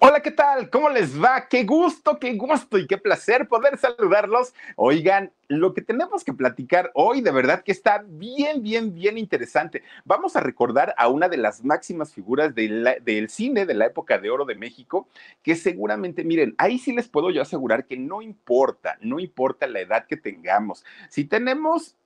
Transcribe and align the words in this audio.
Hola, 0.00 0.20
¿qué 0.20 0.30
tal? 0.30 0.70
¿Cómo 0.70 0.90
les 0.90 1.20
va? 1.20 1.48
Qué 1.48 1.64
gusto, 1.64 2.20
qué 2.20 2.34
gusto 2.34 2.78
y 2.78 2.86
qué 2.86 2.98
placer 2.98 3.48
poder 3.48 3.78
saludarlos. 3.78 4.54
Oigan, 4.76 5.32
lo 5.48 5.74
que 5.74 5.82
tenemos 5.82 6.22
que 6.22 6.32
platicar 6.32 6.92
hoy 6.94 7.20
de 7.20 7.32
verdad 7.32 7.64
que 7.64 7.72
está 7.72 8.04
bien, 8.06 8.62
bien, 8.62 8.94
bien 8.94 9.18
interesante. 9.18 9.82
Vamos 10.04 10.36
a 10.36 10.40
recordar 10.40 10.94
a 10.98 11.08
una 11.08 11.28
de 11.28 11.38
las 11.38 11.64
máximas 11.64 12.14
figuras 12.14 12.54
del 12.54 13.28
cine 13.28 13.66
de 13.66 13.74
la 13.74 13.86
época 13.86 14.18
de 14.18 14.30
oro 14.30 14.44
de 14.44 14.54
México, 14.54 15.08
que 15.42 15.56
seguramente, 15.56 16.22
miren, 16.22 16.54
ahí 16.58 16.78
sí 16.78 16.92
les 16.92 17.08
puedo 17.08 17.32
yo 17.32 17.42
asegurar 17.42 17.84
que 17.84 17.96
no 17.96 18.22
importa, 18.22 18.98
no 19.00 19.18
importa 19.18 19.66
la 19.66 19.80
edad 19.80 20.06
que 20.06 20.16
tengamos. 20.16 20.84
Si 21.08 21.24
tenemos 21.24 21.96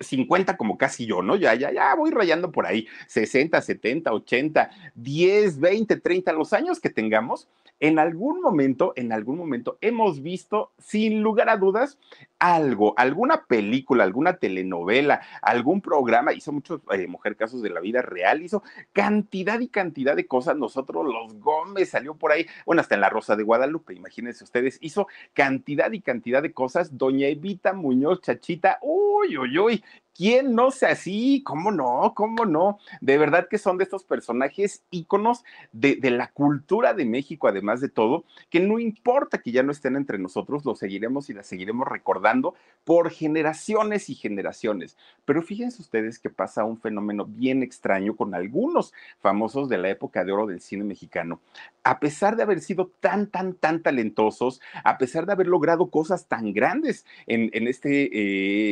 50 0.00 0.56
como 0.56 0.78
casi 0.78 1.06
yo, 1.06 1.22
¿no? 1.22 1.36
Ya, 1.36 1.54
ya, 1.54 1.72
ya 1.72 1.94
voy 1.94 2.10
rayando 2.10 2.50
por 2.50 2.66
ahí, 2.66 2.88
60, 3.06 3.60
70, 3.60 4.12
80, 4.12 4.70
10, 4.94 5.60
20, 5.60 5.96
30, 5.96 6.32
los 6.32 6.52
años 6.52 6.80
que 6.80 6.90
tengamos, 6.90 7.48
en 7.80 7.98
algún 7.98 8.42
momento, 8.42 8.92
en 8.94 9.12
algún 9.12 9.38
momento 9.38 9.78
hemos 9.80 10.22
visto, 10.22 10.72
sin 10.78 11.22
lugar 11.22 11.48
a 11.48 11.56
dudas, 11.56 11.98
algo, 12.38 12.94
alguna 12.96 13.46
película, 13.46 14.04
alguna 14.04 14.36
telenovela, 14.36 15.22
algún 15.42 15.80
programa, 15.80 16.32
hizo 16.32 16.52
muchos, 16.52 16.80
eh, 16.92 17.08
Casos 17.36 17.62
de 17.62 17.70
la 17.70 17.80
Vida 17.80 18.02
Real, 18.02 18.42
hizo 18.42 18.62
cantidad 18.92 19.60
y 19.60 19.68
cantidad 19.68 20.14
de 20.14 20.26
cosas. 20.26 20.56
Nosotros, 20.56 21.06
los 21.06 21.40
Gómez, 21.40 21.90
salió 21.90 22.14
por 22.14 22.32
ahí, 22.32 22.46
bueno, 22.66 22.80
hasta 22.80 22.94
en 22.94 23.00
La 23.00 23.08
Rosa 23.08 23.34
de 23.34 23.44
Guadalupe, 23.44 23.94
imagínense 23.94 24.44
ustedes, 24.44 24.78
hizo 24.82 25.06
cantidad 25.32 25.90
y 25.92 26.00
cantidad 26.00 26.42
de 26.42 26.52
cosas. 26.52 26.98
Doña 26.98 27.28
Evita 27.28 27.72
Muñoz 27.72 28.20
Chachita, 28.20 28.78
uy, 28.82 29.38
uy, 29.38 29.58
uy, 29.58 29.84
¿Quién 30.20 30.54
no 30.54 30.70
sea 30.70 30.90
así? 30.90 31.42
¿Cómo 31.46 31.72
no? 31.72 32.12
¿Cómo 32.14 32.44
no? 32.44 32.78
De 33.00 33.16
verdad 33.16 33.48
que 33.48 33.56
son 33.56 33.78
de 33.78 33.84
estos 33.84 34.04
personajes 34.04 34.82
íconos 34.90 35.44
de, 35.72 35.96
de, 35.96 36.10
la 36.10 36.30
cultura 36.30 36.92
de 36.92 37.06
México, 37.06 37.48
además 37.48 37.80
de 37.80 37.88
todo, 37.88 38.26
que 38.50 38.60
no 38.60 38.78
importa 38.78 39.38
que 39.38 39.50
ya 39.50 39.62
no 39.62 39.72
estén 39.72 39.96
entre 39.96 40.18
nosotros, 40.18 40.66
los 40.66 40.78
seguiremos 40.78 41.30
y 41.30 41.32
las 41.32 41.46
seguiremos 41.46 41.88
recordando 41.88 42.54
por 42.84 43.10
generaciones 43.10 44.10
y 44.10 44.14
generaciones. 44.14 44.98
Pero 45.24 45.40
fíjense 45.40 45.80
ustedes 45.80 46.18
que 46.18 46.28
pasa 46.28 46.64
un 46.64 46.78
fenómeno 46.78 47.24
bien 47.24 47.62
extraño 47.62 48.14
con 48.14 48.34
algunos 48.34 48.92
famosos 49.20 49.70
de 49.70 49.78
la 49.78 49.88
época 49.88 50.22
de 50.22 50.32
oro 50.32 50.46
del 50.46 50.60
cine 50.60 50.84
mexicano. 50.84 51.40
A 51.82 51.98
pesar 51.98 52.36
de 52.36 52.42
haber 52.42 52.60
sido 52.60 52.92
tan, 53.00 53.28
tan, 53.28 53.54
tan 53.54 53.80
talentosos, 53.80 54.60
a 54.84 54.98
pesar 54.98 55.24
de 55.24 55.32
haber 55.32 55.46
logrado 55.46 55.88
cosas 55.88 56.26
tan 56.28 56.52
grandes 56.52 57.06
en, 57.26 57.48
en 57.54 57.68
este 57.68 58.10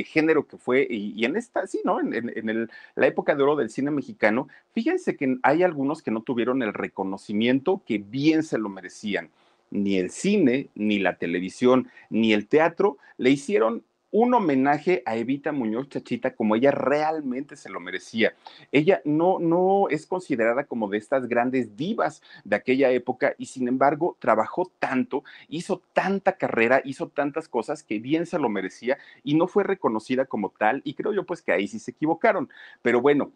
eh, 0.01 0.05
género 0.05 0.47
que 0.47 0.59
fue 0.59 0.87
y, 0.91 1.15
y 1.17 1.25
en 1.25 1.38
esta, 1.39 1.67
sí, 1.67 1.81
¿no? 1.85 2.01
En, 2.01 2.13
en, 2.15 2.49
el, 2.49 2.71
la 2.95 3.07
época 3.07 3.35
de 3.35 3.43
oro 3.43 3.57
del 3.57 3.71
cine 3.71 3.91
mexicano, 3.91 4.49
fíjense 4.73 5.17
que 5.17 5.39
hay 5.43 5.63
algunos 5.63 6.03
que 6.03 6.11
no 6.11 6.23
tuvieron 6.23 6.63
el 6.63 6.75
reconocimiento 6.75 7.83
que 7.87 7.99
bien 7.99 8.43
se 8.43 8.59
lo 8.59 8.69
merecían. 8.69 9.31
Ni 9.71 9.99
el 9.99 10.11
cine, 10.11 10.69
ni 10.75 10.99
la 10.99 11.17
televisión, 11.17 11.89
ni 12.11 12.33
el 12.33 12.47
teatro 12.47 12.99
le 13.17 13.31
hicieron 13.31 13.85
un 14.11 14.33
homenaje 14.35 15.03
a 15.05 15.17
Evita 15.17 15.53
Muñoz 15.53 15.89
Chachita 15.89 16.35
como 16.35 16.57
ella 16.57 16.71
realmente 16.71 17.57
se 17.57 17.69
lo 17.69 17.81
merecía. 17.81 18.35
Ella 18.73 19.03
no, 19.05 19.39
no 19.39 19.89
es 19.91 20.07
considerada 20.07 20.65
como 20.65 20.89
de 20.89 20.99
estas 20.99 21.29
grandes 21.29 21.77
divas 21.77 22.23
de 22.45 22.57
aquella 22.57 22.91
época 22.91 23.35
y 23.39 23.47
sin 23.47 23.69
embargo 23.69 24.17
trabajó 24.19 24.71
tanto, 24.79 25.25
hizo 25.49 25.83
tanta 25.93 26.33
carrera, 26.33 26.81
hizo 26.85 27.09
tantas 27.09 27.49
cosas 27.49 27.83
que 27.83 27.99
bien 27.99 28.27
se 28.27 28.39
lo 28.39 28.49
merecía 28.49 28.99
y 29.23 29.35
no 29.35 29.47
fue 29.47 29.65
reconocida 29.65 30.25
como 30.25 30.51
tal 30.51 30.81
y 30.85 30.95
creo 30.95 31.13
yo 31.13 31.25
pues 31.25 31.43
que 31.43 31.53
ahí 31.53 31.69
sí 31.69 31.79
se 31.79 31.91
equivocaron. 31.91 32.49
Pero 32.83 33.01
bueno, 33.01 33.33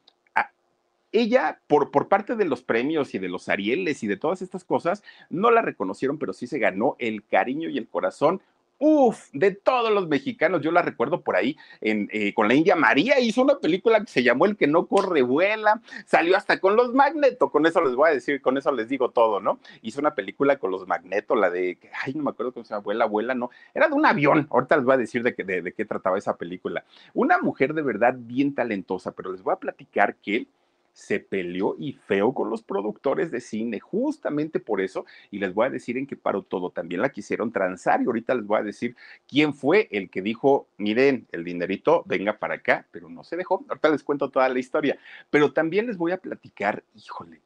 ella, 1.13 1.61
por, 1.67 1.91
por, 1.91 2.09
parte 2.09 2.37
de 2.37 2.47
los 2.47 2.63
premios 2.63 3.15
y 3.15 3.19
de 3.19 3.29
los 3.29 3.51
Arieles 3.51 4.03
y 4.03 4.07
de 4.07 4.17
todas 4.17 4.41
estas 4.41 4.65
cosas, 4.65 5.05
no 5.29 5.51
la 5.51 5.61
reconocieron, 5.61 6.17
pero 6.17 6.33
sí 6.33 6.47
se 6.47 6.59
ganó 6.59 6.97
el 6.99 7.23
cariño 7.27 7.69
y 7.69 7.77
el 7.77 7.87
corazón 7.87 8.41
Uf, 8.85 9.29
de 9.33 9.53
todos 9.53 9.93
los 9.93 10.09
mexicanos, 10.09 10.61
yo 10.61 10.73
la 10.73 10.83
recuerdo 10.83 11.21
por 11.21 11.37
ahí 11.37 11.57
eh, 11.81 12.35
con 12.35 12.49
la 12.49 12.55
India 12.55 12.75
María, 12.75 13.21
hizo 13.21 13.41
una 13.41 13.61
película 13.61 14.01
que 14.01 14.09
se 14.11 14.25
llamó 14.25 14.45
El 14.45 14.57
que 14.57 14.67
no 14.67 14.87
corre 14.87 15.23
vuela, 15.23 15.81
salió 16.05 16.37
hasta 16.37 16.59
con 16.59 16.75
los 16.75 16.93
Magneto, 16.93 17.53
con 17.53 17.65
eso 17.65 17.81
les 17.81 17.95
voy 17.95 18.11
a 18.11 18.15
decir, 18.15 18.43
con 18.43 18.59
eso 18.59 18.73
les 18.73 18.89
digo 18.89 19.11
todo, 19.11 19.39
¿no? 19.39 19.61
Hizo 19.83 20.01
una 20.01 20.17
película 20.17 20.59
con 20.59 20.73
los 20.73 20.89
Magneto, 20.89 21.37
la 21.37 21.49
de, 21.49 21.79
ay, 22.05 22.15
no 22.15 22.25
me 22.25 22.31
acuerdo 22.31 22.51
cómo 22.53 22.65
se 22.65 22.71
llama, 22.71 22.81
abuela, 22.81 23.05
abuela, 23.05 23.35
no, 23.37 23.51
era 23.73 23.87
de 23.87 23.95
un 23.95 24.05
avión, 24.05 24.49
ahorita 24.51 24.79
les 24.79 24.85
voy 24.85 24.95
a 24.95 24.99
decir 24.99 25.23
de, 25.23 25.33
de, 25.33 25.63
de 25.63 25.73
qué 25.73 25.85
trataba 25.85 26.19
esa 26.19 26.37
película. 26.37 26.85
Una 27.15 27.39
mujer 27.39 27.75
de 27.75 27.83
verdad 27.83 28.17
bien 28.19 28.53
talentosa, 28.53 29.13
pero 29.13 29.31
les 29.31 29.45
voy 29.45 29.53
a 29.53 29.61
platicar 29.61 30.17
que 30.17 30.49
se 30.93 31.21
peleó 31.21 31.75
y 31.79 31.95
feo 31.95 32.35
con 32.35 32.51
los 32.51 32.63
productores 32.63 33.31
de 33.31 33.41
cine, 33.41 33.81
justamente 33.81 34.61
por 34.61 34.81
eso, 34.81 35.07
y 35.31 35.39
les 35.39 35.55
voy 35.55 35.67
a 35.67 35.71
decir 35.71 35.97
en 35.97 36.07
qué 36.07 36.17
paró 36.17 36.43
todo, 36.43 36.71
también 36.71 37.01
la 37.01 37.11
quisieron 37.11 37.51
transar 37.51 38.03
y 38.03 38.07
ahorita 38.07 38.35
les 38.35 38.47
voy 38.47 38.59
a 38.59 38.63
decir 38.63 38.95
quién 39.27 39.55
fue 39.55 39.89
el 39.91 40.11
que 40.11 40.23
dijo, 40.23 40.69
miren, 40.77 41.27
el 41.33 41.45
dinerito, 41.45 42.03
venga 42.07 42.39
para 42.39 42.55
acá, 42.55 42.87
pero 42.91 43.09
no 43.09 43.25
se 43.25 43.37
dejó, 43.37 43.65
ahorita 43.69 43.89
les 43.89 44.03
cuento 44.03 44.31
toda 44.31 44.49
la 44.49 44.59
historia, 44.59 44.99
pero 45.31 45.53
también 45.53 45.87
les 45.87 45.97
voy 45.97 46.13
a 46.13 46.19
platicar, 46.19 46.83
híjole, 46.95 47.41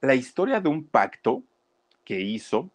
la 0.00 0.14
historia 0.14 0.60
de 0.60 0.68
un 0.68 0.84
pacto 0.84 1.42
que 2.04 2.20
hizo 2.20 2.70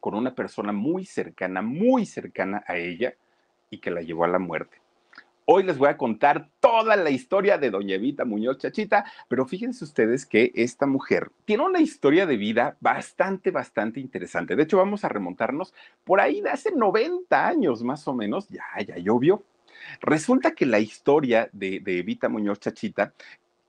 con 0.00 0.14
una 0.14 0.34
persona 0.34 0.70
muy 0.70 1.04
cercana, 1.04 1.62
muy 1.62 2.06
cercana 2.06 2.62
a 2.66 2.76
ella 2.76 3.14
y 3.70 3.78
que 3.78 3.90
la 3.90 4.02
llevó 4.02 4.24
a 4.24 4.28
la 4.28 4.38
muerte. 4.38 4.85
Hoy 5.48 5.62
les 5.62 5.78
voy 5.78 5.88
a 5.88 5.96
contar 5.96 6.48
toda 6.58 6.96
la 6.96 7.08
historia 7.10 7.56
de 7.56 7.70
Doña 7.70 7.94
Evita 7.94 8.24
Muñoz 8.24 8.58
Chachita, 8.58 9.04
pero 9.28 9.46
fíjense 9.46 9.84
ustedes 9.84 10.26
que 10.26 10.50
esta 10.56 10.86
mujer 10.86 11.30
tiene 11.44 11.64
una 11.64 11.80
historia 11.80 12.26
de 12.26 12.36
vida 12.36 12.76
bastante, 12.80 13.52
bastante 13.52 14.00
interesante. 14.00 14.56
De 14.56 14.64
hecho, 14.64 14.76
vamos 14.76 15.04
a 15.04 15.08
remontarnos 15.08 15.72
por 16.02 16.20
ahí 16.20 16.40
de 16.40 16.50
hace 16.50 16.72
90 16.72 17.46
años 17.46 17.84
más 17.84 18.08
o 18.08 18.12
menos, 18.12 18.48
ya, 18.48 18.64
ya 18.84 18.96
llovió. 18.96 19.44
Resulta 20.00 20.50
que 20.50 20.66
la 20.66 20.80
historia 20.80 21.48
de, 21.52 21.76
Evita 21.76 22.28
Muñoz 22.28 22.58
Chachita 22.58 23.14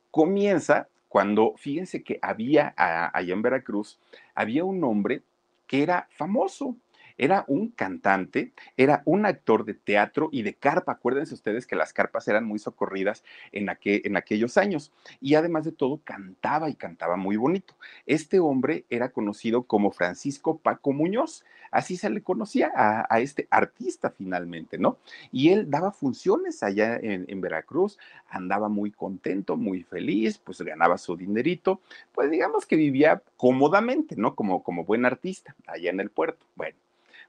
comienza 0.10 0.88
cuando, 1.08 1.54
fíjense 1.58 2.02
que 2.02 2.18
había 2.24 2.74
allá 2.76 3.34
en 3.34 3.44
Veracruz, 3.44 4.00
había 4.34 4.64
un 4.64 4.84
hombre 4.84 5.22
que 5.68 5.84
era 5.84 6.08
famoso, 6.10 6.76
era 7.18 7.46
un 7.48 7.70
cantante, 7.70 8.54
era 8.76 9.02
un 9.06 9.26
actor 9.26 9.66
de 9.66 9.74
teatro 9.74 10.30
y 10.32 10.44
de 10.44 10.54
carpa. 10.54 10.94
Acuérdense 10.94 11.34
ustedes 11.34 11.66
que 11.66 11.76
las 11.76 11.94
carpas 11.94 12.28
eran 12.28 12.46
muy 12.46 12.60
socorridas 12.60 13.24
en, 13.52 13.70
en 13.84 14.18
aquellos 14.18 14.58
años. 14.58 14.92
Y 15.20 15.36
además 15.36 15.66
de 15.66 15.72
todo, 15.72 16.02
cantaba 16.04 16.70
y 16.70 16.76
cantaba 16.76 17.16
muy 17.16 17.38
bonito. 17.38 17.76
Este 18.06 18.40
hombre 18.40 18.86
era 18.90 19.10
conocido 19.10 19.64
como 19.64 19.92
Francisco 19.92 20.58
Paco 20.58 20.94
Muñoz. 20.94 21.44
Así 21.70 21.98
se 21.98 22.10
le 22.10 22.22
conocía 22.22 22.72
a, 22.76 23.20
este 23.20 23.48
artista 23.50 24.10
finalmente, 24.10 24.78
¿no? 24.78 24.98
Y 25.34 25.50
él 25.50 25.70
daba 25.70 25.92
funciones 25.92 26.64
allá 26.64 26.96
en, 26.96 27.26
en 27.28 27.42
Veracruz, 27.42 27.98
andaba 28.30 28.70
muy 28.70 28.92
contento, 28.92 29.58
muy 29.58 29.84
feliz, 29.84 30.38
pues 30.38 30.62
ganaba 30.62 30.98
su 30.98 31.18
dinerito, 31.18 31.82
pues 32.14 32.32
digamos 32.32 32.66
que 32.66 32.78
vivía 32.78 33.22
cómodamente, 33.36 34.16
¿no? 34.16 34.34
Como, 34.36 34.64
como 34.64 34.86
buen 34.86 35.06
artista 35.06 35.56
allá 35.68 35.90
en 35.90 36.00
el 36.00 36.10
puerto. 36.10 36.46
Bueno, 36.56 36.78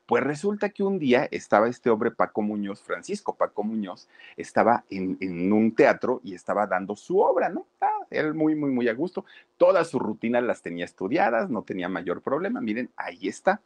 pues 0.09 0.25
resulta 0.25 0.71
que 0.71 0.83
un 0.83 0.99
día 0.99 1.29
estaba 1.31 1.69
este 1.69 1.91
hombre 1.91 2.11
Paco 2.11 2.41
Muñoz, 2.41 2.81
Francisco 2.81 3.37
Paco 3.37 3.63
Muñoz, 3.63 4.09
estaba 4.39 4.87
en, 4.89 5.53
un 5.53 5.75
teatro 5.75 6.23
y 6.25 6.33
estaba 6.33 6.67
dando 6.67 6.97
su 6.97 7.19
obra, 7.19 7.51
¿no? 7.51 7.67
él 8.09 8.33
muy, 8.33 8.55
muy, 8.55 8.71
muy 8.71 8.89
a 8.89 8.95
gusto. 8.95 9.27
Todas 9.59 9.91
sus 9.91 10.01
rutinas 10.01 10.43
las 10.43 10.63
tenía 10.63 10.87
estudiadas, 10.87 11.51
no 11.51 11.61
tenía 11.61 11.91
mayor 11.91 12.23
problema. 12.23 12.63
Miren, 12.63 12.89
ahí 12.97 13.29
está. 13.29 13.61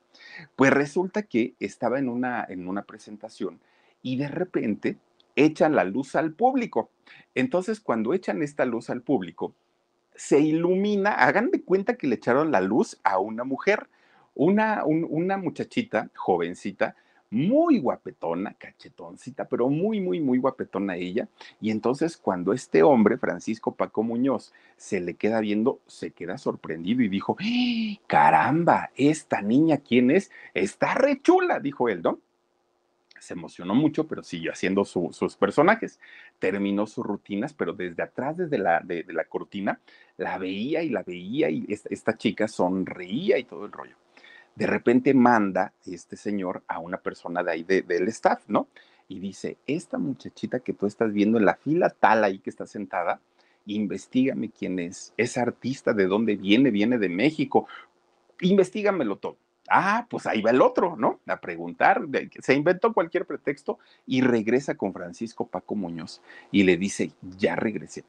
Pues 0.57 0.73
resulta 0.73 1.23
que 1.23 1.55
estaba 1.61 2.01
en 2.01 2.09
una, 2.09 2.45
en 2.49 2.67
una 2.67 2.83
presentación 2.83 3.61
y 4.03 4.17
de 4.17 4.27
repente 4.27 4.97
echan 5.37 5.77
la 5.77 5.85
luz 5.85 6.17
al 6.17 6.33
público. 6.33 6.91
Entonces, 7.37 7.79
cuando 7.79 8.15
echan 8.15 8.43
esta 8.43 8.65
luz 8.65 8.91
al 8.91 9.03
público, 9.03 9.55
se 10.17 10.41
ilumina, 10.41 11.13
hagan 11.13 11.53
de 11.53 11.63
cuenta 11.63 11.95
que 11.95 12.09
le 12.09 12.17
echaron 12.17 12.51
la 12.51 12.61
luz 12.61 12.99
a 13.05 13.21
una 13.21 13.45
mujer, 13.45 13.87
una, 14.35 14.85
una 14.85 15.37
muchachita 15.37 16.11
jovencita, 16.15 16.97
muy 17.31 17.79
guapetona, 17.79 18.55
cachetoncita, 18.55 19.47
pero 19.47 19.71
muy, 19.71 20.01
muy, 20.01 20.21
muy 20.21 20.39
guapetona 20.39 20.97
ella. 20.97 21.29
Y 21.61 21.71
entonces 21.71 22.19
cuando 22.19 22.53
este 22.53 22.83
hombre, 22.83 23.17
Francisco 23.17 23.75
Paco 23.75 24.03
Muñoz, 24.03 24.53
se 24.77 25.01
le 25.01 25.15
queda 25.15 25.41
viendo, 25.41 25.81
se 25.87 26.11
queda 26.11 26.37
sorprendido 26.37 27.03
y 27.03 27.09
dijo, 27.09 27.37
¡Eh, 27.41 27.99
caramba, 28.07 28.91
esta 28.97 29.41
niña, 29.41 29.79
¿quién 29.79 30.11
es? 30.11 30.31
Está 30.53 30.95
rechula, 30.95 31.59
dijo 31.59 31.89
él, 31.89 32.03
¿no? 32.03 32.19
se 33.23 33.35
emocionó 33.35 33.75
mucho, 33.75 34.09
pero 34.09 34.23
siguió 34.23 34.53
haciendo 34.53 34.85
sus 34.85 35.37
personajes. 35.37 36.01
Terminó 36.41 36.87
sus 36.87 37.07
rutinas, 37.07 37.55
pero 37.55 37.73
desde 37.73 38.03
atrás, 38.03 38.37
desde 38.37 38.59
la, 38.59 38.81
de, 38.81 39.05
la 39.09 39.25
cortina, 39.25 39.81
la 40.17 40.39
veía 40.39 40.83
y 40.83 40.89
la 40.89 41.05
veía 41.05 41.49
y 41.49 41.65
esta, 41.69 42.17
chica 42.17 42.49
sonreía 42.49 43.39
y 43.39 43.45
todo 43.45 43.65
el 43.65 43.73
rollo. 43.73 43.95
De 44.55 44.67
repente 44.67 45.15
manda 45.15 45.73
este 45.87 46.17
señor 46.17 46.63
a 46.67 46.79
una 46.79 46.99
persona 46.99 47.43
de 47.43 47.53
ahí 47.53 47.63
del 47.65 48.09
staff, 48.09 48.43
¿no? 48.49 48.69
Y 49.09 49.19
dice, 49.19 49.57
esta 49.67 49.99
muchachita 49.99 50.61
que 50.61 50.73
tú 50.73 50.87
estás 50.87 51.13
viendo 51.13 51.39
en 51.39 51.45
la 51.45 51.57
fila 51.57 51.91
tal 51.91 52.25
ahí 52.25 52.39
que 52.39 52.51
está 52.51 52.67
sentada, 52.67 53.21
investigame 53.67 54.51
quién 54.51 54.79
es, 54.79 55.13
es 55.17 55.39
artista, 55.39 55.93
de 55.93 56.07
dónde 56.07 56.37
viene, 56.37 56.71
viene 56.71 56.99
de 56.99 57.09
México, 57.09 57.67
investigamelo 58.41 59.17
todo. 59.17 59.37
Ah, 59.71 60.07
pues 60.11 60.27
ahí 60.27 60.43
va 60.43 60.51
el 60.51 60.61
otro, 60.61 60.97
¿no? 60.97 61.21
A 61.27 61.41
preguntar, 61.41 62.03
se 62.41 62.55
inventó 62.55 62.93
cualquier 62.93 63.27
pretexto 63.27 63.79
y 64.07 64.21
regresa 64.21 64.75
con 64.75 64.93
Francisco 64.93 65.47
Paco 65.47 65.75
Muñoz 65.75 66.21
y 66.51 66.65
le 66.65 66.77
dice, 66.77 67.13
ya 67.39 67.57
regresé. 67.57 68.05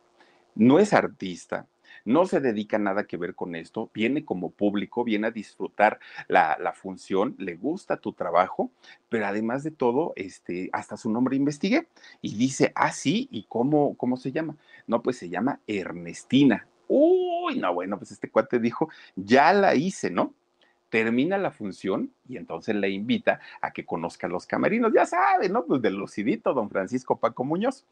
No 0.55 0.79
es 0.79 0.93
artista, 0.93 1.67
no 2.05 2.25
se 2.25 2.39
dedica 2.39 2.77
nada 2.77 3.05
que 3.05 3.17
ver 3.17 3.35
con 3.35 3.55
esto, 3.55 3.89
viene 3.93 4.25
como 4.25 4.51
público, 4.51 5.03
viene 5.03 5.27
a 5.27 5.31
disfrutar 5.31 5.99
la, 6.27 6.73
función, 6.73 7.35
le 7.37 7.55
gusta 7.55 7.97
tu 7.97 8.13
trabajo, 8.13 8.71
pero 9.09 9.25
además 9.25 9.63
de 9.63 9.71
todo, 9.71 10.13
este, 10.15 10.69
hasta 10.73 10.97
su 10.97 11.11
nombre 11.11 11.35
investigué 11.35 11.87
y 12.21 12.35
dice, 12.35 12.71
ah, 12.75 12.91
sí, 12.91 13.27
¿y 13.31 13.45
cómo, 13.47 13.95
cómo 13.95 14.17
se 14.17 14.31
llama? 14.31 14.57
No, 14.87 15.01
pues 15.01 15.17
se 15.17 15.29
llama 15.29 15.59
Ernestina. 15.67 16.67
Uy, 16.87 17.59
no, 17.59 17.73
bueno, 17.73 17.97
pues 17.97 18.11
este 18.11 18.29
cuate 18.29 18.59
dijo, 18.59 18.89
ya 19.15 19.53
la 19.53 19.75
hice, 19.75 20.09
¿no? 20.09 20.33
Termina 20.93 21.39
la 21.39 21.49
función 21.49 22.11
y 22.29 22.37
entonces 22.37 22.75
le 22.75 22.87
invita 22.91 23.39
a 23.61 23.71
que 23.71 23.83
conozca 23.83 24.27
los 24.27 24.45
camerinos. 24.45 24.93
Ya 24.93 25.07
sabe, 25.07 25.49
¿no? 25.49 25.65
Pues 25.65 25.81
del 25.81 25.95
lucidito, 25.95 26.53
don 26.53 26.69
Francisco 26.69 27.17
Paco 27.17 27.43
Muñoz. 27.43 27.83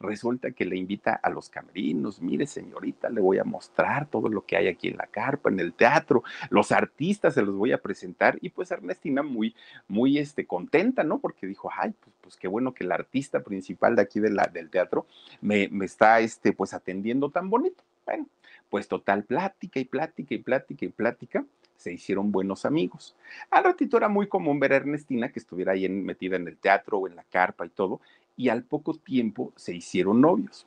Resulta 0.00 0.50
que 0.52 0.64
le 0.64 0.74
invita 0.74 1.20
a 1.22 1.28
los 1.28 1.50
camerinos. 1.50 2.22
Mire, 2.22 2.46
señorita, 2.46 3.10
le 3.10 3.20
voy 3.20 3.36
a 3.36 3.44
mostrar 3.44 4.06
todo 4.06 4.30
lo 4.30 4.46
que 4.46 4.56
hay 4.56 4.68
aquí 4.68 4.88
en 4.88 4.96
la 4.96 5.06
carpa, 5.06 5.50
en 5.50 5.60
el 5.60 5.74
teatro. 5.74 6.24
Los 6.48 6.72
artistas 6.72 7.34
se 7.34 7.42
los 7.42 7.54
voy 7.54 7.72
a 7.72 7.82
presentar. 7.82 8.38
Y 8.40 8.48
pues 8.48 8.70
Ernestina 8.70 9.22
muy, 9.22 9.54
muy 9.86 10.16
este, 10.16 10.46
contenta, 10.46 11.04
¿no? 11.04 11.18
Porque 11.18 11.46
dijo, 11.46 11.68
ay, 11.76 11.92
pues, 12.00 12.16
pues 12.22 12.36
qué 12.38 12.48
bueno 12.48 12.72
que 12.72 12.84
el 12.84 12.92
artista 12.92 13.40
principal 13.40 13.96
de 13.96 14.02
aquí 14.02 14.18
del 14.18 14.40
teatro 14.70 15.06
me, 15.42 15.68
me 15.68 15.84
está, 15.84 16.20
este, 16.20 16.54
pues 16.54 16.72
atendiendo 16.72 17.28
tan 17.28 17.50
bonito. 17.50 17.84
Bueno, 18.06 18.26
pues 18.70 18.88
total, 18.88 19.24
plática 19.24 19.78
y 19.78 19.84
plática 19.84 20.34
y 20.34 20.38
plática 20.38 20.86
y 20.86 20.88
plática 20.88 21.44
se 21.76 21.92
hicieron 21.92 22.32
buenos 22.32 22.64
amigos. 22.64 23.16
Al 23.50 23.64
ratito 23.64 23.96
era 23.96 24.08
muy 24.08 24.28
común 24.28 24.58
ver 24.60 24.72
a 24.72 24.76
Ernestina 24.76 25.30
que 25.30 25.38
estuviera 25.38 25.72
ahí 25.72 25.88
metida 25.88 26.36
en 26.36 26.48
el 26.48 26.56
teatro 26.56 26.98
o 26.98 27.08
en 27.08 27.16
la 27.16 27.24
carpa 27.24 27.66
y 27.66 27.70
todo, 27.70 28.00
y 28.36 28.48
al 28.48 28.64
poco 28.64 28.94
tiempo 28.94 29.52
se 29.56 29.74
hicieron 29.74 30.20
novios. 30.20 30.66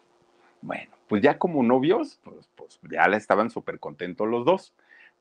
Bueno, 0.61 0.91
pues 1.07 1.21
ya 1.21 1.38
como 1.38 1.63
novios, 1.63 2.19
pues, 2.23 2.50
pues 2.56 2.79
ya 2.91 3.06
estaban 3.06 3.50
súper 3.50 3.79
contentos 3.79 4.27
los 4.27 4.45
dos. 4.45 4.73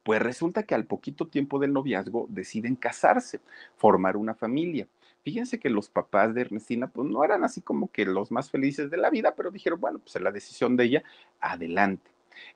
Pues 0.03 0.23
resulta 0.23 0.63
que 0.63 0.75
al 0.75 0.87
poquito 0.87 1.27
tiempo 1.27 1.59
del 1.59 1.73
noviazgo 1.73 2.27
deciden 2.31 2.77
casarse, 2.77 3.41
formar 3.77 4.17
una 4.17 4.35
familia. 4.35 4.89
Fíjense 5.23 5.59
que 5.59 5.69
los 5.69 5.91
papás 5.91 6.35
de 6.35 6.43
Ernestina 6.43 6.87
pues 6.87 7.09
no 7.09 7.23
eran 7.25 7.45
así 7.45 7.61
como 7.61 7.91
que 7.91 8.07
los 8.07 8.31
más 8.31 8.51
felices 8.51 8.91
de 8.91 8.97
la 8.97 9.11
vida, 9.11 9.35
pero 9.37 9.51
dijeron, 9.51 9.81
bueno, 9.81 9.99
pues 9.99 10.17
es 10.17 10.23
la 10.23 10.31
decisión 10.31 10.77
de 10.77 10.85
ella, 10.85 11.03
adelante. 11.41 12.11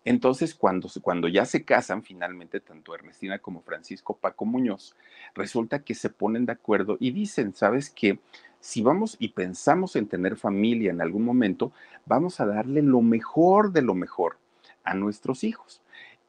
Entonces, 0.04 0.54
cuando, 0.54 0.88
cuando 1.00 1.28
ya 1.28 1.44
se 1.44 1.64
casan 1.64 2.02
finalmente, 2.02 2.60
tanto 2.60 2.94
Ernestina 2.94 3.38
como 3.38 3.62
Francisco 3.62 4.16
Paco 4.16 4.44
Muñoz, 4.44 4.94
resulta 5.34 5.82
que 5.82 5.94
se 5.94 6.10
ponen 6.10 6.46
de 6.46 6.52
acuerdo 6.52 6.96
y 7.00 7.12
dicen, 7.12 7.54
¿sabes 7.54 7.90
qué? 7.90 8.18
Si 8.60 8.82
vamos 8.82 9.16
y 9.18 9.28
pensamos 9.30 9.96
en 9.96 10.06
tener 10.06 10.36
familia 10.36 10.90
en 10.90 11.00
algún 11.00 11.24
momento, 11.24 11.72
vamos 12.06 12.40
a 12.40 12.46
darle 12.46 12.82
lo 12.82 13.00
mejor 13.00 13.72
de 13.72 13.82
lo 13.82 13.94
mejor 13.94 14.38
a 14.84 14.94
nuestros 14.94 15.44
hijos. 15.44 15.82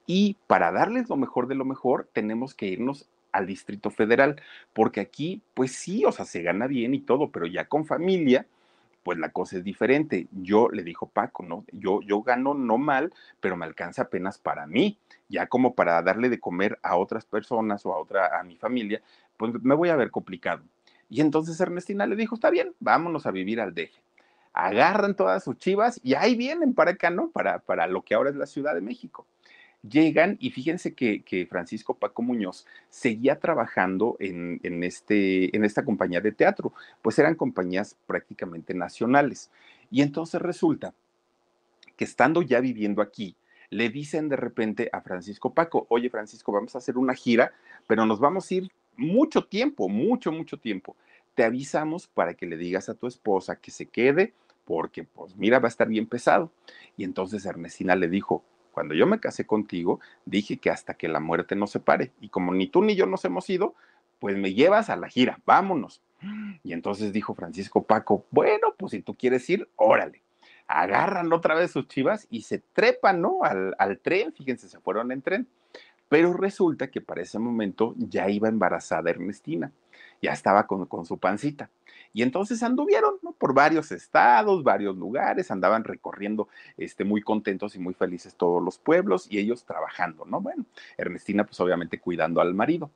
Y 0.06 0.38
para 0.48 0.72
darles 0.72 1.10
lo 1.10 1.16
mejor 1.16 1.48
de 1.48 1.56
lo 1.56 1.66
mejor, 1.66 2.10
tenemos 2.12 2.54
que 2.54 2.68
irnos 2.68 3.08
al 3.32 3.48
Distrito 3.48 3.90
Federal, 3.90 4.42
porque 4.74 5.02
aquí, 5.02 5.42
pues 5.54 5.72
sí, 5.74 6.06
o 6.06 6.12
sea, 6.12 6.26
se 6.26 6.42
gana 6.42 6.68
bien 6.68 6.94
y 6.94 7.00
todo, 7.00 7.32
pero 7.32 7.46
ya 7.48 7.66
con 7.66 7.86
familia, 7.86 8.46
pues 9.04 9.18
la 9.20 9.30
cosa 9.30 9.58
es 9.58 9.64
diferente. 9.64 10.28
Yo 10.32 10.70
le 10.70 10.84
dijo 10.84 11.08
Paco, 11.10 11.44
¿no? 11.44 11.66
Yo, 11.72 12.02
yo 12.02 12.22
gano 12.22 12.54
no 12.54 12.78
mal, 12.78 13.14
pero 13.40 13.58
me 13.58 13.66
alcanza 13.66 14.04
apenas 14.04 14.40
para 14.40 14.66
mí. 14.66 14.98
Ya 15.30 15.48
como 15.48 15.76
para 15.76 16.02
darle 16.02 16.30
de 16.30 16.40
comer 16.40 16.80
a 16.82 16.96
otras 16.98 17.26
personas 17.26 17.86
o 17.86 17.94
a 17.94 18.00
otra, 18.00 18.40
a 18.40 18.44
mi 18.44 18.56
familia, 18.56 19.02
pues 19.38 19.54
me 19.62 19.76
voy 19.76 19.90
a 19.90 19.96
ver 19.96 20.12
complicado. 20.12 20.64
Y 21.10 21.22
entonces 21.22 21.60
Ernestina 21.60 22.08
le 22.08 22.16
dijo, 22.16 22.36
está 22.36 22.50
bien, 22.50 22.74
vámonos 22.80 23.26
a 23.26 23.32
vivir 23.32 23.62
al 23.62 23.74
deje. 23.74 24.02
Agarran 24.54 25.16
todas 25.16 25.44
sus 25.44 25.58
chivas 25.58 26.00
y 26.04 26.14
ahí 26.14 26.36
vienen 26.36 26.74
para 26.74 26.92
acá, 26.92 27.10
¿no? 27.10 27.30
Para, 27.32 27.60
para 27.60 27.88
lo 27.88 28.04
que 28.04 28.16
ahora 28.16 28.30
es 28.30 28.36
la 28.36 28.46
Ciudad 28.46 28.74
de 28.74 28.82
México 28.82 29.28
llegan 29.88 30.38
y 30.40 30.52
fíjense 30.52 30.94
que, 30.94 31.48
Francisco 31.50 31.96
Paco 31.96 32.22
Muñoz 32.22 32.66
seguía 32.90 33.40
trabajando 33.40 34.16
en, 34.20 34.60
este, 34.84 35.56
en 35.56 35.66
esta 35.66 35.84
compañía 35.84 36.22
de 36.22 36.32
teatro, 36.32 36.74
pues 37.02 37.20
eran 37.20 37.36
compañías 37.36 37.96
prácticamente 38.08 38.74
nacionales. 38.74 39.52
Y 39.92 40.02
entonces 40.02 40.42
resulta 40.42 40.94
que 41.96 42.06
estando 42.06 42.42
ya 42.42 42.60
viviendo 42.60 43.02
aquí, 43.02 43.36
le 43.70 43.90
dicen 43.90 44.30
de 44.30 44.36
repente 44.36 44.90
a 44.94 45.02
Francisco 45.02 45.54
Paco, 45.54 45.86
oye 45.90 46.10
Francisco, 46.10 46.52
vamos 46.52 46.76
a 46.76 46.78
hacer 46.78 46.98
una 46.98 47.14
gira, 47.14 47.54
pero 47.88 48.06
nos 48.06 48.20
vamos 48.20 48.50
a 48.50 48.54
ir 48.54 48.72
mucho 48.96 49.46
tiempo, 49.46 49.90
mucho, 49.90 50.32
mucho 50.32 50.58
tiempo. 50.58 50.96
Te 51.36 51.44
avisamos 51.44 52.08
para 52.08 52.36
que 52.36 52.46
le 52.46 52.58
digas 52.58 52.90
a 52.90 52.94
tu 52.94 53.08
esposa 53.08 53.56
que 53.56 53.72
se 53.72 53.88
quede, 53.88 54.34
porque 54.66 55.04
pues 55.04 55.36
mira, 55.36 55.60
va 55.60 55.68
a 55.68 55.70
estar 55.70 55.88
bien 55.88 56.06
pesado. 56.06 56.52
Y 56.96 57.04
entonces 57.04 57.46
Ernestina 57.46 57.96
le 57.96 58.08
dijo, 58.08 58.44
cuando 58.74 58.96
yo 58.96 59.06
me 59.06 59.20
casé 59.20 59.46
contigo, 59.46 60.00
dije 60.26 60.58
que 60.58 60.72
hasta 60.72 60.96
que 60.96 61.08
la 61.08 61.20
muerte 61.20 61.56
nos 61.56 61.72
separe. 61.72 62.12
Y 62.20 62.30
como 62.30 62.54
ni 62.54 62.68
tú 62.68 62.82
ni 62.82 62.96
yo 62.96 63.06
nos 63.06 63.24
hemos 63.24 63.50
ido, 63.50 63.76
pues 64.20 64.36
me 64.36 64.54
llevas 64.54 64.90
a 64.90 64.96
la 64.96 65.08
gira, 65.08 65.40
vámonos. 65.46 66.02
Y 66.64 66.74
entonces 66.74 67.14
dijo 67.14 67.36
Francisco 67.36 67.84
Paco, 67.84 68.26
bueno, 68.32 68.74
pues 68.78 68.92
si 68.92 69.02
tú 69.02 69.16
quieres 69.16 69.50
ir, 69.50 69.70
órale. 69.76 70.24
Agarran 70.68 71.32
otra 71.34 71.54
vez 71.54 71.72
sus 71.72 71.88
chivas 71.88 72.28
y 72.30 72.42
se 72.42 72.60
trepan, 72.60 73.22
¿no? 73.22 73.44
Al, 73.44 73.76
al 73.78 74.00
tren, 74.00 74.34
fíjense, 74.34 74.70
se 74.70 74.80
fueron 74.80 75.12
en 75.12 75.22
tren. 75.22 75.48
Pero 76.10 76.34
resulta 76.34 76.90
que 76.90 77.02
para 77.02 77.22
ese 77.22 77.38
momento 77.40 77.94
ya 77.98 78.30
iba 78.30 78.48
embarazada 78.48 79.10
Ernestina, 79.10 79.72
ya 80.22 80.32
estaba 80.32 80.66
con, 80.66 80.86
con 80.86 81.06
su 81.06 81.18
pancita. 81.18 81.70
Y 82.14 82.22
entonces 82.22 82.62
anduvieron 82.62 83.16
por 83.38 83.54
varios 83.54 83.92
estados, 83.92 84.64
varios 84.64 84.96
lugares, 84.96 85.50
andaban 85.50 85.84
recorriendo 85.84 86.48
este, 86.78 87.04
muy 87.04 87.22
contentos 87.22 87.76
y 87.76 87.80
muy 87.80 87.96
felices 87.96 88.36
todos 88.36 88.64
los 88.64 88.78
pueblos 88.78 89.28
y 89.30 89.40
ellos 89.40 89.66
trabajando, 89.66 90.26
¿no? 90.26 90.40
Bueno, 90.40 90.66
Ernestina 90.98 91.44
pues 91.44 91.60
obviamente 91.60 92.00
cuidando 92.00 92.40
al 92.40 92.54
marido. 92.54 92.92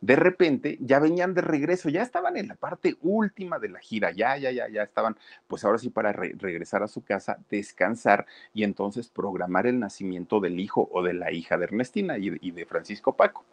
De 0.00 0.16
repente 0.16 0.78
ya 0.80 0.98
venían 0.98 1.32
de 1.32 1.42
regreso, 1.42 1.88
ya 1.88 2.02
estaban 2.02 2.36
en 2.36 2.48
la 2.48 2.56
parte 2.56 2.96
última 3.02 3.60
de 3.60 3.68
la 3.68 3.78
gira, 3.78 4.10
ya, 4.10 4.36
ya, 4.36 4.50
ya, 4.50 4.68
ya 4.68 4.82
estaban, 4.82 5.16
pues 5.46 5.64
ahora 5.64 5.78
sí 5.78 5.90
para 5.90 6.12
regresar 6.12 6.82
a 6.82 6.88
su 6.88 7.04
casa, 7.04 7.38
descansar 7.48 8.26
y 8.52 8.64
entonces 8.64 9.08
programar 9.08 9.68
el 9.68 9.78
nacimiento 9.78 10.40
del 10.40 10.58
hijo 10.58 10.88
o 10.92 11.04
de 11.04 11.14
la 11.14 11.30
hija 11.30 11.56
de 11.56 11.64
Ernestina 11.64 12.18
y 12.18 12.50
de 12.50 12.66
Francisco 12.66 13.16
Paco. 13.16 13.44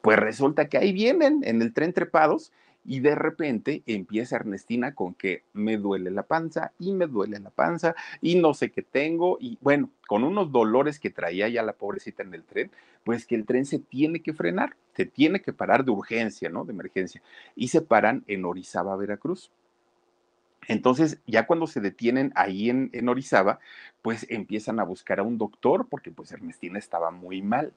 Pues 0.00 0.18
resulta 0.18 0.70
que 0.70 0.78
ahí 0.78 0.92
vienen 0.92 1.42
en 1.44 1.60
el 1.60 1.74
tren 1.74 1.92
trepados 1.92 2.50
y 2.84 3.00
de 3.00 3.14
repente 3.14 3.82
empieza 3.86 4.36
Ernestina 4.36 4.94
con 4.94 5.14
que 5.14 5.44
me 5.52 5.76
duele 5.76 6.10
la 6.10 6.22
panza 6.22 6.72
y 6.78 6.92
me 6.92 7.06
duele 7.06 7.38
la 7.38 7.50
panza 7.50 7.94
y 8.20 8.36
no 8.36 8.54
sé 8.54 8.70
qué 8.70 8.82
tengo 8.82 9.36
y 9.40 9.58
bueno, 9.60 9.90
con 10.08 10.24
unos 10.24 10.50
dolores 10.50 10.98
que 10.98 11.10
traía 11.10 11.48
ya 11.48 11.62
la 11.62 11.74
pobrecita 11.74 12.22
en 12.22 12.34
el 12.34 12.44
tren, 12.44 12.70
pues 13.04 13.26
que 13.26 13.34
el 13.34 13.44
tren 13.44 13.66
se 13.66 13.78
tiene 13.78 14.20
que 14.20 14.32
frenar, 14.32 14.76
se 14.94 15.06
tiene 15.06 15.40
que 15.40 15.52
parar 15.52 15.84
de 15.84 15.90
urgencia, 15.90 16.48
¿no? 16.48 16.64
De 16.64 16.72
emergencia. 16.72 17.22
Y 17.54 17.68
se 17.68 17.80
paran 17.82 18.24
en 18.26 18.44
Orizaba, 18.44 18.96
Veracruz. 18.96 19.50
Entonces, 20.68 21.18
ya 21.26 21.46
cuando 21.46 21.66
se 21.66 21.80
detienen 21.80 22.32
ahí 22.36 22.70
en, 22.70 22.90
en, 22.92 23.08
Orizaba, 23.08 23.60
pues 24.02 24.26
empiezan 24.28 24.78
a 24.78 24.84
buscar 24.84 25.18
a 25.18 25.22
un 25.22 25.38
doctor 25.38 25.86
porque 25.88 26.10
pues 26.10 26.32
Ernestina 26.32 26.78
estaba 26.78 27.10
muy 27.10 27.42
mal. 27.42 27.72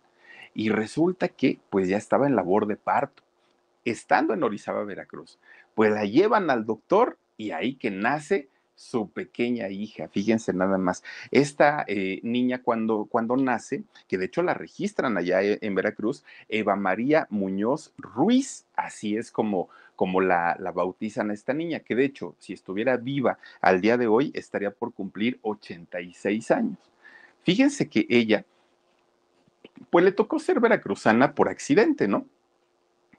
Y 0.53 0.69
resulta 0.69 1.29
que 1.29 1.60
pues 1.69 1.88
ya 1.88 1.98
estaba 1.98 2.27
en 2.27 2.36
labor 2.36 2.67
de 2.67 2.75
parto, 2.75 3.24
estando 3.86 4.34
en 4.34 4.44
Orizaba, 4.44 4.84
Veracruz. 4.84 5.40
Pues 5.75 5.92
la 5.92 6.06
llevan 6.06 6.50
al 6.50 6.66
doctor 6.66 7.18
y 7.38 7.52
ahí 7.52 7.75
que 7.75 7.92
nace 7.92 8.50
su 8.75 9.10
pequeña 9.10 9.70
hija. 9.70 10.08
Fíjense 10.08 10.54
nada 10.54 10.78
más. 10.78 11.04
Esta 11.32 11.86
eh, 11.88 12.20
niña 12.24 12.62
cuando, 12.62 13.06
cuando 13.06 13.38
nace, 13.38 13.84
que 14.08 14.18
de 14.18 14.25
hecho 14.25 14.42
la 14.42 14.54
registran 14.54 15.18
allá 15.18 15.42
e, 15.42 15.60
en 15.62 15.75
Veracruz, 15.75 16.24
Eva 16.50 16.75
María 16.75 17.28
Muñoz 17.30 17.94
Ruiz, 17.98 18.66
así 18.75 19.16
es 19.16 19.32
como, 19.32 19.70
como 19.96 20.22
la, 20.22 20.56
la 20.60 20.72
bautizan 20.72 21.30
a 21.30 21.34
esta 21.34 21.54
niña, 21.54 21.80
que 21.80 21.96
de 21.96 22.06
hecho, 22.06 22.36
si 22.40 22.54
estuviera 22.54 22.98
viva 22.98 23.38
al 23.62 23.82
día 23.82 23.98
de 23.98 24.08
hoy, 24.08 24.32
estaría 24.34 24.72
por 24.72 24.94
cumplir 24.94 25.40
86 25.44 26.52
años. 26.52 26.78
Fíjense 27.44 27.90
que 27.90 28.06
ella, 28.10 28.46
pues 29.90 30.04
le 30.04 30.12
tocó 30.12 30.40
ser 30.40 30.60
veracruzana 30.60 31.36
por 31.36 31.50
accidente, 31.50 32.08
¿no? 32.08 32.25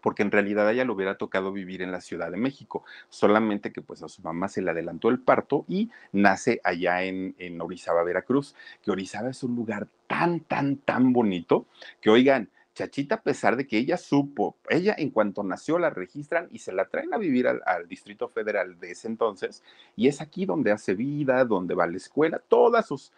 Porque 0.04 0.23
en 0.23 0.30
realidad 0.30 0.68
a 0.68 0.73
ella 0.73 0.84
le 0.84 0.92
hubiera 0.92 1.16
tocado 1.16 1.50
vivir 1.50 1.80
en 1.80 1.90
la 1.90 2.02
Ciudad 2.02 2.30
de 2.30 2.37
México, 2.37 2.84
solamente 3.08 3.73
que 3.73 3.80
pues 3.80 4.02
a 4.02 4.08
su 4.11 4.20
mamá 4.20 4.49
se 4.49 4.61
le 4.61 4.70
adelantó 4.70 5.08
el 5.08 5.18
parto 5.18 5.64
y 5.66 5.90
nace 6.12 6.61
allá 6.62 7.04
en, 7.04 7.34
en 7.38 7.58
Orizaba, 7.62 8.04
Veracruz, 8.04 8.54
que 8.82 8.90
Orizaba 8.90 9.30
es 9.30 9.42
un 9.42 9.56
lugar 9.56 9.88
tan, 10.06 10.40
tan, 10.40 10.76
tan 10.76 11.14
bonito, 11.14 11.64
que 12.02 12.11
oigan, 12.11 12.50
Chachita, 12.75 13.14
a 13.14 13.23
pesar 13.23 13.56
de 13.56 13.66
que 13.66 13.78
ella 13.78 13.96
supo, 13.96 14.58
ella 14.68 14.94
en 14.99 15.08
cuanto 15.08 15.42
nació 15.42 15.78
la 15.78 15.88
registran 15.88 16.49
y 16.50 16.58
se 16.58 16.73
la 16.73 16.88
traen 16.88 17.14
a 17.14 17.18
vivir 17.18 17.49
al, 17.49 17.62
al, 17.64 17.88
Distrito 17.88 18.28
Federal 18.28 18.78
de 18.78 18.90
ese 18.90 19.08
entonces, 19.08 19.62
y 19.96 20.08
es 20.08 20.20
aquí 20.20 20.44
donde 20.44 20.70
hace 20.70 20.94
vida, 20.94 21.46
donde 21.46 21.75
va 21.75 21.84
a 21.84 21.87
la 21.87 21.96
escuela, 21.96 22.42
todas 22.46 22.88
sus, 22.88 23.11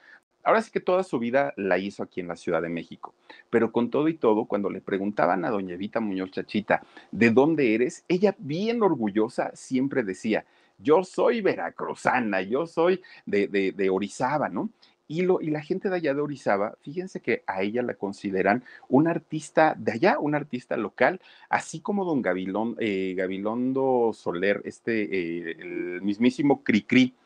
ahora 0.47 0.63
sí 0.63 0.71
que 0.71 0.81
toda 0.81 1.03
su 1.03 1.19
vida 1.19 1.53
la 1.57 1.77
hizo 1.77 2.05
aquí 2.05 2.21
en 2.21 2.29
la 2.29 2.37
Ciudad 2.37 2.63
de 2.63 2.69
México, 2.69 3.15
pero 3.51 3.73
con 3.73 3.91
todo 3.91 4.07
y 4.09 4.15
todo, 4.15 4.45
cuando 4.45 4.71
le 4.71 4.81
preguntaban 4.81 5.45
a 5.45 5.51
doña 5.51 5.75
Evita 5.75 5.99
Muñoz 5.99 6.31
Chachita, 6.31 6.83
¿de 7.11 7.31
dónde 7.31 7.75
eres? 7.75 8.05
Ella 8.07 8.35
bien 8.39 8.81
orgullosa 8.81 9.51
siempre 9.55 10.05
decía, 10.05 10.45
yo 10.79 11.03
soy 11.03 11.41
veracruzana, 11.41 12.43
yo 12.43 12.67
soy 12.67 13.03
de, 13.25 13.49
de, 13.49 13.91
Orizaba, 13.91 14.49
¿no? 14.49 14.71
Y, 15.09 15.23
lo, 15.23 15.41
y, 15.41 15.51
la 15.51 15.63
gente 15.63 15.89
de 15.89 15.97
allá 15.97 16.15
de 16.15 16.21
Orizaba, 16.21 16.77
fíjense 16.83 17.21
que 17.21 17.43
a 17.47 17.63
ella 17.63 17.83
la 17.83 17.95
consideran 17.95 18.63
un 18.89 19.09
artista 19.09 19.75
de 19.77 19.93
allá, 19.93 20.19
un 20.21 20.37
artista 20.37 20.77
local, 20.77 21.21
así 21.49 21.81
como 21.81 22.05
don 22.05 22.23
eh, 22.79 23.15
Gabilondo 23.17 24.13
Soler, 24.15 24.63
este, 24.65 25.03
eh, 25.03 25.57
el 25.59 26.03
mismísimo 26.03 26.63
Cricri. 26.63 27.07
-cri, 27.07 27.26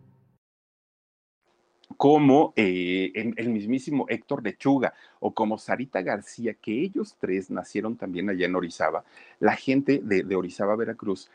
como 2.01 2.51
eh, 2.55 3.11
el 3.13 3.49
mismísimo 3.49 4.07
Héctor 4.09 4.43
Lechuga 4.43 4.95
o 5.19 5.35
como 5.35 5.59
Sarita 5.59 6.01
García, 6.01 6.55
que 6.55 6.81
ellos 6.81 7.15
tres 7.19 7.51
nacieron 7.51 7.95
también 7.95 8.27
allá 8.27 8.47
en 8.47 8.55
Orizaba, 8.55 9.03
la 9.39 9.55
gente 9.55 10.01
de, 10.03 10.35
Orizaba, 10.35 10.75
Veracruz, 10.75 11.29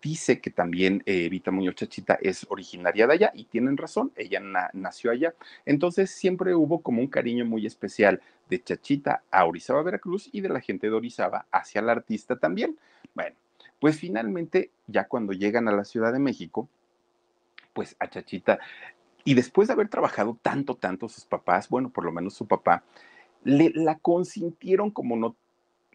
dice 0.00 0.40
que 0.40 0.48
también 0.48 1.02
eh, 1.04 1.26
Evita 1.26 1.50
Muñoz 1.50 1.74
Chachita 1.74 2.18
es 2.22 2.46
originaria 2.48 3.06
de 3.06 3.12
allá 3.12 3.32
y 3.34 3.44
tienen 3.44 3.76
razón, 3.76 4.12
ella 4.16 4.40
na 4.40 4.70
nació 4.72 5.10
allá. 5.10 5.34
Entonces 5.66 6.10
siempre 6.10 6.54
hubo 6.54 6.80
como 6.80 7.02
un 7.02 7.08
cariño 7.08 7.44
muy 7.44 7.66
especial 7.66 8.22
de 8.48 8.62
Chachita 8.62 9.24
a 9.30 9.44
Orizaba, 9.44 9.82
Veracruz 9.82 10.30
y 10.32 10.40
de 10.40 10.48
la 10.48 10.62
gente 10.62 10.86
de 10.86 10.94
Orizaba 10.94 11.44
hacia 11.52 11.82
la 11.82 11.92
artista 11.92 12.36
también. 12.36 12.78
Bueno, 13.12 13.36
pues 13.78 13.98
finalmente 13.98 14.70
ya 14.86 15.04
cuando 15.06 15.34
llegan 15.34 15.68
a 15.68 15.72
la 15.72 15.84
Ciudad 15.84 16.14
de 16.14 16.18
México, 16.18 16.66
pues 17.74 17.94
a 17.98 18.08
Chachita 18.08 18.58
y 19.24 19.34
después 19.34 19.68
de 19.68 19.74
haber 19.74 19.88
trabajado 19.88 20.38
tanto, 20.42 20.76
tanto 20.76 21.08
sus 21.08 21.24
papás, 21.24 21.68
bueno, 21.68 21.90
por 21.90 22.04
lo 22.04 22.12
menos 22.12 22.34
su 22.34 22.46
papá, 22.46 22.84
le, 23.44 23.70
la 23.74 23.98
consintieron 23.98 24.90
como 24.90 25.16
no 25.16 25.36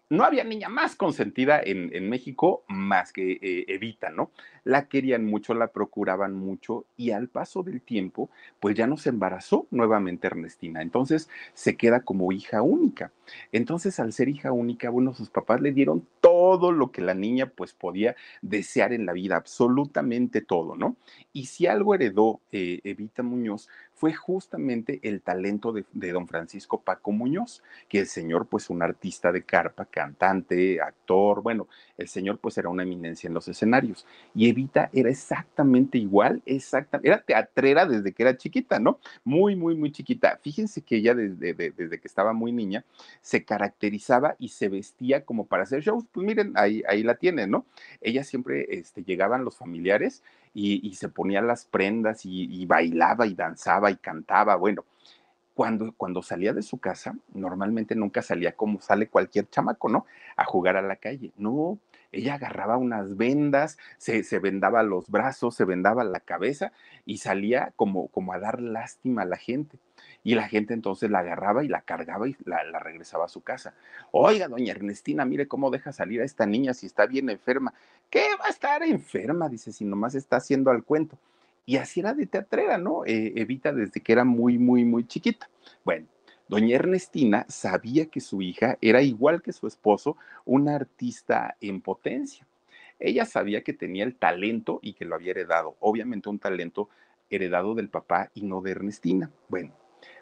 no 0.10 0.24
había 0.24 0.44
niña 0.44 0.70
más 0.70 0.96
consentida 0.96 1.62
en, 1.62 1.94
en 1.94 2.10
México 2.10 2.64
más 2.68 3.12
que 3.12 3.34
eh, 3.42 3.66
Evita, 3.68 4.10
¿no? 4.10 4.32
La 4.68 4.90
querían 4.90 5.26
mucho, 5.26 5.54
la 5.54 5.68
procuraban 5.68 6.34
mucho 6.34 6.86
y 6.98 7.12
al 7.12 7.30
paso 7.30 7.64
del 7.64 7.82
tiempo, 7.82 8.30
pues 8.60 8.76
ya 8.76 8.86
no 8.86 8.98
se 8.98 9.10
embarazó 9.10 9.66
nuevamente 9.72 10.28
Ernestina. 10.28 10.82
Entonces 10.82 11.30
se 11.54 11.78
queda 11.78 12.02
como 12.02 12.34
hija 12.34 12.62
única. 12.62 13.14
Entonces 13.54 13.98
al 14.02 14.12
ser 14.12 14.28
hija 14.28 14.52
única, 14.52 14.90
bueno, 14.90 15.14
sus 15.14 15.30
papás 15.30 15.62
le 15.62 15.72
dieron 15.72 16.06
todo 16.20 16.74
lo 16.74 16.92
que 16.92 17.02
la 17.02 17.14
niña 17.14 17.46
pues 17.56 17.72
podía 17.72 18.18
desear 18.42 18.92
en 18.92 19.06
la 19.06 19.14
vida, 19.14 19.38
absolutamente 19.38 20.42
todo, 20.42 20.76
¿no? 20.76 20.98
Y 21.32 21.46
si 21.46 21.66
algo 21.66 21.96
heredó 21.96 22.42
eh, 22.52 22.82
Evita 22.84 23.24
Muñoz 23.24 23.70
fue 23.94 24.14
justamente 24.14 25.00
el 25.04 25.22
talento 25.22 25.72
de, 25.72 25.86
de, 25.94 26.12
don 26.12 26.28
Francisco 26.28 26.82
Paco 26.82 27.12
Muñoz, 27.12 27.64
que 27.90 28.00
el 28.00 28.08
señor, 28.08 28.46
pues 28.46 28.70
un 28.70 28.84
artista 28.84 29.32
de 29.32 29.44
carpa, 29.44 29.86
cantante, 29.86 30.80
actor, 30.82 31.42
bueno, 31.42 31.68
el 31.98 32.08
señor 32.08 32.38
pues 32.38 32.58
era 32.58 32.70
una 32.70 32.84
eminencia 32.84 33.28
en 33.28 33.34
los 33.34 33.48
escenarios. 33.48 34.06
Y 34.36 34.50
Evita 34.58 34.90
era 34.92 35.10
exactamente 35.10 36.00
igual, 36.00 36.42
exacta, 36.48 37.00
era 37.04 37.22
teatrera 37.22 37.86
desde 37.86 38.12
que 38.12 38.24
era 38.24 38.36
chiquita, 38.38 38.80
¿no? 38.80 39.00
Muy, 39.24 39.56
muy, 39.56 39.76
muy 39.76 39.92
chiquita. 39.92 40.40
Fíjense 40.42 40.82
que 40.82 40.96
ella 40.96 41.14
desde, 41.14 41.54
de, 41.54 41.72
desde 41.72 42.00
que 42.00 42.08
estaba 42.08 42.34
muy 42.34 42.52
niña 42.52 42.84
se 43.22 43.46
caracterizaba 43.46 44.36
y 44.40 44.50
se 44.50 44.68
vestía 44.68 45.24
como 45.26 45.46
para 45.46 45.64
hacer 45.64 45.82
shows. 45.84 46.06
Pues 46.12 46.26
miren, 46.26 46.54
ahí, 46.56 46.82
ahí 46.90 47.04
la 47.04 47.16
tiene, 47.16 47.46
¿no? 47.46 47.66
Ella 48.02 48.24
siempre 48.24 48.66
este, 48.70 49.04
llegaban 49.04 49.46
los 49.46 49.58
familiares 49.58 50.24
y, 50.56 50.88
y 50.88 50.96
se 50.96 51.08
ponía 51.08 51.42
las 51.42 51.66
prendas 51.66 52.26
y, 52.26 52.46
y, 52.52 52.66
bailaba 52.66 53.28
y 53.28 53.36
danzaba 53.36 53.92
y 53.92 53.98
cantaba. 53.98 54.56
Bueno, 54.56 54.86
cuando, 55.54 55.94
cuando 55.96 56.22
salía 56.24 56.54
de 56.54 56.64
su 56.64 56.80
casa, 56.80 57.16
normalmente 57.34 57.96
nunca 57.96 58.22
salía 58.24 58.54
como 58.54 58.82
sale 58.82 59.08
cualquier 59.08 59.50
chamaco, 59.50 59.90
¿no? 59.90 60.06
A 60.36 60.46
jugar 60.46 60.78
a 60.78 60.82
la 60.82 60.96
calle. 60.96 61.32
No, 61.38 61.78
ella 62.12 62.36
agarraba 62.36 62.78
unas 62.78 63.18
vendas, 63.18 63.78
se, 63.98 64.24
se, 64.24 64.40
vendaba 64.40 64.84
los 64.84 65.10
brazos, 65.10 65.56
se 65.56 65.66
vendaba 65.66 66.04
la 66.04 66.20
cabeza 66.20 66.72
y 67.06 67.18
salía 67.18 67.74
como, 67.76 68.08
como 68.08 68.34
a 68.34 68.40
dar 68.40 68.62
lástima 68.62 69.24
a 69.24 69.26
la 69.26 69.38
gente. 69.38 69.78
Y 70.24 70.36
la 70.36 70.48
gente 70.48 70.74
entonces 70.74 71.10
la 71.10 71.20
agarraba 71.20 71.64
y 71.64 71.68
la 71.68 71.82
cargaba 71.82 72.28
y 72.28 72.36
la, 72.44 72.62
regresaba 72.80 73.26
a 73.26 73.30
su 73.30 73.42
casa. 73.42 73.74
Oiga, 74.12 74.48
doña 74.48 74.72
Ernestina, 74.72 75.26
mire 75.26 75.48
cómo 75.48 75.70
deja 75.70 75.94
salir 75.94 76.22
a 76.22 76.26
esta 76.26 76.46
niña 76.46 76.74
si 76.74 76.86
está 76.86 77.06
bien 77.06 77.30
enferma. 77.30 77.74
¿Qué 78.10 78.26
va 78.40 78.48
a 78.48 78.50
estar 78.50 78.84
enferma? 78.84 79.50
Dice, 79.50 79.72
si 79.72 79.86
nomás 79.86 80.16
está 80.16 80.38
haciendo 80.38 80.72
al 80.72 80.84
cuento. 80.84 81.18
Y 81.66 81.78
así 81.78 82.00
era 82.00 82.14
de 82.14 82.26
teatrera, 82.26 82.78
¿no? 82.78 83.06
Eh, 83.06 83.34
Evita 83.36 83.74
desde 83.74 84.02
que 84.02 84.12
era 84.12 84.24
muy, 84.24 84.58
muy, 84.58 84.86
muy 84.86 85.06
chiquita. 85.06 85.50
Bueno, 85.84 86.08
doña 86.48 86.76
Ernestina 86.76 87.46
sabía 87.50 88.08
que 88.08 88.22
su 88.22 88.42
hija 88.42 88.78
era 88.82 89.02
igual 89.02 89.42
que 89.42 89.54
su 89.54 89.68
esposo, 89.68 90.18
una 90.46 90.76
artista 90.76 91.56
en 91.62 91.82
potencia. 91.82 92.46
Ella 93.00 93.26
sabía 93.26 93.64
que 93.64 93.74
tenía 93.74 94.04
el 94.04 94.16
talento 94.16 94.80
y 94.82 94.94
que 94.94 95.06
lo 95.06 95.16
había 95.16 95.32
heredado, 95.32 95.76
obviamente 95.80 96.30
un 96.30 96.40
talento 96.40 96.90
heredado 97.30 97.76
del 97.76 97.90
papá 97.90 98.32
y 98.34 98.42
no 98.44 98.62
de 98.62 98.72
Ernestina. 98.72 99.32
Bueno, 99.50 99.74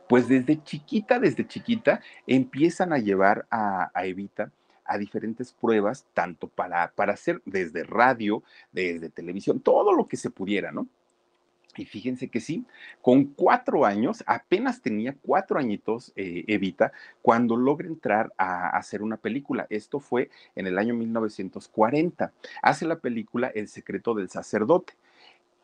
pues 0.07 0.27
desde 0.27 0.61
chiquita, 0.63 1.19
desde 1.19 1.47
chiquita, 1.47 2.01
empiezan 2.27 2.93
a 2.93 2.97
llevar 2.97 3.47
a, 3.49 3.91
Evita 4.03 4.51
a 4.83 4.97
diferentes 4.97 5.51
pruebas, 5.51 6.05
tanto 6.13 6.47
para, 6.47 6.91
para 6.91 7.13
hacer 7.13 7.41
desde 7.45 7.83
radio, 7.83 8.43
desde 8.71 9.09
televisión, 9.09 9.59
todo 9.59 9.93
lo 9.93 10.07
que 10.07 10.17
se 10.17 10.29
pudiera, 10.29 10.71
¿no? 10.71 10.87
Y 11.77 11.85
fíjense 11.85 12.29
que 12.29 12.39
sí, 12.39 12.65
con 13.01 13.25
cuatro 13.25 13.85
años, 13.85 14.23
apenas 14.27 14.81
tenía 14.81 15.15
cuatro 15.21 15.59
añitos 15.59 16.13
eh, 16.15 16.43
Evita, 16.47 16.91
cuando 17.21 17.57
logra 17.57 17.87
entrar 17.87 18.33
a, 18.37 18.67
a, 18.67 18.77
hacer 18.77 19.01
una 19.01 19.17
película. 19.17 19.67
Esto 19.69 19.99
fue 19.99 20.29
en 20.55 20.67
el 20.67 20.77
año 20.77 20.93
1940. 20.93 22.31
Hace 22.61 22.85
la 22.85 22.99
película 22.99 23.47
El 23.47 23.67
secreto 23.67 24.13
del 24.13 24.29
sacerdote. 24.29 24.93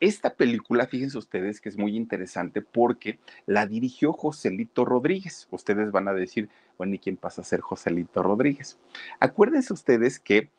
Esta 0.01 0.33
película, 0.33 0.87
fíjense 0.87 1.19
ustedes 1.19 1.61
que 1.61 1.69
es 1.69 1.77
muy 1.77 1.95
interesante 1.95 2.63
porque 2.63 3.19
la 3.45 3.67
dirigió 3.67 4.13
Joselito 4.13 4.83
Rodríguez. 4.83 5.47
Ustedes 5.51 5.91
van 5.91 6.07
a 6.07 6.13
decir, 6.13 6.49
bueno, 6.79 6.95
¿y 6.95 6.97
quién 6.97 7.17
pasa 7.17 7.41
a 7.41 7.45
ser 7.45 7.61
Joselito 7.61 8.23
Rodríguez? 8.23 8.79
Acuérdense 9.19 9.71
ustedes 9.73 10.19
que 10.19 10.49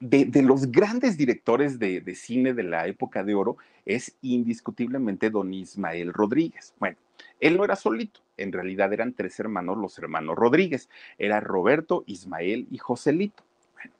de, 0.00 0.42
los 0.42 0.70
grandes 0.70 1.16
directores 1.16 1.78
de, 1.78 2.00
de, 2.00 2.14
cine 2.14 2.54
de 2.54 2.62
la 2.62 2.86
época 2.86 3.24
de 3.24 3.34
oro 3.34 3.56
es 3.84 4.16
indiscutiblemente 4.22 5.30
don 5.30 5.52
Ismael 5.52 6.12
Rodríguez. 6.12 6.74
Bueno, 6.78 6.96
él 7.40 7.56
no 7.56 7.64
era 7.64 7.76
solito, 7.76 8.20
en 8.36 8.52
realidad 8.52 8.92
eran 8.92 9.12
tres 9.12 9.38
hermanos, 9.40 9.76
los 9.78 9.98
hermanos 9.98 10.36
Rodríguez. 10.36 10.88
Era 11.18 11.40
Roberto, 11.40 12.04
Ismael 12.06 12.66
y 12.70 12.78
Joselito. 12.78 13.42
Bueno, 13.74 13.92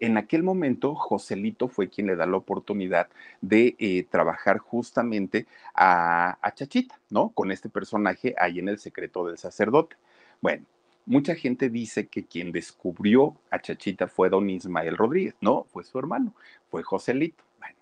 en 0.00 0.16
aquel 0.16 0.42
momento, 0.42 0.94
Joselito 0.94 1.68
fue 1.68 1.88
quien 1.88 2.06
le 2.06 2.16
da 2.16 2.26
la 2.26 2.36
oportunidad 2.36 3.08
de 3.40 3.76
eh, 3.78 4.04
trabajar 4.08 4.58
justamente 4.58 5.46
a, 5.74 6.38
a 6.40 6.54
Chachita, 6.54 6.98
¿no? 7.10 7.30
Con 7.30 7.50
este 7.50 7.68
personaje 7.68 8.34
ahí 8.38 8.58
en 8.60 8.68
El 8.68 8.78
secreto 8.78 9.26
del 9.26 9.38
sacerdote. 9.38 9.96
Bueno, 10.40 10.64
Mucha 11.06 11.36
gente 11.36 11.70
dice 11.70 12.08
que 12.08 12.24
quien 12.24 12.50
descubrió 12.50 13.36
a 13.50 13.60
Chachita 13.60 14.08
fue 14.08 14.28
don 14.28 14.50
Ismael 14.50 14.96
Rodríguez. 14.96 15.36
No, 15.40 15.62
fue 15.64 15.84
su 15.84 15.98
hermano, 16.00 16.34
fue 16.68 16.82
Joselito. 16.82 17.44
Bueno, 17.60 17.76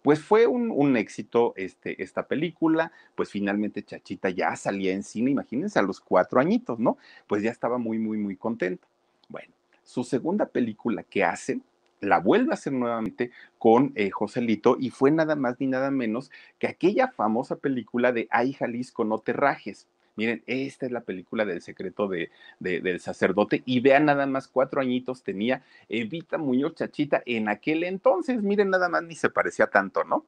pues 0.00 0.20
fue 0.20 0.46
un, 0.46 0.96
éxito 0.96 1.52
este, 1.56 2.02
esta 2.02 2.26
película, 2.26 2.90
pues 3.14 3.30
finalmente 3.30 3.82
Chachita 3.82 4.30
ya 4.30 4.56
salía 4.56 4.94
en 4.94 5.02
cine, 5.02 5.30
imagínense, 5.30 5.78
a 5.78 5.82
los 5.82 6.00
cuatro 6.00 6.40
añitos, 6.40 6.78
¿no? 6.78 6.96
Pues 7.26 7.42
ya 7.42 7.50
estaba 7.50 7.76
muy, 7.76 7.98
muy, 7.98 8.16
muy 8.16 8.36
contenta. 8.36 8.88
Bueno, 9.28 9.52
su 9.84 10.02
segunda 10.02 10.46
película 10.46 11.02
que 11.02 11.22
hace, 11.22 11.60
la 12.00 12.18
vuelve 12.18 12.52
a 12.52 12.54
hacer 12.54 12.72
nuevamente 12.72 13.30
con 13.58 13.92
eh, 13.94 14.08
Joselito 14.08 14.78
y 14.80 14.88
fue 14.88 15.10
nada 15.10 15.36
más 15.36 15.60
ni 15.60 15.66
nada 15.66 15.90
menos 15.90 16.30
que 16.58 16.66
aquella 16.66 17.08
famosa 17.08 17.56
película 17.56 18.10
de 18.12 18.26
Ay 18.30 18.54
Jalisco, 18.54 19.04
no 19.04 19.18
te 19.18 19.34
rajes. 19.34 19.86
Miren, 20.16 20.42
esta 20.46 20.86
es 20.86 20.92
la 20.92 21.00
película 21.00 21.44
del 21.44 21.62
secreto 21.62 22.08
de, 22.08 22.30
del 22.58 23.00
sacerdote 23.00 23.62
y 23.64 23.80
vean 23.80 24.06
nada 24.06 24.26
más 24.26 24.48
cuatro 24.48 24.80
añitos 24.80 25.22
tenía 25.22 25.62
Evita 25.88 26.36
Muñoz 26.36 26.74
Chachita 26.74 27.22
en 27.26 27.48
aquel 27.48 27.84
entonces, 27.84 28.42
miren 28.42 28.70
nada 28.70 28.88
más 28.88 29.02
ni 29.02 29.14
se 29.14 29.30
parecía 29.30 29.68
tanto, 29.68 30.04
¿no? 30.04 30.26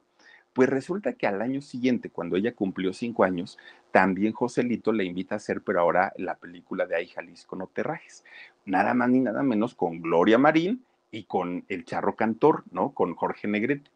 Pues 0.53 0.69
resulta 0.69 1.13
que 1.13 1.25
al 1.25 1.41
año 1.41 1.61
siguiente, 1.61 2.11
cuando 2.11 2.37
ella 2.37 2.53
cumplió 2.53 2.93
cinco 2.93 3.23
años, 3.23 3.57
también 3.91 4.33
Joselito 4.33 4.91
le 4.91 5.03
invita 5.03 5.35
a 5.35 5.37
hacer, 5.37 5.61
pero 5.61 5.79
ahora 5.81 6.13
la 6.17 6.35
película 6.35 6.85
de 6.85 6.95
Ay 6.95 7.07
Jalisco 7.07 7.55
no 7.55 7.67
te 7.67 7.81
rajes. 7.81 8.23
Nada 8.65 8.93
más 8.93 9.09
ni 9.09 9.19
nada 9.19 9.41
menos 9.41 9.73
con 9.73 9.99
Gloria 9.99 10.37
Marín 10.37 10.85
y 11.09 11.23
con 11.23 11.65
el 11.69 11.85
charro 11.85 12.15
cantor, 12.15 12.63
¿no? 12.71 12.91
Con 12.91 13.15
Jorge 13.15 13.47
Negrete. 13.47 13.89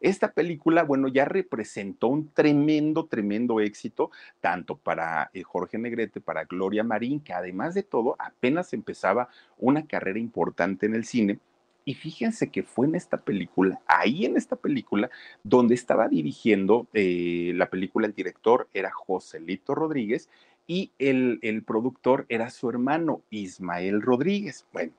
Esta 0.00 0.32
película, 0.32 0.82
bueno, 0.82 1.08
ya 1.08 1.26
representó 1.26 2.08
un 2.08 2.32
tremendo, 2.32 3.04
tremendo 3.04 3.60
éxito, 3.60 4.10
tanto 4.40 4.76
para 4.76 5.30
eh, 5.34 5.42
Jorge 5.42 5.76
Negrete, 5.76 6.22
para 6.22 6.44
Gloria 6.44 6.82
Marín, 6.82 7.20
que 7.20 7.34
además 7.34 7.74
de 7.74 7.82
todo 7.82 8.16
apenas 8.18 8.72
empezaba 8.72 9.28
una 9.58 9.86
carrera 9.86 10.18
importante 10.18 10.86
en 10.86 10.94
el 10.94 11.04
cine. 11.04 11.38
Y 11.84 11.94
fíjense 11.94 12.50
que 12.50 12.62
fue 12.62 12.86
en 12.86 12.94
esta 12.94 13.18
película, 13.18 13.80
ahí 13.86 14.24
en 14.24 14.36
esta 14.36 14.56
película, 14.56 15.10
donde 15.42 15.74
estaba 15.74 16.08
dirigiendo 16.08 16.86
eh, 16.94 17.52
la 17.54 17.68
película, 17.68 18.06
el 18.06 18.14
director 18.14 18.68
era 18.72 18.90
Joselito 18.90 19.74
Rodríguez 19.74 20.28
y 20.66 20.92
el, 20.98 21.38
el 21.42 21.62
productor 21.62 22.26
era 22.28 22.48
su 22.50 22.70
hermano 22.70 23.22
Ismael 23.30 24.02
Rodríguez. 24.02 24.66
Bueno, 24.72 24.92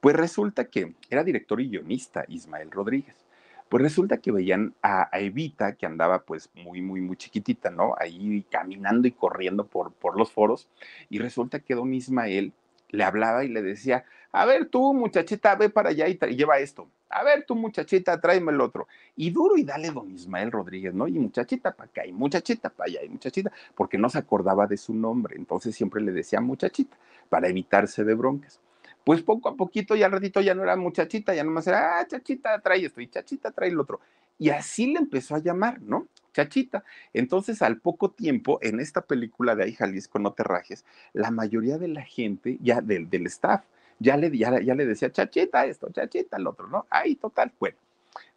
pues 0.00 0.16
resulta 0.16 0.66
que 0.66 0.94
era 1.10 1.24
director 1.24 1.60
y 1.60 1.68
guionista 1.68 2.24
Ismael 2.28 2.70
Rodríguez. 2.70 3.27
Pues 3.68 3.82
resulta 3.82 4.18
que 4.18 4.32
veían 4.32 4.74
a, 4.82 5.08
Evita, 5.12 5.74
que 5.74 5.86
andaba 5.86 6.22
pues 6.22 6.50
muy, 6.54 6.80
muy, 6.80 7.00
muy 7.00 7.16
chiquitita, 7.16 7.70
¿no? 7.70 7.94
Ahí 7.98 8.44
caminando 8.50 9.08
y 9.08 9.12
corriendo 9.12 9.66
por, 9.66 9.92
por 9.92 10.16
los 10.16 10.32
foros, 10.32 10.68
y 11.10 11.18
resulta 11.18 11.60
que 11.60 11.74
don 11.74 11.92
Ismael 11.92 12.52
le 12.90 13.04
hablaba 13.04 13.44
y 13.44 13.48
le 13.48 13.62
decía, 13.62 14.04
a 14.32 14.44
ver 14.46 14.66
tú 14.66 14.94
muchachita, 14.94 15.54
ve 15.56 15.70
para 15.70 15.90
allá 15.90 16.08
y, 16.08 16.18
lleva 16.34 16.58
esto. 16.58 16.88
A 17.10 17.22
ver 17.24 17.44
tú 17.44 17.54
muchachita, 17.54 18.20
tráeme 18.20 18.52
el 18.52 18.60
otro. 18.60 18.86
Y 19.16 19.30
duro 19.30 19.56
y 19.56 19.64
dale 19.64 19.90
don 19.90 20.10
Ismael 20.10 20.52
Rodríguez, 20.52 20.94
¿no? 20.94 21.08
Y 21.08 21.12
muchachita 21.12 21.72
para 21.74 21.88
acá, 21.88 22.06
y 22.06 22.12
muchachita 22.12 22.70
para 22.70 22.88
allá, 22.90 23.04
y 23.04 23.08
muchachita, 23.08 23.52
porque 23.74 23.98
no 23.98 24.08
se 24.08 24.18
acordaba 24.18 24.66
de 24.66 24.76
su 24.76 24.94
nombre, 24.94 25.36
entonces 25.36 25.74
siempre 25.74 26.02
le 26.02 26.12
decía 26.12 26.40
muchachita, 26.40 26.96
para 27.28 27.48
evitarse 27.48 28.04
de 28.04 28.14
broncas 28.14 28.60
pues 29.08 29.22
poco 29.22 29.48
a 29.48 29.56
poquito 29.56 29.96
y 29.96 30.02
al 30.02 30.12
ratito 30.12 30.42
ya 30.42 30.54
no 30.54 30.62
era 30.62 30.76
muchachita, 30.76 31.34
ya 31.34 31.42
nomás 31.42 31.66
era, 31.66 31.98
ah, 31.98 32.06
chachita, 32.06 32.60
trae 32.60 32.84
esto, 32.84 33.00
y 33.00 33.08
chachita, 33.08 33.52
trae 33.52 33.70
el 33.70 33.80
otro. 33.80 34.00
Y 34.38 34.50
así 34.50 34.92
le 34.92 34.98
empezó 34.98 35.34
a 35.34 35.38
llamar, 35.38 35.80
¿no? 35.80 36.08
Chachita. 36.34 36.84
Entonces, 37.14 37.62
al 37.62 37.78
poco 37.78 38.10
tiempo, 38.10 38.58
en 38.60 38.80
esta 38.80 39.00
película 39.00 39.54
de 39.54 39.64
Ay 39.64 39.72
Jalisco, 39.72 40.18
no 40.18 40.34
te 40.34 40.42
rajes, 40.42 40.84
la 41.14 41.30
mayoría 41.30 41.78
de 41.78 41.88
la 41.88 42.02
gente, 42.02 42.58
ya 42.60 42.82
del, 42.82 43.08
del 43.08 43.24
staff, 43.28 43.64
ya 43.98 44.18
le, 44.18 44.36
ya, 44.36 44.50
le 44.50 44.84
decía, 44.84 45.10
chachita 45.10 45.64
esto, 45.64 45.88
chachita 45.90 46.36
el 46.36 46.46
otro, 46.46 46.68
¿no? 46.68 46.84
Ay, 46.90 47.14
total, 47.14 47.50
bueno. 47.58 47.78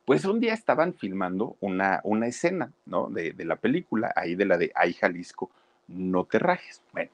Pues 0.06 0.24
un 0.24 0.40
día 0.40 0.54
estaban 0.54 0.94
filmando 0.94 1.58
una, 1.60 2.00
una 2.06 2.28
escena, 2.28 2.72
¿no? 2.86 3.10
De, 3.10 3.34
de 3.34 3.44
la 3.44 3.58
película, 3.58 4.14
ahí 4.16 4.36
de 4.36 4.46
la 4.46 4.58
de 4.58 4.72
Ay 4.74 4.94
Jalisco, 4.94 5.52
no 5.90 6.24
te 6.24 6.40
rajes. 6.40 6.82
Bueno, 6.94 7.12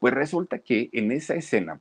pues 0.00 0.14
resulta 0.14 0.60
que 0.60 0.88
en 0.94 1.12
esa 1.12 1.34
escena, 1.34 1.78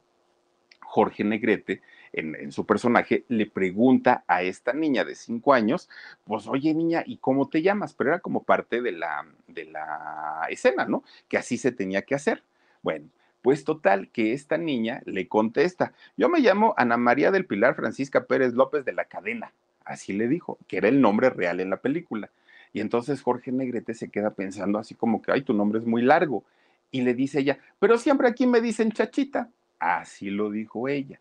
Jorge 0.96 1.26
Negrete, 1.26 1.82
en, 2.14 2.54
su 2.54 2.66
personaje, 2.66 3.26
le 3.28 3.48
pregunta 3.48 4.24
a 4.28 4.44
esta 4.44 4.72
niña 4.72 5.04
de 5.04 5.14
cinco 5.16 5.54
años, 5.54 5.90
pues 6.24 6.48
oye 6.48 6.74
niña, 6.74 7.04
¿y 7.06 7.18
cómo 7.18 7.50
te 7.50 7.62
llamas? 7.62 7.94
Pero 7.94 8.12
era 8.12 8.20
como 8.20 8.44
parte 8.44 8.82
de 8.82 8.94
la, 8.94 9.26
de 9.50 9.66
la 9.66 10.48
escena, 10.50 10.86
¿no? 10.86 11.04
Que 11.28 11.38
así 11.38 11.58
se 11.58 11.74
tenía 11.74 12.04
que 12.04 12.16
hacer. 12.16 12.44
Bueno, 12.82 13.10
pues 13.42 13.66
total, 13.66 14.08
que 14.08 14.32
esta 14.32 14.58
niña 14.58 15.02
le 15.06 15.28
contesta, 15.28 15.92
yo 16.16 16.30
me 16.30 16.40
llamo 16.40 16.74
Ana 16.78 16.96
María 16.96 17.30
del 17.30 17.46
Pilar 17.46 17.76
Francisca 17.76 18.24
Pérez 18.24 18.54
López 18.54 18.86
de 18.86 18.94
la 18.94 19.04
Cadena. 19.04 19.52
Así 19.84 20.14
le 20.14 20.30
dijo, 20.30 20.58
que 20.66 20.78
era 20.78 20.88
el 20.88 21.02
nombre 21.02 21.30
real 21.30 21.60
en 21.60 21.72
la 21.72 21.82
película. 21.82 22.30
Y 22.72 22.80
entonces 22.80 23.22
Jorge 23.22 23.52
Negrete 23.52 23.96
se 23.96 24.08
queda 24.08 24.30
pensando 24.30 24.80
así 24.80 24.96
como 24.96 25.22
que, 25.22 25.34
ay, 25.34 25.42
tu 25.42 25.54
nombre 25.54 25.80
es 25.80 25.86
muy 25.86 26.04
largo. 26.04 26.46
Y 26.90 27.02
le 27.02 27.14
dice 27.14 27.42
ella, 27.42 27.60
pero 27.80 27.98
siempre 27.98 28.30
aquí 28.30 28.48
me 28.48 28.62
dicen 28.62 28.94
chachita. 28.94 29.50
Así 29.80 30.30
lo 30.30 30.50
dijo 30.50 30.88
ella. 30.88 31.20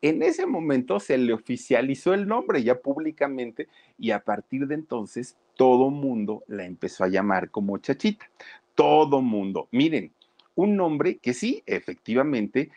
En 0.00 0.22
ese 0.22 0.46
momento 0.46 1.00
se 1.00 1.18
le 1.18 1.32
oficializó 1.32 2.14
el 2.14 2.28
nombre 2.28 2.62
ya 2.62 2.80
públicamente 2.80 3.68
y 3.98 4.12
a 4.12 4.22
partir 4.22 4.66
de 4.66 4.76
entonces 4.76 5.36
todo 5.56 5.90
mundo 5.90 6.44
la 6.46 6.64
empezó 6.64 7.02
a 7.04 7.08
llamar 7.08 7.50
como 7.50 7.78
Chachita. 7.78 8.30
Todo 8.76 9.20
mundo. 9.20 9.68
Miren, 9.72 10.12
un 10.54 10.76
nombre 10.76 11.18
que 11.18 11.34
sí, 11.34 11.64
efectivamente, 11.66 12.70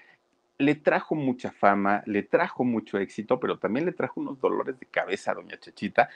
le 0.57 0.75
trajo 0.75 1.13
mucha 1.13 1.51
fama, 1.51 2.01
le 2.07 2.23
trajo 2.23 2.63
mucho 2.63 2.97
éxito, 2.97 3.39
pero 3.39 3.60
también 3.60 3.86
le 3.86 3.91
trajo 3.91 4.19
unos 4.19 4.39
dolores 4.39 4.79
de 4.79 4.88
cabeza 4.88 5.31
a 5.31 5.36
doña 5.36 5.60
Chachita 5.60 6.10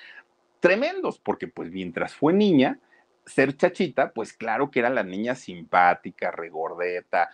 tremendos, 0.65 1.19
porque 1.19 1.47
pues 1.47 1.71
mientras 1.71 2.15
fue 2.15 2.33
niña, 2.33 2.79
ser 3.23 3.55
chachita, 3.55 4.11
pues 4.13 4.33
claro 4.33 4.71
que 4.71 4.79
era 4.79 4.89
la 4.89 5.03
niña 5.03 5.35
simpática, 5.35 6.31
regordeta, 6.31 7.29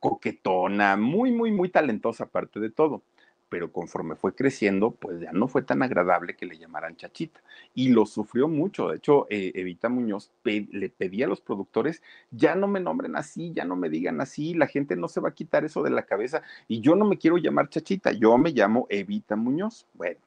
coquetona, 0.00 0.96
muy, 0.96 1.32
muy, 1.32 1.50
muy 1.52 1.68
talentosa 1.68 2.24
aparte 2.24 2.60
de 2.60 2.70
todo. 2.70 3.02
Pero 3.48 3.72
conforme 3.72 4.14
fue 4.14 4.34
creciendo, 4.34 4.90
pues 4.90 5.20
ya 5.20 5.32
no 5.32 5.48
fue 5.48 5.62
tan 5.62 5.82
agradable 5.82 6.36
que 6.36 6.44
le 6.44 6.58
llamaran 6.58 6.96
chachita. 6.96 7.40
Y 7.74 7.88
lo 7.88 8.04
sufrió 8.04 8.46
mucho. 8.46 8.88
De 8.88 8.98
hecho, 8.98 9.26
eh, 9.30 9.52
Evita 9.54 9.88
Muñoz 9.88 10.30
le 10.44 10.90
pedía 10.90 11.24
a 11.24 11.28
los 11.28 11.40
productores, 11.40 12.02
ya 12.30 12.54
no 12.54 12.68
me 12.68 12.78
nombren 12.78 13.16
así, 13.16 13.52
ya 13.54 13.64
no 13.64 13.74
me 13.74 13.88
digan 13.88 14.20
así, 14.20 14.52
la 14.52 14.66
gente 14.66 14.96
no 14.96 15.08
se 15.08 15.20
va 15.20 15.30
a 15.30 15.34
quitar 15.34 15.64
eso 15.64 15.82
de 15.82 15.90
la 15.90 16.02
cabeza. 16.02 16.42
Y 16.68 16.80
yo 16.80 16.94
no 16.94 17.06
me 17.06 17.16
quiero 17.16 17.38
llamar 17.38 17.70
chachita, 17.70 18.12
yo 18.12 18.36
me 18.36 18.50
llamo 18.50 18.86
Evita 18.90 19.34
Muñoz. 19.34 19.86
Bueno, 19.94 20.20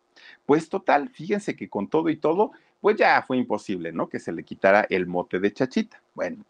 pues 0.48 0.68
total, 0.70 1.10
fíjense 1.10 1.56
que 1.56 1.70
con 1.70 1.88
todo 1.90 2.10
y 2.10 2.18
todo, 2.18 2.52
pues 2.80 2.98
ya 2.98 3.22
fue 3.22 3.38
imposible, 3.38 3.92
¿no? 3.92 4.10
Que 4.10 4.20
se 4.20 4.32
le 4.32 4.44
quitara 4.44 4.88
el 4.90 5.06
mote 5.06 5.40
de 5.40 5.54
chachita. 5.54 6.02
Bueno, 6.16 6.44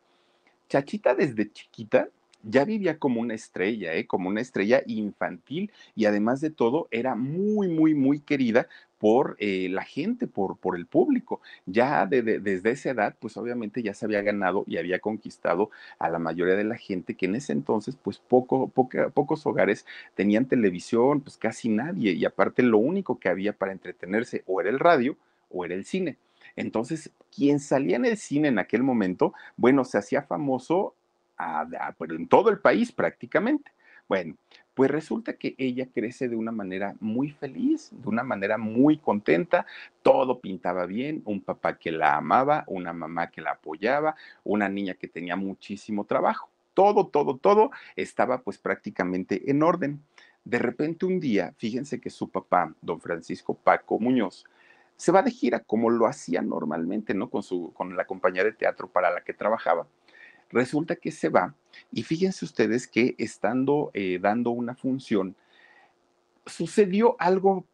chachita 0.70 1.14
desde 1.16 1.52
chiquita 1.52 2.08
ya 2.44 2.66
vivía 2.66 2.98
como 3.00 3.22
una 3.22 3.34
estrella, 3.34 3.94
¿eh? 3.94 4.08
como 4.08 4.30
una 4.30 4.42
estrella 4.42 4.82
infantil 4.88 5.72
y 5.96 6.06
además 6.06 6.42
de 6.42 6.50
todo 6.50 6.88
era 6.92 7.16
muy, 7.16 7.68
muy, 7.68 7.94
muy 7.94 8.20
querida 8.20 8.68
por 9.02 9.36
eh, 9.40 9.68
la 9.70 9.84
gente, 9.84 10.28
por, 10.28 10.58
por 10.58 10.76
el 10.76 10.86
público. 10.86 11.42
Ya 11.66 12.06
desde 12.06 12.70
esa 12.70 12.92
edad, 12.92 13.16
pues 13.20 13.36
obviamente 13.36 13.82
ya 13.82 13.96
se 13.96 14.06
había 14.06 14.22
ganado 14.22 14.64
y 14.68 14.78
había 14.78 15.00
conquistado 15.00 15.72
a 15.98 16.08
la 16.10 16.20
mayoría 16.20 16.56
de 16.56 16.66
la 16.66 16.78
gente 16.78 17.16
que 17.16 17.26
en 17.26 17.36
ese 17.36 17.52
entonces, 17.52 17.98
pues 18.00 18.20
poco, 18.20 18.68
pocos 18.68 19.46
hogares 19.48 19.88
tenían 20.14 20.46
televisión, 20.46 21.22
pues 21.22 21.38
casi 21.38 21.68
nadie. 21.68 22.12
Y 22.12 22.26
aparte 22.26 22.62
lo 22.62 22.78
único 22.78 23.18
que 23.20 23.30
había 23.30 23.54
para 23.54 23.72
entretenerse 23.72 24.44
o 24.46 24.62
era 24.62 24.70
el 24.70 24.78
radio 24.78 25.18
o 25.50 25.66
era 25.66 25.74
el 25.74 25.84
cine. 25.84 26.18
Entonces, 26.56 27.12
quien 27.36 27.60
salía 27.60 27.96
en 27.96 28.06
el 28.06 28.18
cine 28.18 28.50
en 28.50 28.60
aquel 28.60 28.84
momento, 28.84 29.34
bueno, 29.58 29.84
se 29.84 29.98
hacía 29.98 30.22
famoso 30.22 30.94
en 32.10 32.28
todo 32.28 32.50
el 32.50 32.60
país 32.60 32.92
prácticamente. 32.92 33.72
Bueno, 34.08 34.36
pues 34.74 34.92
resulta 34.92 35.34
que 35.34 35.56
ella 35.58 35.88
crece 35.94 36.28
de 36.28 36.36
una 36.36 36.52
manera 36.52 36.96
muy 37.00 37.30
feliz, 37.32 37.92
de 37.92 38.10
una 38.10 38.24
manera 38.24 38.58
muy 38.58 38.98
contenta, 38.98 39.66
todo 40.02 40.40
pintaba 40.40 40.86
bien, 40.86 41.22
un 41.26 41.42
papá 41.42 41.78
que 41.78 41.92
la 41.92 42.18
amaba, 42.18 42.66
una 42.68 42.92
mamá 42.92 43.28
que 43.28 43.42
la 43.42 43.52
apoyaba, 43.52 44.16
una 44.44 44.68
niña 44.68 44.96
que 44.96 45.08
tenía 45.08 45.36
muchísimo 45.36 46.06
trabajo. 46.06 46.50
Todo, 46.74 47.08
todo, 47.08 47.38
todo 47.38 47.72
estaba 47.96 48.42
pues 48.42 48.58
prácticamente 48.58 49.50
en 49.50 49.64
orden. 49.64 50.04
De 50.44 50.60
repente 50.60 51.06
un 51.06 51.20
día, 51.20 51.54
fíjense 51.58 52.02
que 52.02 52.10
su 52.10 52.30
papá, 52.30 52.74
don 52.82 53.00
Francisco 53.00 53.54
Paco 53.54 54.00
Muñoz, 54.00 54.46
se 54.96 55.12
va 55.12 55.22
de 55.22 55.32
gira 55.32 55.60
como 55.62 55.90
lo 55.90 56.06
hacía 56.06 56.42
normalmente, 56.42 57.14
¿no? 57.14 57.30
Con, 57.30 57.44
su, 57.44 57.72
con 57.74 57.96
la 57.96 58.06
compañía 58.06 58.44
de 58.44 58.52
teatro 58.52 58.88
para 58.88 59.10
la 59.10 59.22
que 59.22 59.34
trabajaba. 59.34 59.88
Resulta 60.52 60.96
que 60.96 61.12
se 61.12 61.30
va 61.30 61.56
y 61.92 62.04
fíjense 62.04 62.46
ustedes 62.46 62.88
que 62.88 63.16
estando 63.18 63.92
eh, 63.94 64.20
dando 64.22 64.52
una 64.52 64.76
función, 64.76 65.36
sucedió 66.46 67.16
algo 67.20 67.66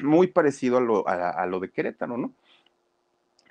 muy 0.00 0.28
parecido 0.28 0.78
a 0.78 0.80
lo, 0.80 1.08
a 1.08 1.44
lo 1.46 1.60
de 1.60 1.70
Querétaro, 1.70 2.16
¿no? 2.16 2.32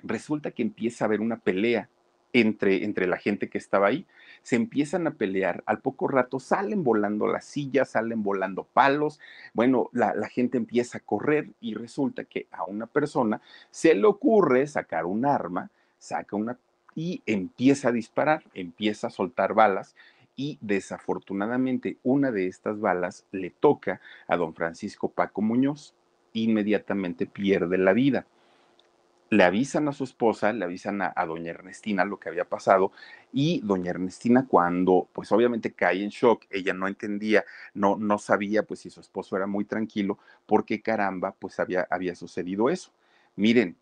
Resulta 0.02 0.50
que 0.50 0.62
empieza 0.62 1.04
a 1.04 1.06
haber 1.06 1.20
una 1.20 1.38
pelea 1.38 1.88
entre, 2.34 2.84
entre 2.84 3.06
la 3.06 3.16
gente 3.16 3.48
que 3.48 3.58
estaba 3.58 3.86
ahí. 3.86 4.06
Se 4.42 4.56
empiezan 4.56 5.06
a 5.06 5.12
pelear, 5.12 5.62
al 5.66 5.80
poco 5.80 6.08
rato 6.08 6.40
salen 6.40 6.84
volando 6.84 7.26
las 7.26 7.46
sillas, 7.46 7.90
salen 7.90 8.22
volando 8.22 8.64
palos, 8.64 9.20
bueno, 9.54 9.88
la, 9.92 10.14
la 10.14 10.28
gente 10.28 10.58
empieza 10.58 10.98
a 10.98 11.00
correr 11.00 11.48
y 11.60 11.74
resulta 11.74 12.24
que 12.24 12.48
a 12.50 12.64
una 12.64 12.86
persona 12.86 13.40
se 13.70 13.94
le 13.94 14.06
ocurre 14.06 14.66
sacar 14.66 15.06
un 15.06 15.24
arma, 15.24 15.70
saca 15.98 16.36
una 16.36 16.58
y 16.94 17.22
empieza 17.26 17.88
a 17.88 17.92
disparar, 17.92 18.44
empieza 18.54 19.08
a 19.08 19.10
soltar 19.10 19.54
balas 19.54 19.94
y 20.36 20.58
desafortunadamente 20.60 21.98
una 22.02 22.30
de 22.30 22.46
estas 22.46 22.80
balas 22.80 23.26
le 23.30 23.50
toca 23.50 24.00
a 24.26 24.36
don 24.36 24.54
Francisco 24.54 25.10
Paco 25.10 25.42
Muñoz. 25.42 25.94
Inmediatamente 26.32 27.26
pierde 27.26 27.78
la 27.78 27.92
vida 27.92 28.26
le 29.34 29.44
avisan 29.44 29.88
a 29.88 29.92
su 29.92 30.04
esposa, 30.04 30.52
le 30.52 30.64
avisan 30.64 31.02
a, 31.02 31.12
doña 31.26 31.50
Ernestina 31.50 32.04
lo 32.04 32.18
que 32.18 32.28
había 32.28 32.44
pasado 32.44 32.92
y 33.32 33.60
doña 33.64 33.90
Ernestina 33.90 34.46
cuando 34.48 35.08
pues 35.12 35.32
obviamente 35.32 35.72
cae 35.72 36.02
en 36.02 36.10
shock, 36.10 36.44
ella 36.50 36.72
no 36.72 36.86
entendía, 36.86 37.44
no, 37.74 37.96
no 37.96 38.18
sabía 38.18 38.62
pues 38.62 38.80
si 38.80 38.90
su 38.90 39.00
esposo 39.00 39.36
era 39.36 39.46
muy 39.46 39.64
tranquilo, 39.64 40.18
porque 40.46 40.82
caramba 40.82 41.34
pues 41.38 41.58
había, 41.58 41.86
había 41.90 42.14
sucedido 42.14 42.70
eso. 42.70 42.92
Miren, 43.36 43.76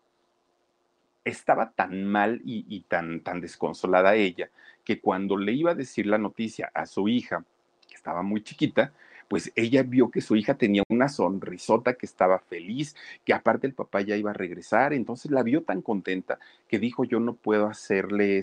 estaba 1.25 1.71
tan 1.71 2.05
mal 2.05 2.41
y, 2.43 2.81
tan, 2.81 3.21
tan 3.21 3.41
desconsolada 3.41 4.15
ella 4.15 4.49
que 4.83 4.99
cuando 4.99 5.37
le 5.37 5.53
iba 5.53 5.71
a 5.71 5.75
decir 5.75 6.05
la 6.05 6.17
noticia 6.17 6.69
a 6.73 6.85
su 6.85 7.07
hija, 7.07 7.45
que 7.87 7.95
estaba 7.95 8.21
muy 8.21 8.43
chiquita, 8.43 8.93
pues 9.27 9.51
ella 9.55 9.83
vio 9.83 10.11
que 10.11 10.21
su 10.21 10.35
hija 10.35 10.55
tenía 10.55 10.83
una 10.89 11.09
sonrisota, 11.09 11.93
que 11.93 12.05
estaba 12.05 12.39
feliz, 12.39 12.95
que 13.25 13.33
aparte 13.33 13.65
el 13.65 13.73
papá 13.73 14.01
ya 14.01 14.17
iba 14.17 14.31
a 14.31 14.33
regresar, 14.33 14.93
entonces 14.93 15.31
la 15.31 15.43
vio 15.43 15.63
tan 15.63 15.81
contenta 15.81 16.39
que 16.67 16.79
dijo, 16.79 17.05
yo 17.05 17.19
no 17.19 17.33
puedo 17.33 17.67
hacerle, 17.67 18.41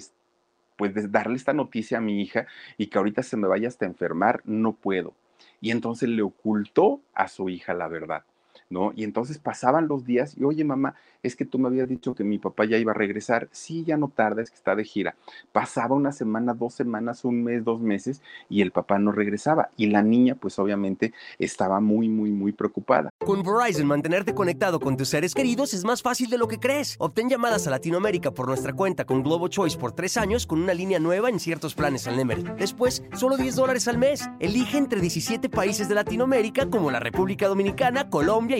pues 0.76 1.12
darle 1.12 1.36
esta 1.36 1.52
noticia 1.52 1.98
a 1.98 2.00
mi 2.00 2.22
hija 2.22 2.46
y 2.78 2.86
que 2.86 2.98
ahorita 2.98 3.22
se 3.22 3.36
me 3.36 3.48
vaya 3.48 3.68
hasta 3.68 3.86
enfermar, 3.86 4.40
no 4.44 4.72
puedo. 4.72 5.14
Y 5.60 5.70
entonces 5.70 6.08
le 6.08 6.22
ocultó 6.22 7.00
a 7.14 7.28
su 7.28 7.48
hija 7.50 7.74
la 7.74 7.88
verdad. 7.88 8.24
¿No? 8.70 8.92
Y 8.94 9.04
entonces 9.04 9.38
pasaban 9.38 9.88
los 9.88 10.04
días 10.04 10.36
y, 10.38 10.44
oye, 10.44 10.64
mamá, 10.64 10.94
es 11.22 11.36
que 11.36 11.44
tú 11.44 11.58
me 11.58 11.68
habías 11.68 11.88
dicho 11.88 12.14
que 12.14 12.24
mi 12.24 12.38
papá 12.38 12.64
ya 12.64 12.78
iba 12.78 12.92
a 12.92 12.94
regresar. 12.94 13.48
Sí, 13.52 13.84
ya 13.84 13.96
no 13.96 14.08
tarda, 14.08 14.42
es 14.42 14.50
que 14.50 14.56
está 14.56 14.74
de 14.74 14.84
gira. 14.84 15.16
Pasaba 15.52 15.94
una 15.94 16.12
semana, 16.12 16.54
dos 16.54 16.74
semanas, 16.74 17.24
un 17.24 17.42
mes, 17.42 17.64
dos 17.64 17.80
meses 17.80 18.22
y 18.48 18.62
el 18.62 18.70
papá 18.70 18.98
no 18.98 19.12
regresaba. 19.12 19.70
Y 19.76 19.86
la 19.86 20.02
niña, 20.02 20.36
pues 20.36 20.58
obviamente, 20.58 21.12
estaba 21.38 21.80
muy, 21.80 22.08
muy, 22.08 22.30
muy 22.30 22.52
preocupada. 22.52 23.10
Con 23.18 23.42
Verizon, 23.42 23.86
mantenerte 23.86 24.34
conectado 24.34 24.80
con 24.80 24.96
tus 24.96 25.08
seres 25.08 25.34
queridos 25.34 25.74
es 25.74 25.84
más 25.84 26.00
fácil 26.00 26.30
de 26.30 26.38
lo 26.38 26.48
que 26.48 26.58
crees. 26.58 26.96
Obtén 26.98 27.28
llamadas 27.28 27.66
a 27.66 27.70
Latinoamérica 27.70 28.30
por 28.30 28.46
nuestra 28.46 28.72
cuenta 28.72 29.04
con 29.04 29.22
Globo 29.22 29.48
Choice 29.48 29.76
por 29.76 29.92
tres 29.92 30.16
años 30.16 30.46
con 30.46 30.62
una 30.62 30.74
línea 30.74 30.98
nueva 30.98 31.28
en 31.28 31.40
ciertos 31.40 31.74
planes 31.74 32.06
al 32.06 32.16
Nemery. 32.16 32.44
Después, 32.58 33.02
solo 33.14 33.36
10 33.36 33.56
dólares 33.56 33.88
al 33.88 33.98
mes. 33.98 34.28
Elige 34.38 34.78
entre 34.78 35.00
17 35.00 35.48
países 35.48 35.88
de 35.88 35.94
Latinoamérica 35.94 36.70
como 36.70 36.90
la 36.90 37.00
República 37.00 37.48
Dominicana, 37.48 38.08
Colombia 38.08 38.59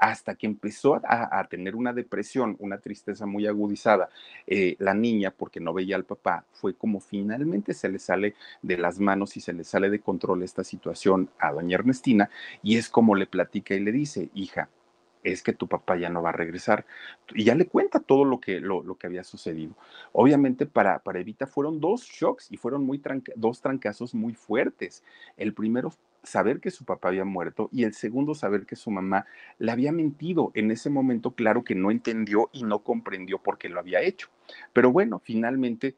hasta 0.00 0.34
que 0.34 0.46
empezó 0.46 0.98
a, 1.04 1.46
tener 1.48 1.76
una 1.76 1.92
depresión, 1.92 2.56
una 2.58 2.78
tristeza 2.78 3.26
muy 3.26 3.46
agudizada, 3.46 4.08
eh, 4.46 4.74
la 4.78 4.94
niña, 4.94 5.30
porque 5.30 5.60
no 5.60 5.74
veía 5.74 5.94
al 5.94 6.04
papá, 6.04 6.46
fue 6.52 6.74
como 6.74 7.00
finalmente 7.00 7.74
se 7.74 7.90
le 7.90 7.98
sale 7.98 8.34
de 8.62 8.78
las 8.78 8.98
manos 8.98 9.36
y 9.36 9.40
se 9.40 9.52
le 9.52 9.62
sale 9.62 9.90
de 9.90 10.00
control 10.00 10.42
esta 10.42 10.64
situación 10.64 11.28
a 11.38 11.52
doña 11.52 11.76
Ernestina, 11.76 12.30
y 12.62 12.78
es 12.78 12.88
como 12.88 13.14
le 13.14 13.26
platica 13.26 13.74
y 13.74 13.80
le 13.80 13.92
dice, 13.92 14.30
hija, 14.34 14.70
es 15.22 15.42
que 15.42 15.52
tu 15.52 15.68
papá 15.68 15.96
ya 15.96 16.08
no 16.08 16.22
va 16.22 16.30
a 16.30 16.32
regresar. 16.32 16.86
Y 17.34 17.44
ya 17.44 17.54
le 17.54 17.66
cuenta 17.66 18.00
todo 18.00 18.24
lo 18.24 18.40
que, 18.40 18.58
lo, 18.58 18.82
que 18.96 19.06
había 19.06 19.22
sucedido. 19.22 19.74
Obviamente 20.12 20.64
para, 20.64 21.00
para 21.00 21.20
Evita 21.20 21.46
fueron 21.46 21.78
dos 21.78 22.04
shocks 22.04 22.50
y 22.50 22.56
fueron 22.56 22.84
muy 22.84 23.02
dos 23.36 23.60
trancazos 23.60 24.14
muy 24.14 24.32
fuertes. 24.32 25.04
El 25.36 25.52
primero, 25.52 25.92
saber 26.22 26.60
que 26.60 26.70
su 26.70 26.84
papá 26.84 27.08
había 27.08 27.24
muerto 27.24 27.68
y 27.72 27.84
el 27.84 27.94
segundo, 27.94 28.34
saber 28.34 28.66
que 28.66 28.76
su 28.76 28.90
mamá 28.90 29.26
le 29.58 29.72
había 29.72 29.92
mentido. 29.92 30.50
En 30.54 30.70
ese 30.70 30.90
momento, 30.90 31.32
claro 31.32 31.64
que 31.64 31.74
no 31.74 31.90
entendió 31.90 32.50
y 32.52 32.62
no 32.62 32.80
comprendió 32.80 33.38
por 33.38 33.58
qué 33.58 33.68
lo 33.68 33.80
había 33.80 34.00
hecho. 34.02 34.28
Pero 34.72 34.92
bueno, 34.92 35.20
finalmente 35.24 35.94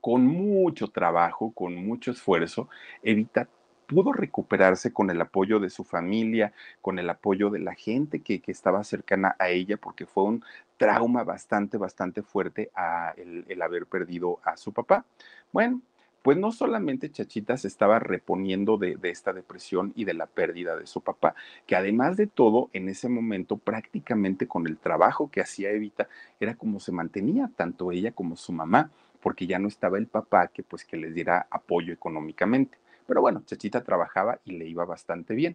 con 0.00 0.26
mucho 0.26 0.88
trabajo, 0.88 1.52
con 1.52 1.74
mucho 1.74 2.10
esfuerzo, 2.10 2.68
Evita 3.02 3.48
pudo 3.86 4.12
recuperarse 4.12 4.92
con 4.92 5.10
el 5.10 5.20
apoyo 5.20 5.60
de 5.60 5.70
su 5.70 5.84
familia, 5.84 6.52
con 6.82 6.98
el 6.98 7.08
apoyo 7.08 7.50
de 7.50 7.60
la 7.60 7.74
gente 7.74 8.20
que, 8.20 8.42
estaba 8.46 8.84
cercana 8.84 9.36
a 9.38 9.48
ella, 9.48 9.76
porque 9.76 10.06
fue 10.06 10.24
un 10.24 10.44
trauma 10.76 11.24
bastante, 11.24 11.78
bastante 11.78 12.22
fuerte 12.22 12.70
a 12.74 13.14
el, 13.16 13.62
haber 13.62 13.86
perdido 13.86 14.40
a 14.44 14.56
su 14.56 14.72
papá. 14.72 15.04
Bueno, 15.52 15.80
pues 16.26 16.36
no 16.36 16.50
solamente 16.50 17.12
Chachita 17.12 17.56
se 17.56 17.68
estaba 17.68 18.00
reponiendo 18.00 18.78
de, 18.78 18.98
esta 19.04 19.32
depresión 19.32 19.92
y 19.94 20.04
de 20.06 20.12
la 20.12 20.26
pérdida 20.26 20.76
de 20.76 20.88
su 20.88 21.00
papá, 21.00 21.36
que 21.68 21.76
además 21.76 22.16
de 22.16 22.26
todo, 22.26 22.68
en 22.72 22.88
ese 22.88 23.08
momento 23.08 23.58
prácticamente 23.58 24.48
con 24.48 24.66
el 24.66 24.76
trabajo 24.76 25.30
que 25.30 25.40
hacía 25.40 25.70
Evita, 25.70 26.08
era 26.40 26.56
como 26.56 26.80
se 26.80 26.90
mantenía 26.90 27.48
tanto 27.54 27.92
ella 27.92 28.10
como 28.10 28.34
su 28.34 28.50
mamá, 28.50 28.90
porque 29.20 29.46
ya 29.46 29.60
no 29.60 29.68
estaba 29.68 29.98
el 29.98 30.08
papá 30.08 30.48
que 30.48 30.64
pues 30.64 30.84
que 30.84 30.96
les 30.96 31.14
diera 31.14 31.46
apoyo 31.48 31.92
económicamente. 31.92 32.76
Pero 33.06 33.20
bueno, 33.20 33.44
Chachita 33.46 33.84
trabajaba 33.84 34.40
y 34.44 34.58
le 34.58 34.66
iba 34.66 34.84
bastante 34.84 35.32
bien. 35.36 35.54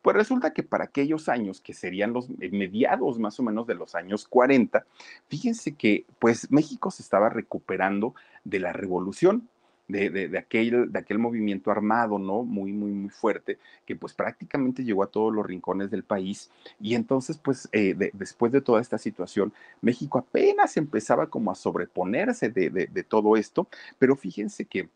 Pues 0.00 0.16
resulta 0.16 0.54
que 0.54 0.62
para 0.62 0.84
aquellos 0.84 1.28
años, 1.28 1.60
que 1.60 1.74
serían 1.74 2.14
los 2.14 2.30
mediados 2.30 3.18
más 3.18 3.38
o 3.38 3.42
menos 3.42 3.66
de 3.66 3.74
los 3.74 3.94
años 3.94 4.26
40, 4.26 4.86
fíjense 5.28 5.74
que 5.74 6.06
pues 6.18 6.50
México 6.50 6.90
se 6.90 7.02
estaba 7.02 7.28
recuperando 7.28 8.14
de 8.44 8.60
la 8.60 8.72
revolución. 8.72 9.50
De, 9.88 10.10
de, 10.10 10.38
aquel, 10.38 10.90
de 10.90 10.98
aquel 10.98 11.20
movimiento 11.20 11.70
armado, 11.70 12.18
¿no? 12.18 12.42
Muy, 12.42 12.72
muy, 12.72 12.90
muy 12.90 13.08
fuerte, 13.08 13.58
que 13.84 13.94
pues 13.94 14.12
prácticamente 14.14 14.82
llegó 14.82 15.04
a 15.04 15.06
todos 15.06 15.32
los 15.32 15.46
rincones 15.46 15.92
del 15.92 16.02
país. 16.02 16.50
Y 16.80 16.96
entonces, 16.96 17.38
pues, 17.38 17.68
eh, 17.70 17.94
después 18.12 18.50
de 18.50 18.60
toda 18.60 18.80
esta 18.80 18.98
situación, 18.98 19.52
México 19.80 20.18
apenas 20.18 20.76
empezaba 20.76 21.28
como 21.28 21.52
a 21.52 21.54
sobreponerse 21.54 22.50
de 22.50 23.04
todo 23.08 23.36
esto, 23.36 23.68
pero 23.98 24.16
fíjense 24.16 24.64
que 24.64 24.88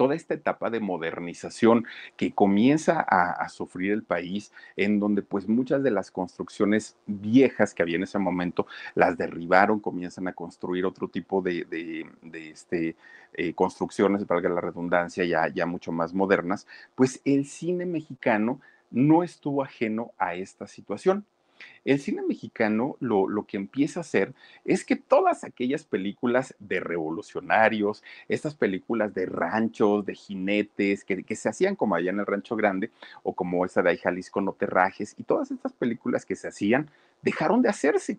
toda 0.00 0.14
esta 0.14 0.32
etapa 0.32 0.70
de 0.70 0.80
modernización 0.80 1.84
que 2.16 2.32
comienza 2.32 3.02
a, 3.02 3.46
sufrir 3.50 3.92
el 3.92 4.02
país, 4.02 4.50
en 4.74 4.98
donde 4.98 5.20
pues 5.20 5.46
muchas 5.46 5.82
de 5.82 5.90
las 5.90 6.10
construcciones 6.10 6.96
viejas 7.06 7.74
que 7.74 7.82
había 7.82 7.96
en 7.96 8.04
ese 8.04 8.18
momento 8.18 8.66
las 8.94 9.18
derribaron, 9.18 9.78
comienzan 9.78 10.26
a 10.26 10.32
construir 10.32 10.86
otro 10.86 11.08
tipo 11.08 11.42
de, 11.42 12.06
este, 12.32 12.96
eh, 13.34 13.52
construcciones, 13.52 14.26
valga 14.26 14.48
la 14.48 14.62
redundancia, 14.62 15.22
ya, 15.26 15.48
ya 15.48 15.66
mucho 15.66 15.92
más 15.92 16.14
modernas, 16.14 16.66
pues 16.94 17.20
el 17.26 17.44
cine 17.44 17.84
mexicano 17.84 18.62
no 18.90 19.22
estuvo 19.22 19.62
ajeno 19.62 20.12
a 20.16 20.34
esta 20.34 20.66
situación. 20.66 21.26
El 21.84 21.98
cine 21.98 22.22
mexicano 22.22 22.96
lo, 23.00 23.44
que 23.46 23.56
empieza 23.56 24.00
a 24.00 24.02
hacer 24.02 24.34
es 24.64 24.84
que 24.84 24.96
todas 24.96 25.44
aquellas 25.44 25.84
películas 25.84 26.54
de 26.58 26.80
revolucionarios, 26.80 28.02
estas 28.28 28.54
películas 28.54 29.14
de 29.14 29.26
ranchos, 29.26 30.04
de 30.04 30.14
jinetes, 30.14 31.04
que, 31.04 31.22
que 31.22 31.36
se 31.36 31.48
hacían 31.48 31.76
como 31.76 31.94
allá 31.94 32.10
en 32.10 32.20
el 32.20 32.26
Rancho 32.26 32.56
Grande, 32.56 32.90
o 33.22 33.34
como 33.34 33.64
esa 33.64 33.82
de 33.82 33.90
ahí 33.90 33.96
Jalisco 33.96 34.40
No 34.40 34.52
Terrajes, 34.52 35.14
y 35.18 35.24
todas 35.24 35.50
estas 35.50 35.72
películas 35.72 36.26
que 36.26 36.36
se 36.36 36.48
hacían, 36.48 36.90
dejaron 37.22 37.62
de 37.62 37.68
hacerse 37.68 38.18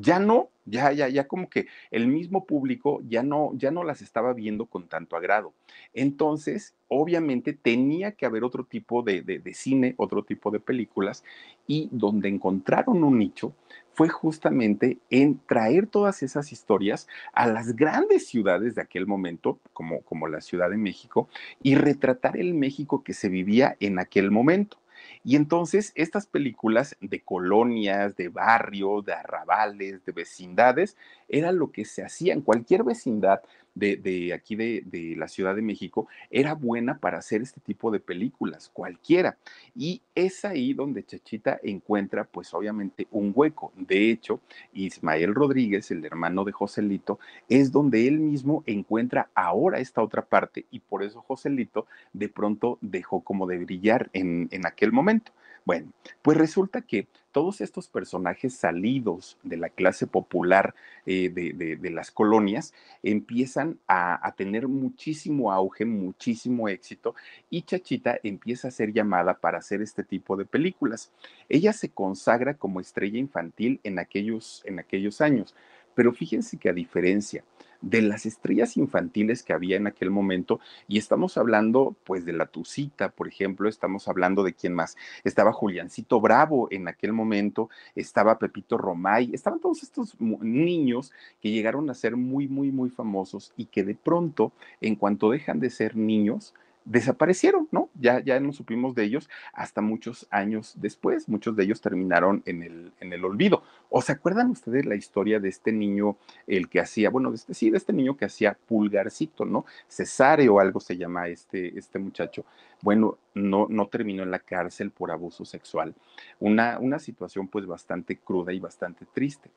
ya 0.00 0.18
no, 0.18 0.50
ya, 0.64 0.92
ya, 0.92 1.08
ya 1.08 1.26
como 1.26 1.48
que 1.48 1.66
el 1.90 2.06
mismo 2.06 2.44
público 2.44 3.00
ya 3.08 3.22
no, 3.22 3.52
ya 3.54 3.70
no 3.70 3.84
las 3.84 4.02
estaba 4.02 4.32
viendo 4.32 4.66
con 4.66 4.88
tanto 4.88 5.16
agrado. 5.16 5.52
Entonces, 5.92 6.74
obviamente 6.88 7.52
tenía 7.52 8.12
que 8.12 8.26
haber 8.26 8.44
otro 8.44 8.64
tipo 8.64 9.02
de, 9.02 9.22
de, 9.22 9.54
cine, 9.54 9.94
otro 9.96 10.22
tipo 10.22 10.50
de 10.50 10.60
películas, 10.60 11.24
y 11.66 11.88
donde 11.90 12.28
encontraron 12.28 13.02
un 13.02 13.18
nicho 13.18 13.54
fue 13.92 14.08
justamente 14.08 14.98
en 15.10 15.40
traer 15.46 15.88
todas 15.88 16.22
esas 16.22 16.52
historias 16.52 17.08
a 17.32 17.48
las 17.48 17.74
grandes 17.74 18.28
ciudades 18.28 18.76
de 18.76 18.82
aquel 18.82 19.06
momento, 19.06 19.58
como, 19.72 20.02
como 20.02 20.28
la 20.28 20.40
Ciudad 20.40 20.70
de 20.70 20.76
México, 20.76 21.28
y 21.62 21.74
retratar 21.74 22.36
el 22.36 22.54
México 22.54 23.02
que 23.02 23.14
se 23.14 23.28
vivía 23.28 23.76
en 23.80 23.98
aquel 23.98 24.30
momento. 24.30 24.78
Y 25.24 25.36
entonces 25.36 25.92
estas 25.94 26.26
películas 26.26 26.96
de 27.00 27.20
colonias, 27.20 28.16
de 28.16 28.28
barrios, 28.28 29.04
de 29.04 29.12
arrabales, 29.12 30.04
de 30.04 30.12
vecindades, 30.12 30.96
era 31.28 31.52
lo 31.52 31.70
que 31.72 31.84
se 31.84 32.04
hacía 32.04 32.32
en 32.32 32.42
cualquier 32.42 32.84
vecindad 32.84 33.40
de, 33.78 34.32
aquí 34.34 34.56
de, 34.56 35.14
la 35.16 35.28
Ciudad 35.28 35.54
de 35.54 35.62
México, 35.62 36.08
era 36.30 36.54
buena 36.54 36.98
para 36.98 37.18
hacer 37.18 37.42
este 37.42 37.60
tipo 37.60 37.90
de 37.90 38.00
películas, 38.00 38.70
cualquiera. 38.72 39.36
Y 39.76 40.02
es 40.14 40.44
ahí 40.44 40.74
donde 40.74 41.04
Chachita 41.04 41.58
encuentra, 41.62 42.24
pues 42.24 42.52
obviamente, 42.54 43.06
un 43.10 43.32
hueco. 43.34 43.72
De 43.76 44.10
hecho, 44.10 44.40
Ismael 44.72 45.34
Rodríguez, 45.34 45.90
el 45.90 46.04
hermano 46.04 46.44
de 46.44 46.52
Joselito, 46.52 47.18
es 47.48 47.72
donde 47.72 48.06
él 48.08 48.18
mismo 48.18 48.62
encuentra 48.66 49.30
ahora 49.34 49.78
esta 49.78 50.02
otra 50.02 50.24
parte 50.24 50.66
y 50.70 50.80
por 50.80 51.02
eso 51.02 51.22
Joselito 51.22 51.86
de 52.12 52.28
pronto 52.28 52.78
dejó 52.80 53.20
como 53.20 53.46
de 53.46 53.58
brillar 53.58 54.10
en, 54.12 54.48
en 54.50 54.66
aquel 54.66 54.92
momento. 54.92 55.32
Bueno, 55.68 55.92
pues 56.22 56.38
resulta 56.38 56.80
que 56.80 57.08
todos 57.30 57.60
estos 57.60 57.88
personajes 57.88 58.54
salidos 58.54 59.36
de 59.42 59.58
la 59.58 59.68
clase 59.68 60.06
popular 60.06 60.74
eh, 61.04 61.28
de, 61.28 61.90
las 61.90 62.10
colonias 62.10 62.72
empiezan 63.02 63.78
a, 63.86 64.26
a, 64.26 64.32
tener 64.32 64.66
muchísimo 64.66 65.52
auge, 65.52 65.84
muchísimo 65.84 66.70
éxito 66.70 67.14
y 67.50 67.64
Chachita 67.64 68.18
empieza 68.22 68.68
a 68.68 68.70
ser 68.70 68.94
llamada 68.94 69.40
para 69.40 69.58
hacer 69.58 69.82
este 69.82 70.04
tipo 70.04 70.38
de 70.38 70.46
películas. 70.46 71.12
Ella 71.50 71.74
se 71.74 71.90
consagra 71.90 72.54
como 72.54 72.80
estrella 72.80 73.18
infantil 73.18 73.78
en 73.84 73.98
aquellos, 73.98 74.62
en 74.64 74.78
aquellos 74.78 75.20
años, 75.20 75.54
pero 75.94 76.14
fíjense 76.14 76.56
que 76.56 76.70
a 76.70 76.72
diferencia 76.72 77.44
de 77.80 78.02
las 78.02 78.26
estrellas 78.26 78.76
infantiles 78.76 79.42
que 79.42 79.52
había 79.52 79.76
en 79.76 79.86
aquel 79.86 80.10
momento, 80.10 80.60
y 80.86 80.98
estamos 80.98 81.36
hablando 81.38 81.96
pues 82.04 82.24
de 82.24 82.32
la 82.32 82.46
Tucita, 82.46 83.10
por 83.10 83.28
ejemplo, 83.28 83.68
estamos 83.68 84.08
hablando 84.08 84.42
de 84.42 84.54
quién 84.54 84.74
más, 84.74 84.96
estaba 85.24 85.52
Juliancito 85.52 86.20
Bravo 86.20 86.68
en 86.70 86.88
aquel 86.88 87.12
momento, 87.12 87.70
estaba 87.94 88.38
Pepito 88.38 88.78
Romay, 88.78 89.30
estaban 89.32 89.60
todos 89.60 89.82
estos 89.82 90.16
niños 90.20 91.12
que 91.40 91.50
llegaron 91.50 91.88
a 91.90 91.94
ser 91.94 92.16
muy, 92.16 92.48
muy, 92.48 92.72
muy 92.72 92.90
famosos 92.90 93.52
y 93.56 93.66
que 93.66 93.84
de 93.84 93.94
pronto, 93.94 94.52
en 94.80 94.96
cuanto 94.96 95.30
dejan 95.30 95.60
de 95.60 95.70
ser 95.70 95.96
niños, 95.96 96.54
desaparecieron, 96.88 97.68
¿no? 97.70 97.90
Ya, 98.00 98.20
ya 98.20 98.40
no 98.40 98.52
supimos 98.52 98.94
de 98.94 99.04
ellos 99.04 99.28
hasta 99.52 99.82
muchos 99.82 100.26
años 100.30 100.74
después. 100.76 101.28
Muchos 101.28 101.54
de 101.54 101.64
ellos 101.64 101.80
terminaron 101.80 102.42
en 102.46 102.62
el, 102.62 102.92
en 103.00 103.12
el 103.12 103.24
olvido. 103.24 103.62
¿O 103.90 104.00
se 104.00 104.12
acuerdan 104.12 104.50
ustedes 104.50 104.86
la 104.86 104.94
historia 104.94 105.38
de 105.38 105.50
este 105.50 105.70
niño, 105.70 106.16
el 106.46 106.68
que 106.68 106.80
hacía, 106.80 107.10
bueno, 107.10 107.30
de 107.30 107.36
este, 107.36 107.54
sí, 107.54 107.70
de 107.70 107.76
este 107.76 107.92
niño 107.92 108.16
que 108.16 108.24
hacía 108.24 108.56
pulgarcito, 108.66 109.44
¿no? 109.44 109.66
Cesario 109.86 110.54
o 110.54 110.60
algo 110.60 110.80
se 110.80 110.96
llama 110.96 111.28
este, 111.28 111.78
este 111.78 111.98
muchacho. 111.98 112.44
Bueno, 112.80 113.18
no, 113.34 113.66
no 113.68 113.86
terminó 113.88 114.22
en 114.22 114.30
la 114.30 114.38
cárcel 114.38 114.90
por 114.90 115.10
abuso 115.10 115.44
sexual. 115.44 115.94
Una, 116.40 116.78
una 116.78 116.98
situación 116.98 117.48
pues 117.48 117.66
bastante 117.66 118.16
cruda 118.16 118.52
y 118.52 118.60
bastante 118.60 119.04
triste. 119.12 119.50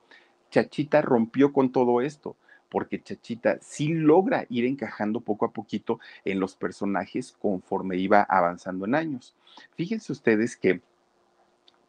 Chachita 0.49 1.01
rompió 1.01 1.53
con 1.53 1.71
todo 1.71 2.01
esto 2.01 2.35
porque 2.71 3.03
Chachita 3.03 3.57
sí 3.61 3.89
logra 3.89 4.45
ir 4.49 4.65
encajando 4.65 5.19
poco 5.19 5.45
a 5.45 5.51
poquito 5.51 5.99
en 6.23 6.39
los 6.39 6.55
personajes 6.55 7.33
conforme 7.33 7.97
iba 7.97 8.23
avanzando 8.23 8.85
en 8.85 8.95
años. 8.95 9.35
Fíjense 9.75 10.13
ustedes 10.13 10.55
que 10.55 10.81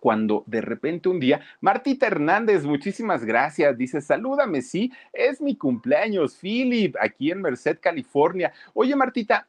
cuando 0.01 0.43
de 0.47 0.61
repente 0.61 1.09
un 1.09 1.21
día, 1.21 1.41
Martita 1.61 2.09
Hernández, 2.09 2.65
muchísimas 2.65 3.25
gracias, 3.25 3.79
dice, 3.79 4.01
salúdame, 4.01 4.61
sí, 4.61 4.91
es 5.13 5.41
mi 5.41 5.55
cumpleaños, 5.55 6.37
Philip, 6.41 6.97
aquí 7.01 7.31
en 7.31 7.41
Merced, 7.41 7.79
California. 7.81 8.53
Oye, 8.75 8.97
Martita, 8.97 9.47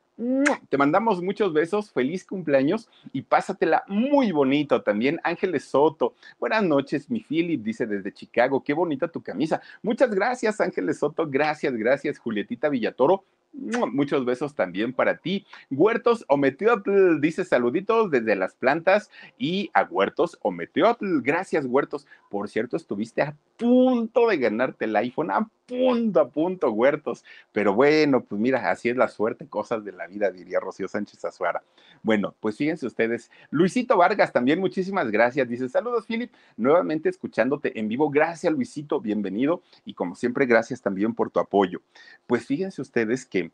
te 0.69 0.77
mandamos 0.77 1.21
muchos 1.21 1.53
besos, 1.53 1.91
feliz 1.91 2.25
cumpleaños 2.25 2.89
y 3.11 3.23
pásatela 3.23 3.83
muy 3.87 4.31
bonito 4.31 4.81
también. 4.81 5.19
Ángeles 5.23 5.65
Soto, 5.65 6.13
buenas 6.39 6.63
noches, 6.63 7.09
mi 7.09 7.21
Philip, 7.21 7.61
dice 7.63 7.87
desde 7.87 8.13
Chicago, 8.13 8.63
qué 8.63 8.73
bonita 8.73 9.07
tu 9.07 9.21
camisa. 9.21 9.61
Muchas 9.81 10.11
gracias, 10.11 10.61
Ángeles 10.61 10.99
Soto, 10.99 11.27
gracias, 11.27 11.73
gracias, 11.75 12.19
Julietita 12.19 12.69
Villatoro. 12.69 13.23
Muchos 13.53 14.25
besos 14.25 14.55
también 14.55 14.93
para 14.93 15.17
ti. 15.17 15.45
Huertos 15.69 16.25
Ometeotl 16.27 17.21
dice 17.21 17.45
saluditos 17.45 18.09
desde 18.09 18.35
las 18.35 18.55
plantas 18.55 19.11
y 19.37 19.69
a 19.75 19.83
Huertos 19.83 20.39
Ometeotl. 20.41 21.21
Gracias, 21.21 21.65
Huertos. 21.65 22.07
Por 22.29 22.49
cierto, 22.49 22.77
estuviste 22.77 23.21
a 23.21 23.35
punto 23.57 24.27
de 24.27 24.37
ganarte 24.37 24.85
el 24.85 24.95
iPhone, 24.95 25.29
punto, 25.65 26.19
a 26.19 26.29
punto, 26.29 26.71
Huertos. 26.71 27.23
Pero 27.51 27.73
bueno, 27.73 28.23
pues 28.23 28.39
mira, 28.39 28.69
así 28.69 28.89
es 28.89 28.97
la 28.97 29.07
suerte, 29.07 29.47
cosas 29.47 29.83
de 29.83 29.91
la 29.91 30.07
vida, 30.07 30.31
diría 30.31 30.59
Rocío 30.59 30.87
Sánchez 30.87 31.23
Azuara. 31.25 31.63
Bueno, 32.01 32.35
pues 32.39 32.57
fíjense 32.57 32.85
ustedes. 32.85 33.31
Luisito 33.49 33.97
Vargas 33.97 34.31
también, 34.33 34.59
muchísimas 34.59 35.09
gracias. 35.11 35.47
Dice 35.47 35.69
saludos, 35.69 36.05
Philip. 36.05 36.31
Nuevamente 36.57 37.09
escuchándote 37.09 37.79
en 37.79 37.87
vivo. 37.87 38.09
Gracias, 38.09 38.51
Luisito. 38.53 38.99
Bienvenido. 38.99 39.61
Y 39.85 39.93
como 39.93 40.15
siempre, 40.15 40.45
gracias 40.45 40.81
también 40.81 41.15
por 41.15 41.31
tu 41.31 41.39
apoyo. 41.39 41.81
Pues 42.27 42.45
fíjense 42.45 42.81
ustedes 42.81 43.25
que 43.25 43.51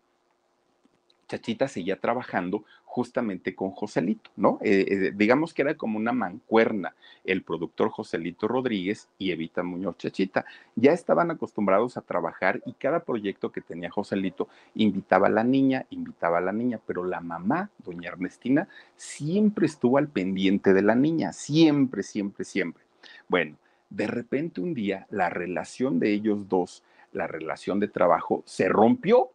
Chachita 1.29 1.67
seguía 1.67 1.95
trabajando 1.95 2.65
justamente 2.83 3.55
con 3.55 3.69
Joselito, 3.69 4.31
¿no? 4.35 4.57
Eh, 4.61 4.85
eh, 4.89 5.11
digamos 5.15 5.53
que 5.53 5.61
era 5.61 5.75
como 5.75 5.97
una 5.97 6.11
mancuerna 6.11 6.95
el 7.23 7.43
productor 7.43 7.89
Joselito 7.89 8.47
Rodríguez 8.47 9.07
y 9.19 9.31
Evita 9.31 9.61
Muñoz 9.61 9.97
Chachita. 9.97 10.43
Ya 10.75 10.91
estaban 10.91 11.29
acostumbrados 11.29 11.97
a 11.97 12.01
trabajar 12.01 12.61
y 12.65 12.73
cada 12.73 13.01
proyecto 13.01 13.51
que 13.51 13.61
tenía 13.61 13.91
Joselito 13.91 14.49
invitaba 14.73 15.27
a 15.27 15.29
la 15.29 15.43
niña, 15.43 15.85
invitaba 15.91 16.39
a 16.39 16.41
la 16.41 16.51
niña, 16.51 16.79
pero 16.85 17.05
la 17.05 17.21
mamá, 17.21 17.69
doña 17.85 18.09
Ernestina, 18.09 18.67
siempre 18.97 19.67
estuvo 19.67 19.99
al 19.99 20.07
pendiente 20.07 20.73
de 20.73 20.81
la 20.81 20.95
niña, 20.95 21.31
siempre, 21.31 22.01
siempre, 22.01 22.43
siempre. 22.43 22.83
Bueno, 23.27 23.55
de 23.91 24.07
repente 24.07 24.61
un 24.61 24.73
día 24.73 25.05
la 25.11 25.29
relación 25.29 25.99
de 25.99 26.11
ellos 26.11 26.49
dos, 26.49 26.83
la 27.11 27.27
relación 27.27 27.79
de 27.79 27.87
trabajo, 27.87 28.41
se 28.45 28.67
rompió 28.67 29.29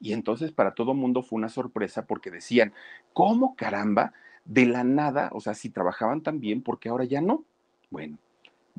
y 0.00 0.12
entonces 0.12 0.52
para 0.52 0.74
todo 0.74 0.94
mundo 0.94 1.22
fue 1.22 1.38
una 1.38 1.48
sorpresa 1.48 2.06
porque 2.06 2.30
decían, 2.30 2.72
¿cómo 3.12 3.56
caramba? 3.56 4.12
De 4.44 4.66
la 4.66 4.84
nada, 4.84 5.30
o 5.32 5.40
sea, 5.40 5.54
si 5.54 5.70
trabajaban 5.70 6.22
tan 6.22 6.38
bien, 6.40 6.62
porque 6.62 6.88
ahora 6.88 7.04
ya 7.04 7.20
no? 7.20 7.44
Bueno, 7.90 8.18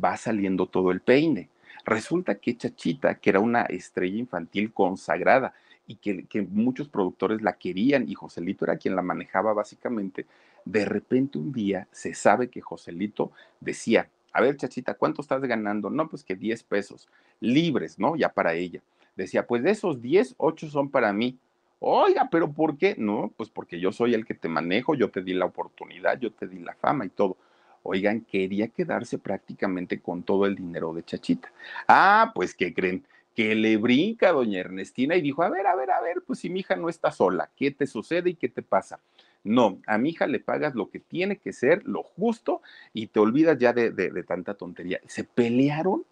va 0.01 0.15
saliendo 0.17 0.67
todo 0.67 0.91
el 0.91 1.01
peine. 1.01 1.49
Resulta 1.85 2.35
que 2.35 2.55
Chachita, 2.55 3.15
que 3.15 3.29
era 3.29 3.39
una 3.39 3.63
estrella 3.63 4.17
infantil 4.17 4.73
consagrada 4.73 5.53
y 5.87 5.95
que, 5.95 6.25
que, 6.25 6.41
muchos 6.41 6.89
productores 6.89 7.41
la 7.41 7.53
querían 7.53 8.07
y 8.09 8.13
Joselito 8.13 8.65
era 8.65 8.77
quien 8.77 8.95
la 8.95 9.01
manejaba 9.01 9.53
básicamente, 9.53 10.25
de 10.65 10.85
repente 10.85 11.37
un 11.37 11.53
día 11.53 11.87
se 11.91 12.13
sabe 12.13 12.49
que 12.49 12.61
Joselito 12.61 13.31
decía, 13.61 14.09
a 14.33 14.41
ver 14.41 14.57
Chachita, 14.57 14.95
¿cuánto 14.95 15.21
estás 15.21 15.41
ganando? 15.41 15.89
No, 15.89 16.09
pues 16.09 16.23
que 16.23 16.35
10 16.35 16.63
pesos 16.63 17.07
libres, 17.39 17.97
¿no? 17.97 18.15
Ya 18.17 18.29
para 18.29 18.53
ella 18.53 18.81
decía, 19.17 19.45
pues 19.45 19.63
de 19.63 19.71
esos 19.71 20.01
10, 20.01 20.35
8 20.37 20.69
son 20.69 20.89
para 20.89 21.11
mí. 21.11 21.37
Oiga, 21.79 22.29
pero 22.31 22.51
¿por 22.51 22.77
qué? 22.77 22.95
No, 22.97 23.33
pues 23.35 23.49
porque 23.49 23.79
yo 23.79 23.91
soy 23.91 24.13
el 24.13 24.25
que 24.25 24.33
te 24.33 24.47
manejo, 24.47 24.95
yo 24.95 25.09
te 25.09 25.21
di 25.21 25.33
la 25.33 25.45
oportunidad, 25.45 26.19
yo 26.19 26.31
te 26.31 26.47
di 26.47 26.59
la 26.59 26.73
fama 26.75 27.05
y 27.05 27.09
todo. 27.09 27.37
Oigan, 27.83 28.21
quería 28.21 28.67
quedarse 28.67 29.17
prácticamente 29.17 29.99
con 29.99 30.23
todo 30.23 30.45
el 30.45 30.55
dinero 30.55 30.93
de 30.93 31.03
Chachita. 31.03 31.51
Ah, 31.87 32.31
pues 32.33 32.55
¿qué 32.55 32.73
creen? 32.73 33.05
Que 33.35 33.53
le 33.55 33.77
brinca 33.77 34.31
doña 34.31 34.59
Ernestina 34.59 35.15
y 35.15 35.21
dijo, 35.21 35.43
a 35.43 35.49
ver, 35.49 35.67
a 35.67 35.75
ver, 35.75 35.91
a 35.91 36.01
ver, 36.01 36.23
pues 36.25 36.39
si 36.39 36.49
mi 36.49 36.61
hija 36.61 36.75
no 36.75 36.89
está 36.89 37.11
sola, 37.11 37.49
¿qué 37.55 37.71
te 37.71 37.85
sucede 37.85 38.31
y 38.31 38.35
qué 38.35 38.49
te 38.49 38.63
pasa? 38.63 38.99
No, 39.43 39.79
a 39.85 39.97
mi 39.97 40.09
hija 40.09 40.27
le 40.27 40.39
pagas 40.39 40.75
lo 40.75 40.89
que 40.89 40.99
tiene 40.99 41.37
que 41.37 41.53
ser, 41.53 41.85
lo 41.85 42.03
justo, 42.03 42.61
y 42.91 43.07
te 43.07 43.19
olvidas 43.19 43.57
ya 43.59 43.71
de, 43.71 43.91
de, 43.91 44.09
de 44.09 44.23
tanta 44.23 44.55
tontería. 44.55 44.99
Se 45.07 45.23
pelearon, 45.23 46.03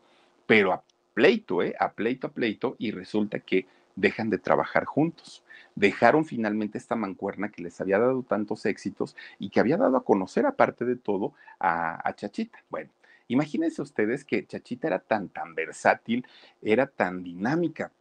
pero 0.45 0.71
a 0.71 0.83
pleito, 1.15 1.63
¿eh? 1.63 1.73
a 1.79 1.93
pleito, 1.93 2.27
a 2.27 2.31
pleito, 2.31 2.75
y 2.77 2.91
resulta 2.91 3.39
que 3.39 3.65
dejan 3.95 4.29
de 4.29 4.37
trabajar 4.37 4.85
juntos. 4.85 5.43
Dejaron 5.73 6.25
finalmente 6.25 6.77
esta 6.77 6.95
mancuerna 6.95 7.49
que 7.49 7.63
les 7.63 7.79
había 7.81 7.97
dado 7.97 8.21
tantos 8.21 8.65
éxitos 8.65 9.15
y 9.39 9.49
que 9.49 9.61
había 9.61 9.77
dado 9.77 9.97
a 9.97 10.03
conocer, 10.03 10.45
aparte 10.45 10.85
de 10.85 10.97
todo, 10.97 11.33
a, 11.59 12.13
Chachita. 12.15 12.59
Bueno, 12.69 12.91
imagínense 13.29 13.81
ustedes 13.81 14.25
que 14.25 14.45
Chachita 14.45 14.87
era 14.87 14.99
tan, 14.99 15.29
tan 15.29 15.55
versátil, 15.55 16.27
era 16.61 16.85
tan 16.85 17.23
dinámica. 17.23 17.91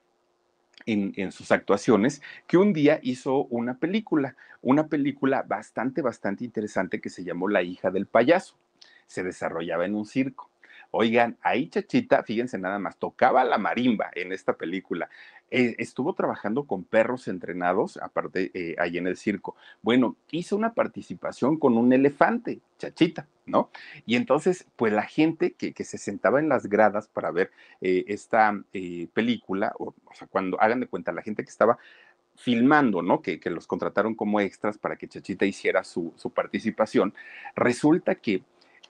En, 0.86 1.14
en, 1.16 1.32
sus 1.32 1.50
actuaciones, 1.50 2.20
que 2.46 2.58
un 2.58 2.74
día 2.74 2.98
hizo 3.02 3.44
una 3.44 3.78
película, 3.78 4.36
una 4.60 4.88
película 4.88 5.42
bastante, 5.42 6.02
bastante 6.02 6.44
interesante 6.44 7.00
que 7.00 7.08
se 7.08 7.24
llamó 7.24 7.48
La 7.48 7.62
hija 7.62 7.90
del 7.90 8.06
payaso. 8.06 8.56
Se 9.06 9.22
desarrollaba 9.22 9.86
en 9.86 9.94
un 9.94 10.04
circo. 10.04 10.50
Oigan, 10.96 11.36
ahí 11.42 11.68
Chachita, 11.68 12.22
fíjense 12.22 12.56
nada 12.56 12.78
más, 12.78 12.96
tocaba 12.96 13.42
la 13.42 13.58
marimba 13.58 14.12
en 14.14 14.32
esta 14.32 14.52
película. 14.52 15.10
Eh, 15.50 15.74
estuvo 15.78 16.14
trabajando 16.14 16.68
con 16.68 16.84
perros 16.84 17.26
entrenados, 17.26 17.96
aparte, 17.96 18.52
eh, 18.54 18.76
ahí 18.78 18.98
en 18.98 19.08
el 19.08 19.16
circo. 19.16 19.56
Bueno, 19.82 20.16
hizo 20.30 20.56
una 20.56 20.72
participación 20.72 21.58
con 21.58 21.76
un 21.76 21.92
elefante, 21.92 22.60
Chachita. 22.78 23.26
¿no? 23.44 23.70
Y 24.06 24.14
entonces, 24.14 24.66
pues 24.76 24.92
la 24.92 25.02
gente 25.02 25.54
que, 25.54 25.74
se 25.84 25.98
sentaba 25.98 26.38
en 26.38 26.48
las 26.48 26.68
gradas 26.68 27.08
para 27.08 27.32
ver 27.32 27.50
eh, 27.80 28.04
esta 28.06 28.62
película, 29.12 29.74
o, 29.78 29.94
sea, 30.14 30.28
cuando 30.28 30.60
hagan 30.60 30.78
de 30.78 30.86
cuenta, 30.86 31.10
la 31.12 31.22
gente 31.22 31.42
que 31.42 31.50
estaba 31.50 31.76
filmando, 32.36 33.02
¿no? 33.02 33.22
Que, 33.22 33.40
los 33.44 33.66
contrataron 33.66 34.14
como 34.14 34.40
extras 34.40 34.78
para 34.78 34.96
que 34.96 35.08
Chachita 35.08 35.46
hiciera 35.46 35.84
su, 35.84 36.12
participación, 36.34 37.14
resulta 37.54 38.14
que 38.16 38.42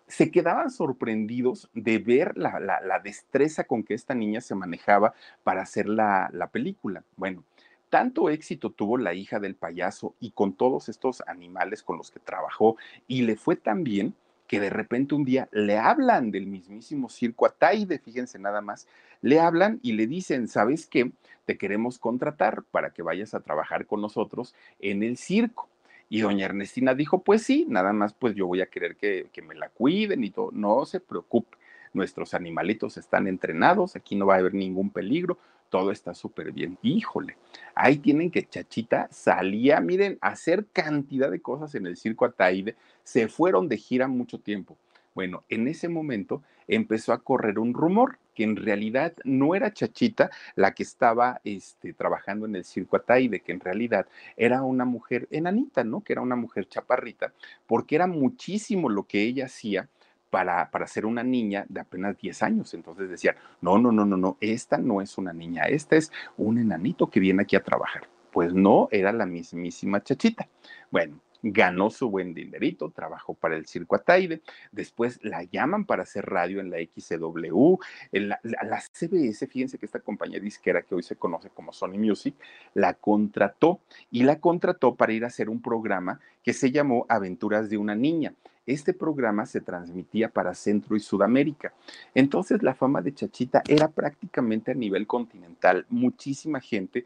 se 0.06 0.30
quedaban 0.30 0.70
sorprendidos 0.70 1.70
de 1.72 1.98
ver 1.98 2.36
la, 2.36 3.00
destreza 3.02 3.64
con 3.64 3.82
que 3.82 3.94
esta 3.94 4.14
niña 4.14 4.40
se 4.40 4.54
manejaba 4.54 5.14
para 5.42 5.62
hacer 5.62 5.88
la, 5.88 6.30
la 6.32 6.48
película. 6.48 7.04
Bueno, 7.16 7.44
tanto 7.90 8.28
éxito 8.28 8.70
tuvo 8.70 8.98
la 8.98 9.14
hija 9.14 9.40
del 9.40 9.54
payaso 9.54 10.14
y 10.20 10.32
con 10.32 10.54
todos 10.54 10.88
estos 10.88 11.22
animales 11.26 11.82
con 11.82 11.96
los 11.96 12.10
que 12.10 12.20
trabajó 12.20 12.76
y 13.06 13.22
le 13.22 13.36
fue 13.36 13.56
tan 13.56 13.84
bien 13.84 14.14
que 14.46 14.60
de 14.60 14.70
repente 14.70 15.14
un 15.14 15.24
día 15.24 15.48
le 15.52 15.78
hablan 15.78 16.30
del 16.30 16.46
mismísimo 16.46 17.08
circo 17.08 17.46
Ataide, 17.46 17.98
fíjense 17.98 18.38
nada 18.38 18.60
más, 18.60 18.86
le 19.22 19.40
hablan 19.40 19.80
y 19.82 19.92
le 19.92 20.06
dicen, 20.06 20.48
¿sabes 20.48 20.86
qué? 20.86 21.12
Te 21.46 21.56
queremos 21.56 21.98
contratar 21.98 22.62
para 22.70 22.90
que 22.90 23.02
vayas 23.02 23.34
a 23.34 23.40
trabajar 23.40 23.86
con 23.86 24.00
nosotros 24.00 24.54
en 24.80 25.02
el 25.02 25.16
circo. 25.16 25.68
Y 26.08 26.20
doña 26.20 26.46
Ernestina 26.46 26.94
dijo, 26.94 27.22
pues 27.22 27.42
sí, 27.42 27.66
nada 27.68 27.92
más 27.92 28.12
pues 28.12 28.34
yo 28.34 28.46
voy 28.46 28.60
a 28.60 28.66
querer 28.66 28.96
que, 28.96 29.28
que 29.32 29.42
me 29.42 29.54
la 29.54 29.68
cuiden 29.68 30.22
y 30.24 30.30
todo, 30.30 30.50
no 30.52 30.84
se 30.84 31.00
preocupe, 31.00 31.56
nuestros 31.92 32.34
animalitos 32.34 32.96
están 32.96 33.26
entrenados, 33.26 33.96
aquí 33.96 34.16
no 34.16 34.26
va 34.26 34.34
a 34.34 34.38
haber 34.38 34.54
ningún 34.54 34.90
peligro, 34.90 35.38
todo 35.70 35.90
está 35.90 36.14
súper 36.14 36.52
bien. 36.52 36.78
Híjole, 36.82 37.36
ahí 37.74 37.96
tienen 37.98 38.30
que 38.30 38.46
Chachita 38.46 39.08
salía, 39.10 39.80
miren, 39.80 40.18
a 40.20 40.28
hacer 40.28 40.66
cantidad 40.72 41.30
de 41.30 41.40
cosas 41.40 41.74
en 41.74 41.86
el 41.86 41.96
circo 41.96 42.24
Ataide, 42.24 42.76
se 43.02 43.28
fueron 43.28 43.68
de 43.68 43.76
gira 43.76 44.06
mucho 44.06 44.38
tiempo. 44.38 44.76
Bueno, 45.14 45.44
en 45.48 45.68
ese 45.68 45.88
momento 45.88 46.42
empezó 46.66 47.12
a 47.12 47.22
correr 47.22 47.58
un 47.58 47.72
rumor 47.72 48.18
que 48.34 48.42
en 48.42 48.56
realidad 48.56 49.14
no 49.24 49.54
era 49.54 49.72
Chachita 49.72 50.30
la 50.56 50.74
que 50.74 50.82
estaba 50.82 51.40
este, 51.44 51.92
trabajando 51.92 52.46
en 52.46 52.56
el 52.56 52.64
circo 52.64 52.96
Ataide, 52.96 53.40
que 53.40 53.52
en 53.52 53.60
realidad 53.60 54.06
era 54.36 54.62
una 54.62 54.84
mujer 54.84 55.28
enanita, 55.30 55.84
¿no? 55.84 56.02
Que 56.02 56.14
era 56.14 56.22
una 56.22 56.36
mujer 56.36 56.68
chaparrita, 56.68 57.32
porque 57.66 57.94
era 57.94 58.08
muchísimo 58.08 58.88
lo 58.88 59.04
que 59.04 59.22
ella 59.22 59.46
hacía 59.46 59.88
para, 60.30 60.68
para 60.72 60.88
ser 60.88 61.06
una 61.06 61.22
niña 61.22 61.64
de 61.68 61.80
apenas 61.80 62.18
10 62.18 62.42
años. 62.42 62.74
Entonces 62.74 63.08
decían, 63.08 63.36
no, 63.60 63.78
no, 63.78 63.92
no, 63.92 64.04
no, 64.04 64.16
no, 64.16 64.36
esta 64.40 64.78
no 64.78 65.00
es 65.00 65.16
una 65.16 65.32
niña, 65.32 65.62
esta 65.64 65.94
es 65.94 66.10
un 66.36 66.58
enanito 66.58 67.08
que 67.08 67.20
viene 67.20 67.42
aquí 67.42 67.54
a 67.54 67.62
trabajar. 67.62 68.08
Pues 68.32 68.52
no, 68.52 68.88
era 68.90 69.12
la 69.12 69.26
mismísima 69.26 70.02
chachita. 70.02 70.48
Bueno, 70.90 71.20
ganó 71.44 71.90
su 71.90 72.08
buen 72.08 72.32
dinerito, 72.32 72.90
trabajó 72.90 73.34
para 73.34 73.56
el 73.56 73.66
Circo 73.66 73.96
Ataide, 73.96 74.40
después 74.72 75.20
la 75.22 75.42
llaman 75.42 75.84
para 75.84 76.04
hacer 76.04 76.24
radio 76.24 76.60
en 76.60 76.70
la 76.70 76.78
XCW, 76.78 77.76
en 78.12 78.28
la, 78.30 78.40
la, 78.42 78.80
CBS, 78.80 79.46
fíjense 79.46 79.78
que 79.78 79.84
esta 79.84 80.00
compañía 80.00 80.40
disquera 80.40 80.82
que 80.82 80.94
hoy 80.94 81.02
se 81.02 81.16
conoce 81.16 81.50
como 81.50 81.72
Sony 81.72 81.98
Music, 81.98 82.34
la 82.72 82.94
contrató 82.94 83.80
y 84.10 84.22
la 84.22 84.40
contrató 84.40 84.94
para 84.94 85.12
ir 85.12 85.24
a 85.24 85.28
hacer 85.28 85.50
un 85.50 85.60
programa 85.60 86.18
que 86.42 86.54
se 86.54 86.70
llamó 86.70 87.04
Aventuras 87.08 87.68
de 87.68 87.76
una 87.76 87.94
Niña. 87.94 88.34
Este 88.66 88.94
programa 88.94 89.44
se 89.44 89.60
transmitía 89.60 90.30
para 90.30 90.54
Centro 90.54 90.96
y 90.96 91.00
Sudamérica. 91.00 91.74
Entonces 92.14 92.62
la 92.62 92.74
fama 92.74 93.02
de 93.02 93.12
Chachita 93.12 93.62
era 93.68 93.88
prácticamente 93.88 94.70
a 94.70 94.74
nivel 94.74 95.06
continental. 95.06 95.84
Muchísima 95.90 96.60
gente 96.60 97.04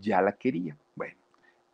ya 0.00 0.20
la 0.20 0.32
quería. 0.32 0.76
Bueno, 0.96 1.14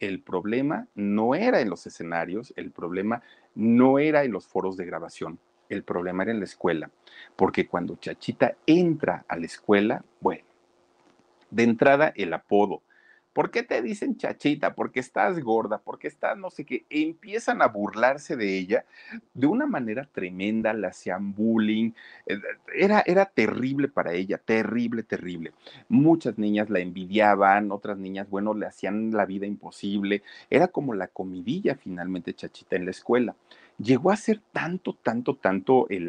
el 0.03 0.21
problema 0.21 0.89
no 0.97 1.37
era 1.37 1.61
en 1.61 1.71
los 1.71 1.87
escenarios, 1.87 2.53
el 2.57 2.73
problema 2.73 3.23
no 3.55 4.01
era 4.01 4.25
en 4.25 4.33
los 4.33 4.49
foros 4.49 4.77
de 4.77 4.85
grabación, 4.85 5.39
el 5.69 5.85
problema 5.85 6.25
era 6.25 6.33
en 6.33 6.41
la 6.41 6.45
escuela. 6.45 6.91
Porque 7.37 7.69
cuando 7.69 7.95
Chachita 7.95 8.57
entra 8.67 9.25
a 9.29 9.37
la 9.37 9.47
escuela, 9.47 10.05
bueno, 10.21 10.45
de 11.51 11.63
entrada 11.63 12.13
el 12.17 12.33
apodo, 12.33 12.83
¿Por 13.33 13.51
qué 13.51 13.63
te 13.63 13.81
dicen 13.81 14.17
chachita? 14.17 14.75
Porque 14.75 15.01
estás 15.01 15.41
gorda, 15.41 15.79
porque 15.79 16.09
estás 16.09 16.37
no 16.37 16.51
sé 16.51 16.65
qué. 16.65 16.85
Empiezan 16.91 17.63
a 17.63 17.69
burlarse 17.69 18.37
de 18.37 18.59
ella 18.59 18.85
de 19.33 19.47
una 19.47 19.67
manera 19.67 20.09
tremenda, 20.13 20.75
le 20.75 20.87
hacían 20.87 21.35
bullying. 21.35 21.93
Eh, 22.27 22.39
era, 22.75 23.03
era 23.07 23.27
terrible 23.27 23.89
para 23.89 24.13
ella, 24.13 24.39
terrible, 24.39 25.03
terrible. 25.03 25.53
Muchas 25.89 26.39
niñas 26.39 26.69
la 26.71 26.81
envidiaban, 26.81 27.73
otras 27.73 27.99
niñas, 27.99 28.29
bueno, 28.29 28.55
le 28.55 28.67
hacían 28.67 29.13
la 29.13 29.25
vida 29.25 29.47
imposible. 29.47 30.23
Era 30.51 30.69
como 30.69 30.95
la 30.95 31.09
comidilla 31.09 31.77
finalmente 31.77 32.35
chachita 32.35 32.77
en 32.77 32.85
la 32.85 32.91
escuela 32.91 33.35
llegó 33.79 34.11
a 34.11 34.17
ser 34.17 34.41
tanto, 34.53 34.97
tanto, 35.03 35.37
tanto 35.37 35.89
el... 35.89 36.09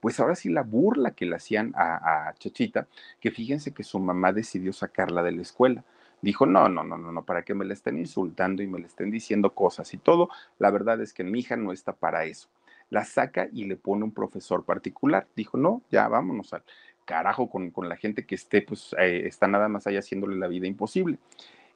Pues 0.00 0.20
ahora 0.20 0.34
sí 0.34 0.50
la 0.50 0.62
burla 0.62 1.12
que 1.12 1.26
le 1.26 1.36
hacían 1.36 1.72
a, 1.76 2.32
Chachita, 2.38 2.86
que 3.20 3.30
fíjense 3.30 3.72
que 3.72 3.82
su 3.82 3.98
mamá 3.98 4.32
decidió 4.32 4.72
sacarla 4.72 5.22
de 5.22 5.32
la 5.32 5.42
escuela 5.42 5.84
dijo, 6.22 6.46
no, 6.46 6.68
no, 6.68 6.84
no, 6.84 6.96
no, 6.96 7.10
no, 7.10 7.24
para 7.24 7.42
que 7.42 7.52
me 7.52 7.64
la 7.64 7.72
estén 7.74 7.98
insultando 7.98 8.62
y 8.62 8.68
me 8.68 8.78
le 8.78 8.86
estén 8.86 9.10
diciendo 9.10 9.54
cosas 9.54 9.92
y 9.92 9.98
todo, 9.98 10.28
la 10.60 10.70
verdad 10.70 11.00
es 11.00 11.12
que 11.12 11.24
mi 11.24 11.40
hija 11.40 11.56
no 11.56 11.72
está 11.72 11.92
para 11.94 12.24
eso. 12.24 12.48
La 12.90 13.04
saca 13.04 13.48
y 13.52 13.64
le 13.64 13.76
pone 13.76 14.04
un 14.04 14.12
profesor 14.12 14.64
particular. 14.64 15.26
Dijo, 15.34 15.56
no, 15.56 15.82
ya 15.90 16.06
vámonos 16.06 16.52
al 16.52 16.62
carajo 17.04 17.50
con, 17.50 17.70
con 17.70 17.88
la 17.88 17.96
gente 17.96 18.24
que 18.24 18.36
esté, 18.36 18.62
pues 18.62 18.94
eh, 18.98 19.22
está 19.26 19.48
nada 19.48 19.68
más 19.68 19.86
ahí 19.88 19.96
haciéndole 19.96 20.36
la 20.36 20.46
vida 20.46 20.68
imposible. 20.68 21.18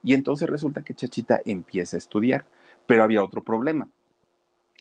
Y 0.05 0.15
entonces 0.15 0.49
resulta 0.49 0.83
que 0.83 0.95
Chachita 0.95 1.41
empieza 1.45 1.97
a 1.97 1.99
estudiar, 1.99 2.47
pero 2.87 3.03
había 3.03 3.25
otro 3.25 3.43
problema 3.43 3.89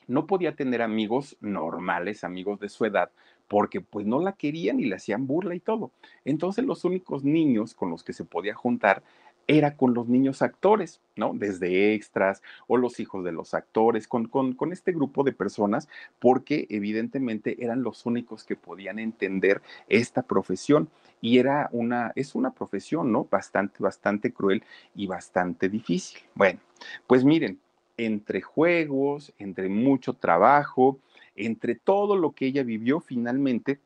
no 0.08 0.28
podía 0.28 0.56
tener 0.56 0.82
amigos 0.82 1.38
normales, 1.42 2.24
amigos 2.24 2.60
de 2.60 2.70
su 2.70 2.86
edad, 2.86 3.12
porque 3.48 3.82
pues 3.82 4.06
no 4.06 4.20
la 4.20 4.34
querían 4.34 4.80
y 4.80 4.86
le 4.86 4.96
hacían 4.96 5.28
burla 5.28 5.56
y 5.56 5.60
todo. 5.60 5.92
Entonces 6.24 6.66
los 6.66 6.86
únicos 6.86 7.24
niños 7.24 7.74
con 7.74 7.90
los 7.90 8.04
que 8.04 8.14
se 8.14 8.26
podía 8.26 8.56
juntar 8.56 9.04
era 9.48 9.76
con 9.76 9.94
los 9.94 10.08
niños 10.08 10.42
actores, 10.42 11.02
¿no? 11.16 11.34
Desde 11.34 11.94
extras 11.94 12.42
o 12.68 12.78
los 12.78 13.00
hijos 13.00 13.24
de 13.24 13.32
los 13.32 13.54
actores, 13.54 14.08
con, 14.08 14.28
con, 14.28 14.54
con, 14.54 14.72
este 14.72 14.92
grupo 14.92 15.24
de 15.24 15.34
personas, 15.34 15.88
porque 16.20 16.66
evidentemente 16.70 17.64
eran 17.64 17.84
los 17.84 18.06
únicos 18.06 18.44
que 18.44 18.56
podían 18.56 19.00
entender 19.00 19.62
esta 19.88 20.24
profesión. 20.24 20.90
Y 21.22 21.38
era 21.38 21.70
una, 21.72 22.12
es 22.16 22.36
una 22.36 22.52
profesión, 22.52 23.12
¿no? 23.12 23.26
Bastante, 23.26 23.78
bastante 23.82 24.34
cruel 24.34 24.64
y 24.96 25.08
bastante 25.08 25.70
difícil. 25.70 26.22
Bueno, 26.34 26.60
pues 27.08 27.24
miren, 27.24 27.60
entre 27.98 28.42
juegos, 28.42 29.34
entre 29.40 29.70
mucho 29.70 30.14
trabajo, 30.14 31.00
entre 31.36 31.76
todo 31.76 32.16
lo 32.16 32.32
que 32.32 32.48
ella 32.48 32.64
vivió, 32.64 33.00
finalmente, 33.00 33.80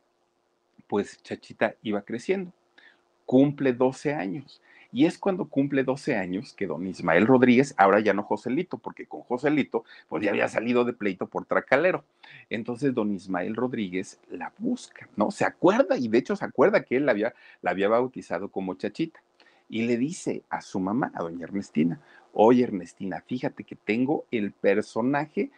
pues 0.88 1.22
Chachita 1.24 1.76
iba 1.84 2.02
creciendo. 2.02 2.52
Cumple 3.26 3.74
12 3.74 4.14
años. 4.14 4.62
Y 4.92 5.06
es 5.06 5.20
cuando 5.20 5.46
cumple 5.46 5.84
12 5.84 6.16
años 6.16 6.54
que 6.54 6.66
don 6.66 6.88
Ismael 6.88 7.28
Rodríguez, 7.28 7.76
ahora 7.78 8.00
ya 8.00 8.14
no 8.14 8.24
Joselito, 8.24 8.80
porque 8.80 9.06
con 9.06 9.22
Joselito, 9.22 9.84
pues 10.08 10.24
ya 10.24 10.32
había 10.32 10.48
salido 10.48 10.84
de 10.84 10.94
pleito 10.94 11.28
por 11.28 11.46
tracalero. 11.46 12.04
Entonces 12.50 12.96
don 12.96 13.14
Ismael 13.14 13.56
Rodríguez 13.56 14.20
la 14.32 14.52
busca, 14.58 15.08
¿no? 15.16 15.30
Se 15.30 15.46
acuerda, 15.46 15.96
y 15.98 16.08
de 16.08 16.18
hecho 16.18 16.36
se 16.36 16.46
acuerda 16.46 16.84
que 16.84 16.98
él 16.98 17.06
la 17.06 17.12
había, 17.12 17.36
la 17.62 17.72
había 17.72 17.88
bautizado 17.88 18.50
como 18.50 18.74
Chachita. 18.74 19.22
Y 19.72 19.84
le 19.84 19.98
dice 19.98 20.42
a 20.50 20.62
su 20.62 20.80
mamá, 20.80 21.12
a 21.14 21.22
doña 21.22 21.44
Ernestina, 21.44 22.02
oye 22.34 22.64
Ernestina, 22.64 23.24
fíjate 23.26 23.64
que 23.64 23.76
tengo 23.76 24.26
el 24.32 24.52
personaje 24.52 25.52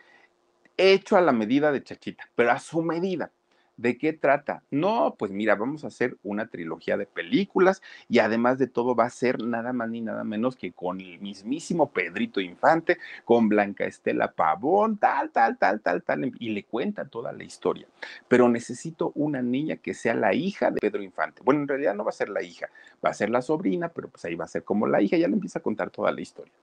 hecho 0.78 1.18
a 1.18 1.22
la 1.22 1.32
medida 1.32 1.72
de 1.72 1.84
Chachita, 1.84 2.30
pero 2.36 2.52
a 2.52 2.60
su 2.60 2.82
medida. 2.82 3.32
¿De 3.78 3.98
qué 3.98 4.14
trata? 4.14 4.64
No, 4.70 5.16
pues 5.18 5.32
mira, 5.32 5.56
vamos 5.56 5.84
a 5.84 5.88
hacer 5.88 6.18
una 6.24 6.48
trilogía 6.48 6.98
de 6.98 7.06
películas 7.06 7.82
y 8.10 8.20
además 8.20 8.60
de 8.60 8.68
todo 8.68 8.96
va 8.96 9.06
a 9.06 9.10
ser 9.10 9.42
nada 9.42 9.74
más 9.74 9.90
ni 9.90 10.02
nada 10.02 10.24
menos 10.24 10.56
que 10.56 10.72
con 10.72 11.02
el 11.02 11.20
mismísimo 11.20 11.92
Pedrito 11.92 12.42
Infante, 12.42 13.00
con 13.26 13.50
Blanca 13.50 13.86
Estela 13.86 14.34
Pavón, 14.34 14.98
tal, 14.98 15.32
tal, 15.32 15.58
tal, 15.58 15.82
tal, 15.82 16.04
tal, 16.04 16.32
y 16.40 16.50
le 16.50 16.64
cuenta 16.66 17.06
toda 17.06 17.32
la 17.32 17.44
historia. 17.44 17.88
Pero 18.28 18.50
necesito 18.50 19.12
una 19.16 19.42
niña 19.42 19.78
que 19.78 19.94
sea 19.94 20.14
la 20.14 20.34
hija 20.34 20.70
de 20.70 20.80
Pedro 20.80 21.02
Infante. 21.02 21.42
Bueno, 21.44 21.62
en 21.62 21.68
realidad 21.68 21.96
no 21.96 22.04
va 22.04 22.10
a 22.10 22.14
ser 22.14 22.30
la 22.30 22.44
hija, 22.44 22.70
va 23.04 23.10
a 23.10 23.14
ser 23.14 23.30
la 23.30 23.42
sobrina, 23.42 23.90
pero 23.90 24.10
pues 24.10 24.26
ahí 24.26 24.36
va 24.36 24.46
a 24.46 24.50
ser 24.50 24.64
como 24.64 24.86
la 24.86 25.02
hija, 25.02 25.18
ya 25.18 25.28
le 25.28 25.34
empieza 25.34 25.60
a 25.60 25.64
contar 25.64 25.90
toda 25.90 26.12
la 26.12 26.22
historia. 26.22 26.54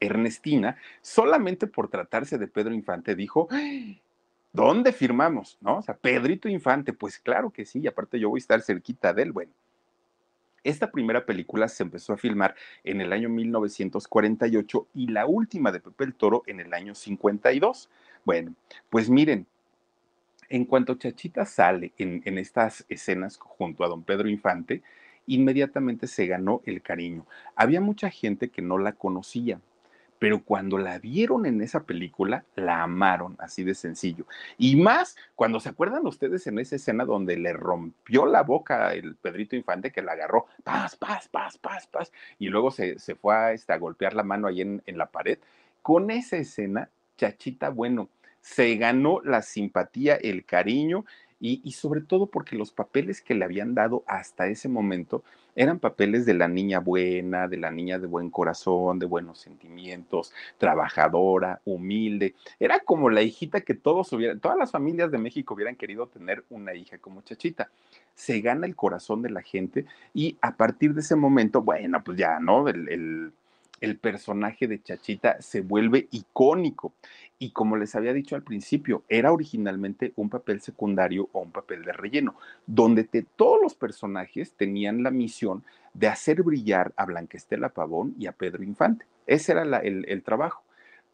Ernestina, 0.00 0.76
solamente 1.00 1.66
por 1.66 1.88
tratarse 1.88 2.38
de 2.38 2.48
Pedro 2.48 2.74
Infante, 2.74 3.14
dijo, 3.14 3.48
¿dónde 4.54 4.92
firmamos? 4.92 5.58
¿No? 5.60 5.78
O 5.78 5.82
sea, 5.82 5.96
Pedrito 5.96 6.48
Infante, 6.48 6.94
pues 6.94 7.18
claro 7.18 7.50
que 7.50 7.66
sí, 7.66 7.80
y 7.80 7.86
aparte 7.86 8.18
yo 8.18 8.30
voy 8.30 8.38
a 8.38 8.40
estar 8.40 8.62
cerquita 8.62 9.12
de 9.12 9.24
él. 9.24 9.32
Bueno, 9.32 9.52
esta 10.62 10.90
primera 10.90 11.26
película 11.26 11.68
se 11.68 11.82
empezó 11.82 12.14
a 12.14 12.16
filmar 12.16 12.54
en 12.84 13.02
el 13.02 13.12
año 13.12 13.28
1948 13.28 14.86
y 14.94 15.08
la 15.08 15.26
última 15.26 15.70
de 15.70 15.80
Pepe 15.80 16.04
el 16.04 16.14
Toro 16.14 16.42
en 16.46 16.60
el 16.60 16.72
año 16.72 16.94
52. 16.94 17.90
Bueno, 18.24 18.54
pues 18.88 19.10
miren, 19.10 19.46
en 20.48 20.64
cuanto 20.64 20.94
Chachita 20.94 21.44
sale 21.44 21.92
en, 21.98 22.22
en 22.24 22.38
estas 22.38 22.86
escenas 22.88 23.36
junto 23.36 23.84
a 23.84 23.88
don 23.88 24.04
Pedro 24.04 24.28
Infante, 24.28 24.82
inmediatamente 25.26 26.06
se 26.06 26.26
ganó 26.26 26.62
el 26.64 26.80
cariño. 26.80 27.26
Había 27.56 27.80
mucha 27.80 28.08
gente 28.08 28.50
que 28.50 28.62
no 28.62 28.78
la 28.78 28.92
conocía, 28.92 29.60
pero 30.24 30.42
cuando 30.42 30.78
la 30.78 30.98
vieron 30.98 31.44
en 31.44 31.60
esa 31.60 31.82
película, 31.82 32.46
la 32.56 32.82
amaron, 32.82 33.36
así 33.38 33.62
de 33.62 33.74
sencillo. 33.74 34.24
Y 34.56 34.74
más 34.74 35.16
cuando 35.34 35.60
se 35.60 35.68
acuerdan 35.68 36.06
ustedes 36.06 36.46
en 36.46 36.58
esa 36.58 36.76
escena 36.76 37.04
donde 37.04 37.36
le 37.36 37.52
rompió 37.52 38.24
la 38.24 38.42
boca 38.42 38.94
el 38.94 39.16
Pedrito 39.16 39.54
Infante, 39.54 39.92
que 39.92 40.00
la 40.00 40.12
agarró, 40.12 40.46
paz, 40.62 40.96
paz, 40.96 41.28
paz, 41.28 41.58
paz, 41.58 41.86
paz, 41.86 42.10
y 42.38 42.48
luego 42.48 42.70
se, 42.70 42.98
se 42.98 43.16
fue 43.16 43.36
a, 43.36 43.52
este, 43.52 43.76
golpear 43.76 44.14
la 44.14 44.22
mano 44.22 44.48
ahí 44.48 44.62
en, 44.62 44.82
en 44.86 44.96
la 44.96 45.10
pared. 45.10 45.38
Con 45.82 46.10
esa 46.10 46.38
escena, 46.38 46.88
Chachita, 47.18 47.68
bueno, 47.68 48.08
se 48.40 48.76
ganó 48.76 49.20
la 49.22 49.42
simpatía, 49.42 50.14
el 50.14 50.46
cariño 50.46 51.04
y, 51.40 51.72
sobre 51.72 52.00
todo 52.00 52.26
porque 52.26 52.56
los 52.56 52.72
papeles 52.72 53.20
que 53.20 53.34
le 53.34 53.44
habían 53.44 53.74
dado 53.74 54.02
hasta 54.06 54.46
ese 54.46 54.68
momento 54.68 55.22
eran 55.56 55.78
papeles 55.78 56.24
de 56.26 56.34
la 56.34 56.48
niña 56.48 56.80
buena, 56.80 57.48
de 57.48 57.58
la 57.58 57.70
niña 57.70 57.98
de 57.98 58.06
buen 58.06 58.30
corazón, 58.30 58.98
de 58.98 59.06
buenos 59.06 59.38
sentimientos, 59.38 60.32
trabajadora, 60.58 61.60
humilde. 61.64 62.34
Era 62.58 62.80
como 62.80 63.10
la 63.10 63.22
hijita 63.22 63.60
que 63.60 63.74
todos 63.74 64.12
hubieran, 64.12 64.40
todas 64.40 64.58
las 64.58 64.70
familias 64.70 65.10
de 65.10 65.18
México 65.18 65.54
hubieran 65.54 65.76
querido 65.76 66.06
tener 66.06 66.44
una 66.50 66.74
hija 66.74 66.98
como 66.98 67.22
Chachita. 67.22 67.70
Se 68.14 68.40
gana 68.40 68.66
el 68.66 68.74
corazón 68.74 69.22
de 69.22 69.30
la 69.30 69.42
gente 69.42 69.84
y 70.14 70.36
a 70.40 70.56
partir 70.56 70.94
de 70.94 71.02
ese 71.02 71.16
momento, 71.16 71.62
bueno, 71.62 72.02
pues 72.02 72.16
ya, 72.16 72.40
¿no? 72.40 72.68
el 72.68 73.32
el 73.84 73.98
personaje 73.98 74.66
de 74.66 74.82
Chachita 74.82 75.40
se 75.40 75.60
vuelve 75.60 76.08
icónico. 76.10 76.94
Y 77.44 77.50
como 77.50 77.76
les 77.76 77.94
había 77.94 78.14
dicho 78.14 78.36
al 78.36 78.42
principio, 78.42 79.02
era 79.06 79.30
originalmente 79.30 80.14
un 80.16 80.30
papel 80.30 80.62
secundario 80.62 81.28
o 81.32 81.40
un 81.40 81.52
papel 81.52 81.84
de 81.84 81.92
relleno, 81.92 82.36
donde 82.66 83.04
todos 83.36 83.60
los 83.62 83.74
personajes 83.74 84.54
tenían 84.54 85.02
la 85.02 85.10
misión 85.10 85.62
de 85.92 86.08
hacer 86.08 86.42
brillar 86.42 86.94
a 86.96 87.04
Blanca 87.04 87.36
Estela 87.36 87.68
Pavón 87.68 88.14
y 88.18 88.28
a 88.28 88.32
Pedro 88.32 88.62
Infante. 88.62 89.04
Ese 89.26 89.52
era 89.52 89.80
el 89.80 90.22
trabajo 90.22 90.62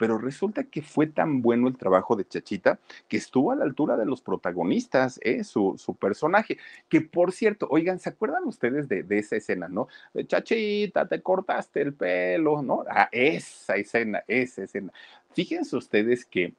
pero 0.01 0.17
resulta 0.17 0.65
que 0.65 0.81
fue 0.81 1.07
tan 1.07 1.43
bueno 1.43 1.69
el 1.69 1.77
trabajo 1.77 2.17
de 2.17 2.27
Chachita 2.27 2.79
que 3.07 3.19
estuvo 3.19 3.53
a 3.53 3.55
la 3.55 3.65
altura 3.65 3.99
de 3.99 4.07
los 4.07 4.23
protagonistas, 4.23 5.21
¿eh? 5.23 5.45
su, 5.45 5.77
personaje. 6.01 6.57
Que 6.89 7.03
por 7.03 7.33
cierto, 7.33 7.69
oigan, 7.69 7.99
¿se 7.99 8.09
acuerdan 8.09 8.45
ustedes 8.45 8.89
de, 8.89 9.05
esa 9.11 9.37
escena, 9.37 9.69
no? 9.69 9.89
Chachita, 10.27 11.07
te 11.07 11.21
cortaste 11.21 11.83
el 11.83 11.93
pelo, 11.93 12.63
¿no? 12.63 12.83
Ah, 12.89 13.11
esa 13.13 13.77
escena, 13.77 14.25
esa 14.27 14.63
escena. 14.63 14.91
Fíjense 15.35 15.77
ustedes 15.77 16.25
que, 16.25 16.55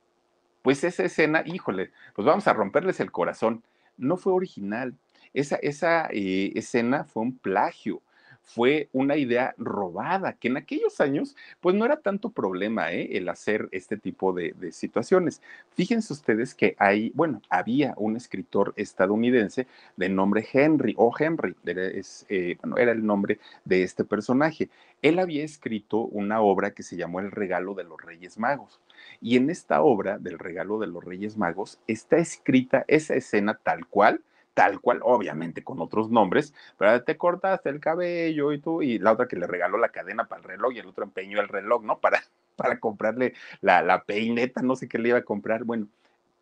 pues 0.61 0.83
esa 0.83 1.05
escena, 1.05 1.41
híjole, 1.43 1.89
pues 2.13 2.27
vamos 2.27 2.47
a 2.47 2.53
romperles 2.53 2.99
el 2.99 3.11
corazón. 3.11 3.63
No 3.97 4.17
fue 4.17 4.33
original. 4.33 4.93
Esa, 5.33 5.55
esa 5.55 6.09
eh, 6.11 6.51
escena 6.53 7.05
fue 7.05 7.23
un 7.23 7.35
plagio 7.35 8.03
fue 8.43 8.89
una 8.91 9.15
idea 9.15 9.53
robada, 9.57 10.33
que 10.33 10.47
en 10.49 10.57
aquellos 10.57 10.99
años 10.99 11.35
pues 11.59 11.75
no 11.75 11.85
era 11.85 11.97
tanto 11.97 12.29
problema 12.29 12.91
¿eh? 12.91 13.09
el 13.17 13.29
hacer 13.29 13.69
este 13.71 13.97
tipo 13.97 14.33
de, 14.33 14.53
situaciones. 14.71 15.41
Fíjense 15.75 16.13
ustedes 16.13 16.53
que 16.53 16.75
hay, 16.77 17.11
bueno, 17.15 17.41
había 17.49 17.93
un 17.97 18.15
escritor 18.15 18.73
estadounidense 18.75 19.67
de 19.95 20.09
nombre 20.09 20.45
Henry, 20.51 20.93
o 20.97 21.13
Henry, 21.17 21.55
era, 21.65 21.83
eh, 22.29 22.57
era 22.77 22.91
el 22.91 23.05
nombre 23.05 23.39
de 23.65 23.83
este 23.83 24.03
personaje. 24.03 24.69
Él 25.01 25.19
había 25.19 25.43
escrito 25.43 25.99
una 25.99 26.41
obra 26.41 26.71
que 26.71 26.83
se 26.83 26.95
llamó 26.95 27.19
El 27.19 27.31
regalo 27.31 27.73
de 27.73 27.83
los 27.83 28.01
Reyes 28.01 28.37
Magos. 28.37 28.79
Y 29.19 29.37
en 29.37 29.49
esta 29.49 29.81
obra 29.81 30.17
del 30.17 30.37
regalo 30.37 30.79
de 30.79 30.87
los 30.87 31.03
Reyes 31.03 31.37
Magos 31.37 31.79
está 31.87 32.17
escrita 32.17 32.85
esa 32.87 33.15
escena 33.15 33.59
tal 33.63 33.87
cual 33.87 34.21
tal 34.53 34.81
cual, 34.81 34.99
obviamente 35.03 35.63
con 35.63 35.81
otros 35.81 36.09
nombres, 36.09 36.53
pero 36.77 37.03
te 37.03 37.17
cortaste 37.17 37.69
el 37.69 37.79
cabello 37.79 38.51
y 38.51 38.59
tú, 38.59 38.81
y 38.81 38.99
la 38.99 39.13
otra 39.13 39.27
que 39.27 39.35
le 39.37 39.47
regaló 39.47 39.77
la 39.77 39.89
cadena 39.89 40.27
para 40.27 40.41
el 40.41 40.47
reloj 40.47 40.73
y 40.73 40.79
el 40.79 40.87
otro 40.87 41.03
empeñó 41.03 41.39
el 41.39 41.47
reloj, 41.47 41.83
¿no? 41.83 41.99
Para, 41.99 42.23
para 42.55 42.79
comprarle 42.79 43.33
la, 43.61 43.81
la 43.81 44.03
peineta, 44.03 44.61
no 44.61 44.75
sé 44.75 44.87
qué 44.87 44.99
le 44.99 45.09
iba 45.09 45.19
a 45.19 45.23
comprar. 45.23 45.63
Bueno, 45.63 45.87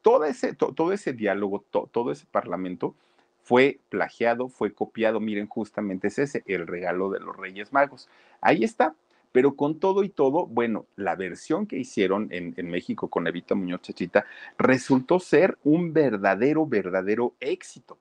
todo 0.01 0.25
ese, 0.25 0.53
todo 0.53 0.93
ese 0.93 1.13
diálogo, 1.13 1.63
todo 1.69 2.11
ese 2.11 2.25
parlamento 2.25 2.95
fue 3.43 3.79
plagiado, 3.89 4.47
fue 4.47 4.73
copiado. 4.73 5.19
Miren, 5.19 5.47
justamente 5.47 6.07
es 6.07 6.19
ese, 6.19 6.43
el 6.45 6.67
regalo 6.67 7.09
de 7.09 7.19
los 7.19 7.35
Reyes 7.35 7.73
Magos. 7.73 8.09
Ahí 8.41 8.63
está. 8.63 8.95
Pero 9.31 9.55
con 9.55 9.79
todo 9.79 10.03
y 10.03 10.09
todo, 10.09 10.47
bueno, 10.47 10.87
la 10.95 11.15
versión 11.15 11.67
que 11.67 11.77
hicieron 11.77 12.29
en, 12.31 12.69
México 12.69 13.09
con 13.09 13.27
Evita 13.27 13.55
Muñoz 13.55 13.81
Chachita 13.81 14.25
resultó 14.57 15.19
ser 15.19 15.57
un 15.63 15.93
verdadero, 15.93 16.65
verdadero 16.65 17.35
éxito 17.39 17.97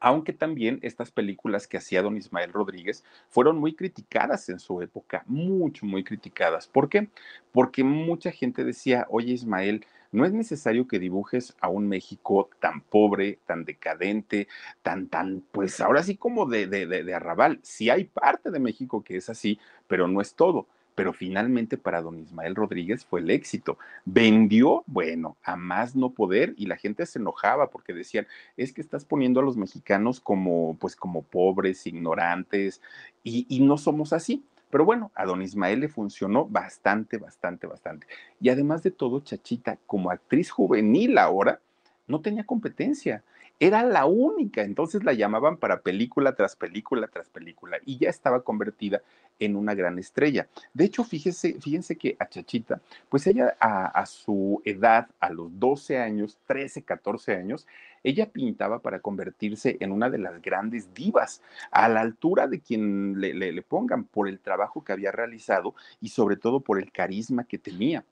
aunque 0.00 0.32
también 0.32 0.78
estas 0.82 1.10
películas 1.10 1.66
que 1.66 1.78
hacía 1.78 2.02
don 2.02 2.16
Ismael 2.16 2.52
Rodríguez 2.52 3.04
fueron 3.28 3.58
muy 3.58 3.74
criticadas 3.74 4.48
en 4.48 4.58
su 4.58 4.82
época, 4.82 5.24
mucho, 5.26 5.86
muy 5.86 6.04
criticadas. 6.04 6.66
¿Por 6.66 6.88
qué? 6.88 7.08
Porque 7.52 7.84
mucha 7.84 8.30
gente 8.30 8.64
decía, 8.64 9.06
oye 9.10 9.32
Ismael, 9.32 9.84
no 10.10 10.24
es 10.24 10.32
necesario 10.32 10.88
que 10.88 10.98
dibujes 10.98 11.54
a 11.60 11.68
un 11.68 11.88
México 11.88 12.48
tan 12.60 12.80
pobre, 12.80 13.38
tan 13.46 13.64
decadente, 13.64 14.48
tan, 14.82 15.08
tan, 15.08 15.42
pues 15.52 15.80
ahora 15.80 16.02
sí 16.02 16.16
como 16.16 16.46
de, 16.46 16.66
de, 16.66 16.86
de, 16.86 17.14
arrabal. 17.14 17.60
Sí 17.62 17.90
hay 17.90 18.04
parte 18.04 18.50
de 18.50 18.58
México 18.58 19.04
que 19.04 19.16
es 19.16 19.28
así, 19.28 19.58
pero 19.86 20.08
no 20.08 20.20
es 20.20 20.34
todo 20.34 20.66
pero 20.98 21.12
finalmente 21.12 21.78
para 21.78 22.02
don 22.02 22.18
Ismael 22.18 22.56
Rodríguez 22.56 23.04
fue 23.04 23.20
el 23.20 23.30
éxito. 23.30 23.78
Vendió, 24.04 24.82
bueno, 24.88 25.36
a 25.44 25.54
más 25.54 25.94
no 25.94 26.10
poder 26.10 26.54
y 26.56 26.66
la 26.66 26.76
gente 26.76 27.06
se 27.06 27.20
enojaba 27.20 27.70
porque 27.70 27.92
decían, 27.92 28.26
es 28.56 28.72
que 28.72 28.80
estás 28.80 29.04
poniendo 29.04 29.38
a 29.38 29.44
los 29.44 29.56
mexicanos 29.56 30.18
como, 30.18 30.76
pues 30.80 30.96
como 30.96 31.22
pobres, 31.22 31.86
ignorantes 31.86 32.82
y, 33.22 33.46
y 33.48 33.60
no 33.60 33.78
somos 33.78 34.12
así. 34.12 34.44
Pero 34.70 34.84
bueno, 34.84 35.12
a 35.14 35.24
don 35.24 35.40
Ismael 35.40 35.78
le 35.78 35.88
funcionó 35.88 36.46
bastante, 36.46 37.16
bastante, 37.16 37.68
bastante. 37.68 38.08
Y 38.40 38.48
además 38.48 38.82
de 38.82 38.90
todo, 38.90 39.20
Chachita, 39.20 39.78
como 39.86 40.10
actriz 40.10 40.50
juvenil 40.50 41.16
ahora, 41.16 41.60
no 42.08 42.20
tenía 42.22 42.42
competencia. 42.42 43.22
Era 43.60 43.82
la 43.82 44.06
única, 44.06 44.62
entonces 44.62 45.02
la 45.02 45.14
llamaban 45.14 45.56
para 45.56 45.80
película 45.80 46.36
tras 46.36 46.54
película 46.54 47.08
tras 47.08 47.28
película 47.28 47.78
y 47.84 47.98
ya 47.98 48.08
estaba 48.08 48.42
convertida 48.42 49.02
en 49.40 49.56
una 49.56 49.74
gran 49.74 49.98
estrella. 49.98 50.46
De 50.74 50.84
hecho, 50.84 51.02
fíjense, 51.02 51.54
fíjense 51.60 51.96
que 51.96 52.16
a 52.20 52.28
Chachita, 52.28 52.80
pues 53.08 53.26
ella 53.26 53.56
a, 53.58 54.06
su 54.06 54.62
edad, 54.64 55.08
a 55.18 55.30
los 55.30 55.58
12 55.58 55.98
años, 55.98 56.38
13, 56.46 56.82
14 56.82 57.34
años, 57.34 57.66
ella 58.04 58.30
pintaba 58.30 58.78
para 58.78 59.00
convertirse 59.00 59.76
en 59.80 59.90
una 59.90 60.08
de 60.08 60.18
las 60.18 60.40
grandes 60.40 60.94
divas, 60.94 61.42
a 61.72 61.88
la 61.88 62.00
altura 62.00 62.46
de 62.46 62.60
quien 62.60 63.20
le 63.20 63.62
pongan 63.62 64.04
por 64.04 64.28
el 64.28 64.38
trabajo 64.38 64.84
que 64.84 64.92
había 64.92 65.10
realizado 65.10 65.74
y 66.00 66.10
sobre 66.10 66.36
todo 66.36 66.60
por 66.60 66.78
el 66.78 66.92
carisma 66.92 67.42
que 67.42 67.58
tenía. 67.58 68.04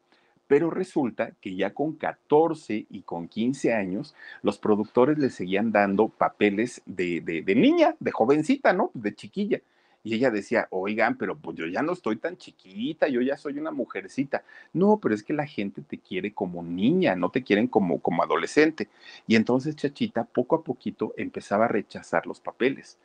Pero 0.47 0.71
resulta 0.71 1.33
que 1.41 1.57
ya 1.57 1.75
con 1.75 1.95
14 1.95 2.87
y 2.89 3.03
con 3.03 3.29
15 3.29 3.73
años, 3.75 4.15
los 4.43 4.59
productores 4.59 5.19
le 5.19 5.31
seguían 5.31 5.73
dando 5.73 6.09
papeles 6.09 6.83
de, 6.87 7.21
de, 7.21 7.55
niña, 7.55 7.97
de 7.99 8.13
jovencita, 8.13 8.73
¿no? 8.73 8.91
De 8.95 9.15
chiquilla. 9.15 9.61
Y 10.05 10.15
ella 10.15 10.31
decía, 10.31 10.69
oigan, 10.71 11.19
pero 11.19 11.37
pues 11.37 11.57
yo 11.57 11.67
ya 11.67 11.83
no 11.83 11.93
estoy 11.93 12.17
tan 12.17 12.37
chiquita, 12.37 13.09
yo 13.09 13.21
ya 13.23 13.37
soy 13.37 13.59
una 13.59 13.73
mujercita. 13.73 14.45
No, 14.73 15.01
pero 15.03 15.17
es 15.17 15.25
que 15.25 15.33
la 15.33 15.47
gente 15.47 15.83
te 15.83 15.99
quiere 15.99 16.33
como 16.33 16.63
niña, 16.63 17.17
no 17.17 17.31
te 17.31 17.43
quieren 17.43 17.67
como, 17.67 18.01
como 18.01 18.23
adolescente. 18.23 18.89
Y 19.27 19.35
entonces 19.35 19.75
Chachita 19.75 20.23
poco 20.23 20.55
a 20.55 20.63
poquito 20.63 21.13
empezaba 21.17 21.65
a 21.65 21.69
rechazar 21.69 22.25
los 22.27 22.39
papeles 22.39 22.99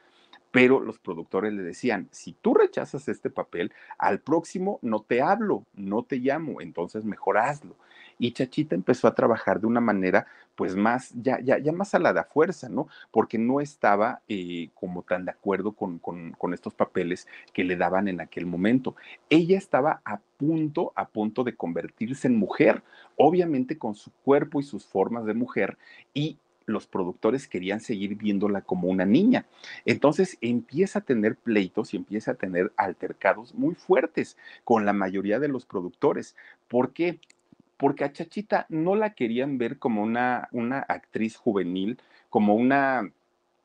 pero 0.51 0.81
los 0.81 0.99
productores 0.99 1.53
le 1.53 1.63
decían, 1.63 2.09
si 2.11 2.33
tú 2.33 2.53
rechazas 2.53 3.07
este 3.07 3.29
papel, 3.29 3.71
al 3.97 4.19
próximo 4.19 4.79
no 4.81 5.01
te 5.01 5.21
hablo, 5.21 5.65
no 5.73 6.03
te 6.03 6.17
llamo, 6.17 6.61
entonces 6.61 7.05
mejor 7.05 7.37
hazlo. 7.37 7.75
Y 8.19 8.33
Chachita 8.33 8.75
empezó 8.75 9.07
a 9.07 9.15
trabajar 9.15 9.59
de 9.61 9.67
una 9.67 9.79
manera, 9.79 10.27
pues 10.55 10.75
más, 10.75 11.11
ya, 11.15 11.39
ya, 11.39 11.57
ya 11.57 11.71
más 11.71 11.95
a 11.95 11.99
la 11.99 12.13
de 12.13 12.23
fuerza, 12.23 12.69
¿no? 12.69 12.87
Porque 13.09 13.39
no 13.39 13.61
estaba 13.61 14.21
eh, 14.27 14.69
como 14.75 15.01
tan 15.01 15.25
de 15.25 15.31
acuerdo 15.31 15.71
con, 15.71 15.97
con, 15.97 16.33
con 16.33 16.53
estos 16.53 16.75
papeles 16.75 17.27
que 17.51 17.63
le 17.63 17.77
daban 17.77 18.07
en 18.07 18.21
aquel 18.21 18.45
momento. 18.45 18.95
Ella 19.29 19.57
estaba 19.57 20.01
a 20.05 20.19
punto, 20.37 20.91
a 20.95 21.07
punto 21.07 21.43
de 21.43 21.55
convertirse 21.55 22.27
en 22.27 22.35
mujer, 22.37 22.83
obviamente 23.15 23.79
con 23.79 23.95
su 23.95 24.11
cuerpo 24.23 24.59
y 24.59 24.63
sus 24.63 24.85
formas 24.85 25.25
de 25.25 25.33
mujer, 25.33 25.77
y 26.13 26.37
los 26.71 26.87
productores 26.87 27.47
querían 27.47 27.79
seguir 27.79 28.15
viéndola 28.15 28.61
como 28.61 28.87
una 28.87 29.05
niña. 29.05 29.45
Entonces 29.85 30.37
empieza 30.41 30.99
a 30.99 31.03
tener 31.03 31.35
pleitos 31.35 31.93
y 31.93 31.97
empieza 31.97 32.31
a 32.31 32.35
tener 32.35 32.71
altercados 32.77 33.53
muy 33.53 33.75
fuertes 33.75 34.37
con 34.63 34.85
la 34.85 34.93
mayoría 34.93 35.39
de 35.39 35.47
los 35.47 35.65
productores. 35.65 36.35
¿Por 36.67 36.93
qué? 36.93 37.19
Porque 37.77 38.03
a 38.03 38.11
Chachita 38.11 38.65
no 38.69 38.95
la 38.95 39.13
querían 39.13 39.57
ver 39.57 39.77
como 39.77 40.03
una, 40.03 40.49
una 40.51 40.79
actriz 40.79 41.35
juvenil, 41.35 41.99
como 42.29 42.55
una 42.55 43.11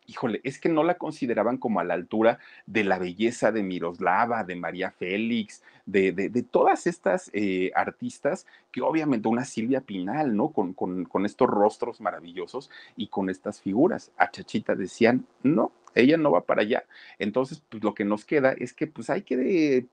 híjole, 0.07 0.41
es 0.45 0.59
que 0.59 0.69
no 0.69 0.85
la 0.85 0.95
consideraban 0.95 1.59
como 1.59 1.81
a 1.81 1.85
la 1.85 1.95
altura 1.95 2.39
de 2.67 2.85
la 2.85 2.99
belleza 2.99 3.53
de 3.53 3.63
Miroslava, 3.63 4.45
de 4.45 4.57
María 4.57 4.91
Félix, 4.91 5.63
de, 5.87 6.13
de, 6.13 6.43
todas 6.43 6.87
estas 6.87 7.31
eh, 7.33 7.71
artistas, 7.75 8.47
que 8.73 8.83
obviamente 8.83 9.29
una 9.29 9.45
Silvia 9.45 9.81
Pinal, 9.81 10.37
¿no? 10.37 10.49
Con, 10.49 10.75
con, 10.75 11.05
con, 11.05 11.25
estos 11.25 11.49
rostros 11.49 12.01
maravillosos 12.01 12.71
y 12.97 13.07
con 13.07 13.31
estas 13.31 13.61
figuras. 13.61 14.11
A 14.17 14.31
Chachita 14.31 14.75
decían, 14.75 15.27
no, 15.45 15.71
ella 15.95 16.17
no 16.17 16.33
va 16.33 16.43
para 16.43 16.63
allá. 16.63 16.85
Entonces, 17.19 17.63
pues 17.69 17.85
lo 17.85 17.95
que 17.95 18.05
nos 18.05 18.25
queda 18.25 18.53
es 18.53 18.73
que 18.73 18.87
pues 18.87 19.11
hay 19.11 19.23
que 19.23 19.87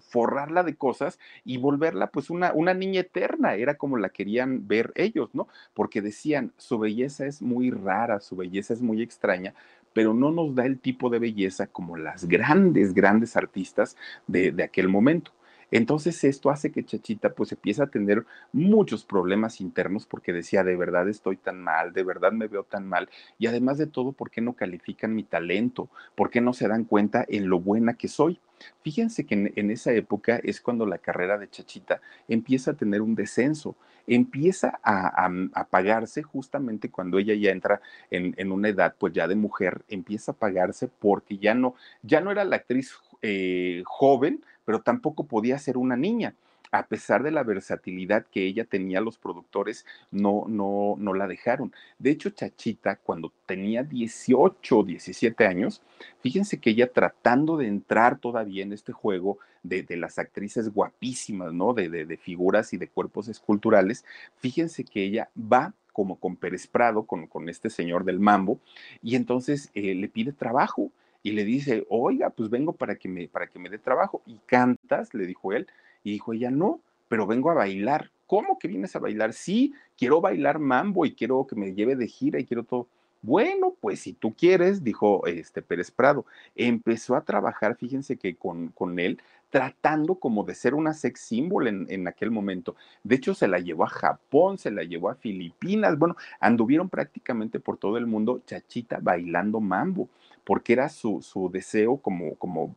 forrarla 0.00 0.62
de 0.62 0.76
cosas 0.76 1.18
y 1.44 1.58
volverla 1.58 2.08
pues 2.08 2.30
una, 2.30 2.52
una 2.52 2.74
niña 2.74 3.00
eterna, 3.00 3.54
era 3.54 3.74
como 3.76 3.96
la 3.96 4.10
querían 4.10 4.66
ver 4.66 4.92
ellos, 4.94 5.30
¿no? 5.34 5.48
Porque 5.74 6.02
decían, 6.02 6.52
su 6.56 6.78
belleza 6.78 7.26
es 7.26 7.42
muy 7.42 7.70
rara, 7.70 8.20
su 8.20 8.36
belleza 8.36 8.74
es 8.74 8.82
muy 8.82 9.02
extraña, 9.02 9.54
pero 9.92 10.14
no 10.14 10.30
nos 10.30 10.54
da 10.54 10.66
el 10.66 10.78
tipo 10.78 11.10
de 11.10 11.18
belleza 11.18 11.66
como 11.66 11.96
las 11.96 12.26
grandes, 12.26 12.94
grandes 12.94 13.36
artistas 13.36 13.96
de, 14.26 14.52
de 14.52 14.62
aquel 14.62 14.88
momento. 14.88 15.32
Entonces 15.70 16.22
esto 16.24 16.50
hace 16.50 16.70
que 16.70 16.84
Chachita 16.84 17.30
pues 17.34 17.52
empiece 17.52 17.82
a 17.82 17.86
tener 17.86 18.24
muchos 18.52 19.04
problemas 19.04 19.60
internos 19.60 20.06
porque 20.06 20.32
decía, 20.32 20.64
de 20.64 20.76
verdad 20.76 21.08
estoy 21.08 21.36
tan 21.36 21.62
mal, 21.62 21.92
de 21.92 22.02
verdad 22.02 22.32
me 22.32 22.48
veo 22.48 22.64
tan 22.64 22.88
mal. 22.88 23.08
Y 23.38 23.46
además 23.46 23.78
de 23.78 23.86
todo, 23.86 24.12
¿por 24.12 24.30
qué 24.30 24.40
no 24.40 24.54
califican 24.54 25.14
mi 25.14 25.24
talento? 25.24 25.88
¿Por 26.14 26.30
qué 26.30 26.40
no 26.40 26.52
se 26.52 26.68
dan 26.68 26.84
cuenta 26.84 27.24
en 27.28 27.48
lo 27.48 27.60
buena 27.60 27.94
que 27.94 28.08
soy? 28.08 28.40
Fíjense 28.82 29.24
que 29.24 29.52
en, 29.54 29.70
esa 29.70 29.92
época 29.92 30.40
es 30.42 30.60
cuando 30.60 30.86
la 30.86 30.98
carrera 30.98 31.38
de 31.38 31.48
Chachita 31.48 32.00
empieza 32.28 32.72
a 32.72 32.74
tener 32.74 33.00
un 33.00 33.14
descenso, 33.14 33.76
empieza 34.06 34.78
a, 34.82 35.30
a, 35.54 35.64
pagarse 35.64 36.22
justamente 36.22 36.90
cuando 36.90 37.18
ella 37.18 37.34
ya 37.34 37.50
entra 37.50 37.80
en, 38.10 38.34
en, 38.36 38.52
una 38.52 38.68
edad 38.68 38.94
pues 38.98 39.12
ya 39.12 39.28
de 39.28 39.36
mujer, 39.36 39.82
empieza 39.88 40.32
a 40.32 40.36
pagarse 40.36 40.88
porque 40.88 41.38
ya 41.38 41.54
no, 41.54 41.74
ya 42.02 42.20
no 42.20 42.30
era 42.30 42.44
la 42.44 42.56
actriz 42.56 42.92
eh, 43.22 43.82
joven, 43.86 44.44
pero 44.64 44.82
tampoco 44.82 45.24
podía 45.24 45.58
ser 45.58 45.76
una 45.76 45.96
niña 45.96 46.34
a 46.72 46.86
pesar 46.86 47.22
de 47.22 47.30
la 47.30 47.42
versatilidad 47.42 48.26
que 48.26 48.46
ella 48.46 48.64
tenía, 48.64 49.00
los 49.00 49.18
productores 49.18 49.86
no, 50.10 50.44
no, 50.48 50.94
no 50.98 51.14
la 51.14 51.26
dejaron. 51.26 51.72
De 51.98 52.10
hecho, 52.10 52.30
Chachita, 52.30 52.96
cuando 52.96 53.32
tenía 53.46 53.82
18 53.82 54.78
o 54.78 54.84
17 54.84 55.46
años, 55.46 55.82
fíjense 56.20 56.58
que 56.58 56.70
ella 56.70 56.92
tratando 56.92 57.56
de 57.56 57.66
entrar 57.66 58.18
todavía 58.18 58.62
en 58.62 58.72
este 58.72 58.92
juego 58.92 59.38
de, 59.62 59.84
las 59.96 60.18
actrices 60.18 60.72
guapísimas, 60.72 61.52
¿no? 61.52 61.74
De, 61.74 61.88
de, 61.88 62.16
figuras 62.16 62.72
y 62.72 62.78
de 62.78 62.88
cuerpos 62.88 63.28
esculturales, 63.28 64.04
fíjense 64.38 64.84
que 64.84 65.04
ella 65.04 65.28
va 65.36 65.74
como 65.92 66.16
con 66.16 66.36
Pérez 66.36 66.66
Prado, 66.66 67.02
con, 67.02 67.26
con 67.26 67.48
este 67.48 67.68
señor 67.68 68.04
del 68.04 68.20
mambo, 68.20 68.60
y 69.02 69.16
entonces 69.16 69.70
eh, 69.74 69.94
le 69.94 70.08
pide 70.08 70.32
trabajo 70.32 70.90
y 71.22 71.32
le 71.32 71.44
dice, 71.44 71.84
oiga, 71.88 72.30
pues 72.30 72.50
vengo 72.50 72.72
para 72.72 72.96
que 72.96 73.08
me, 73.08 73.28
para 73.28 73.46
que 73.46 73.58
me 73.58 73.68
dé 73.68 73.78
trabajo. 73.78 74.22
Y 74.26 74.38
cantas, 74.46 75.14
le 75.14 75.26
dijo 75.26 75.52
él, 75.52 75.66
y 76.02 76.12
dijo 76.12 76.32
ella, 76.32 76.50
no, 76.50 76.80
pero 77.08 77.26
vengo 77.26 77.50
a 77.50 77.54
bailar. 77.54 78.10
¿Cómo 78.26 78.58
que 78.58 78.68
vienes 78.68 78.94
a 78.96 79.00
bailar? 79.00 79.32
Sí, 79.32 79.74
quiero 79.98 80.20
bailar 80.20 80.58
mambo 80.58 81.04
y 81.04 81.14
quiero 81.14 81.46
que 81.46 81.56
me 81.56 81.74
lleve 81.74 81.96
de 81.96 82.06
gira 82.06 82.38
y 82.38 82.46
quiero 82.46 82.64
todo. 82.64 82.88
Bueno, 83.22 83.74
pues 83.80 84.00
si 84.00 84.14
tú 84.14 84.34
quieres, 84.34 84.82
dijo 84.82 85.26
este 85.26 85.60
Pérez 85.60 85.90
Prado, 85.90 86.24
empezó 86.54 87.16
a 87.16 87.24
trabajar, 87.24 87.76
fíjense 87.76 88.16
que 88.16 88.34
con, 88.34 88.68
con 88.68 88.98
él, 88.98 89.20
tratando 89.50 90.14
como 90.14 90.44
de 90.44 90.54
ser 90.54 90.74
una 90.74 90.94
sex 90.94 91.20
symbol 91.20 91.66
en, 91.66 91.86
en, 91.90 92.08
aquel 92.08 92.30
momento. 92.30 92.76
De 93.04 93.16
hecho, 93.16 93.34
se 93.34 93.46
la 93.46 93.58
llevó 93.58 93.84
a 93.84 93.88
Japón, 93.88 94.56
se 94.56 94.70
la 94.70 94.84
llevó 94.84 95.10
a 95.10 95.16
Filipinas, 95.16 95.98
bueno, 95.98 96.16
anduvieron 96.38 96.88
prácticamente 96.88 97.60
por 97.60 97.76
todo 97.76 97.98
el 97.98 98.06
mundo 98.06 98.42
chachita 98.46 99.00
bailando 99.02 99.60
mambo, 99.60 100.08
porque 100.44 100.72
era 100.72 100.88
su, 100.88 101.22
su 101.22 101.50
deseo 101.50 101.96
como, 101.96 102.34
como 102.36 102.74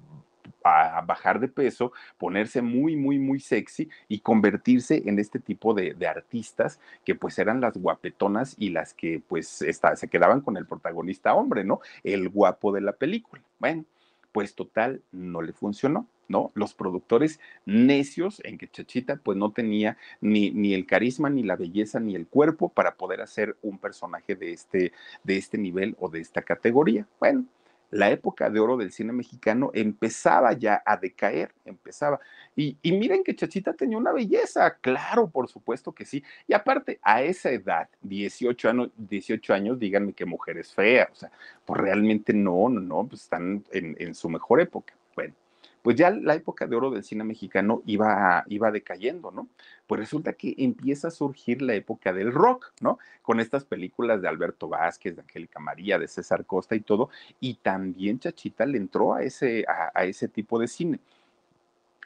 a 0.64 1.02
bajar 1.02 1.40
de 1.40 1.48
peso, 1.48 1.92
ponerse 2.18 2.62
muy, 2.62 2.96
muy, 2.96 3.20
muy 3.20 3.40
sexy 3.40 3.90
y 4.08 4.20
convertirse 4.20 5.04
en 5.06 5.20
este 5.20 5.40
tipo 5.40 5.74
de, 5.74 5.96
artistas 6.08 6.80
que 7.06 7.16
pues 7.16 7.40
eran 7.40 7.62
las 7.62 7.78
guapetonas 7.78 8.56
y 8.58 8.70
las 8.70 8.94
que 8.94 9.22
pues 9.28 9.48
se 9.48 10.08
quedaban 10.10 10.42
con 10.42 10.58
el 10.58 10.66
protagonista 10.66 11.34
hombre, 11.34 11.64
¿no? 11.64 11.80
El 12.04 12.30
guapo 12.30 12.72
de 12.74 12.82
la 12.82 12.92
película. 12.92 13.42
Bueno, 13.58 13.86
pues 14.32 14.54
total, 14.54 15.02
no 15.12 15.42
le 15.42 15.54
funcionó. 15.54 16.08
¿No? 16.28 16.52
Los 16.56 16.74
productores 16.74 17.40
necios 17.66 18.42
en 18.44 18.58
que 18.58 18.70
Chachita 18.70 19.18
pues 19.18 19.38
no 19.38 19.52
tenía 19.52 19.98
ni, 20.22 20.52
ni, 20.52 20.74
el 20.74 20.86
carisma, 20.86 21.30
ni 21.30 21.44
la 21.44 21.56
belleza, 21.56 22.00
ni 22.00 22.16
el 22.16 22.28
cuerpo 22.28 22.70
para 22.70 22.96
poder 22.96 23.22
hacer 23.22 23.56
un 23.62 23.78
personaje 23.78 24.36
de 24.36 24.54
este, 24.54 24.94
de 25.24 25.38
este 25.38 25.58
nivel 25.58 25.96
o 26.00 26.10
de 26.10 26.20
esta 26.20 26.42
categoría. 26.42 27.08
Bueno, 27.20 27.46
la 27.94 28.10
época 28.10 28.50
de 28.50 28.60
oro 28.60 28.76
del 28.76 28.92
cine 28.92 29.14
mexicano 29.14 29.70
empezaba 29.72 30.54
ya 30.54 30.82
a 30.84 30.98
decaer, 30.98 31.54
empezaba. 31.64 32.20
Y, 32.56 32.76
miren 32.84 33.24
que 33.24 33.36
Chachita 33.36 33.74
tenía 33.74 34.00
una 34.00 34.12
belleza, 34.12 34.78
claro, 34.82 35.30
por 35.30 35.48
supuesto 35.48 35.92
que 35.92 36.04
sí. 36.04 36.24
Y 36.48 36.54
aparte, 36.54 37.00
a 37.04 37.22
esa 37.22 37.52
edad, 37.52 37.88
18 38.02 38.70
años, 38.70 38.90
18 38.98 39.54
años 39.54 39.78
díganme 39.78 40.14
que 40.14 40.26
mujer 40.26 40.58
es 40.58 40.74
fea, 40.74 41.08
o 41.12 41.16
sea, 41.16 41.32
pues 41.66 41.80
realmente 41.80 42.34
no, 42.34 42.68
no, 42.68 42.82
no, 42.82 43.08
pues 43.08 43.22
están 43.22 43.64
en, 43.72 43.96
en 44.00 44.16
su 44.16 44.28
mejor 44.28 44.60
época. 44.60 44.96
Pues 45.84 45.98
ya 45.98 46.10
la 46.10 46.34
época 46.34 46.66
de 46.66 46.76
oro 46.76 46.90
del 46.90 47.04
cine 47.04 47.24
mexicano 47.24 47.84
iba, 47.86 48.44
iba 48.48 48.72
decayendo, 48.72 49.32
¿no? 49.32 49.50
Pues 49.86 50.00
resulta 50.00 50.34
que 50.34 50.56
empieza 50.58 51.10
a 51.10 51.12
surgir 51.12 51.62
la 51.62 51.76
época 51.76 52.14
del 52.14 52.32
rock, 52.32 52.72
¿no? 52.82 52.98
Con 53.22 53.40
estas 53.40 53.66
películas 53.66 54.22
de 54.22 54.30
Alberto 54.30 54.70
Vázquez, 54.70 55.16
de 55.16 55.22
Angélica 55.22 55.60
María, 55.60 56.00
de 56.00 56.08
César 56.08 56.46
Costa 56.46 56.76
y 56.76 56.80
todo, 56.82 57.10
y 57.40 57.56
también 57.56 58.18
Chachita 58.20 58.66
le 58.66 58.78
entró 58.78 59.14
a 59.14 59.24
ese, 59.24 59.66
a 59.68 60.06
ese 60.06 60.28
tipo 60.30 60.58
de 60.58 60.68
cine 60.68 61.00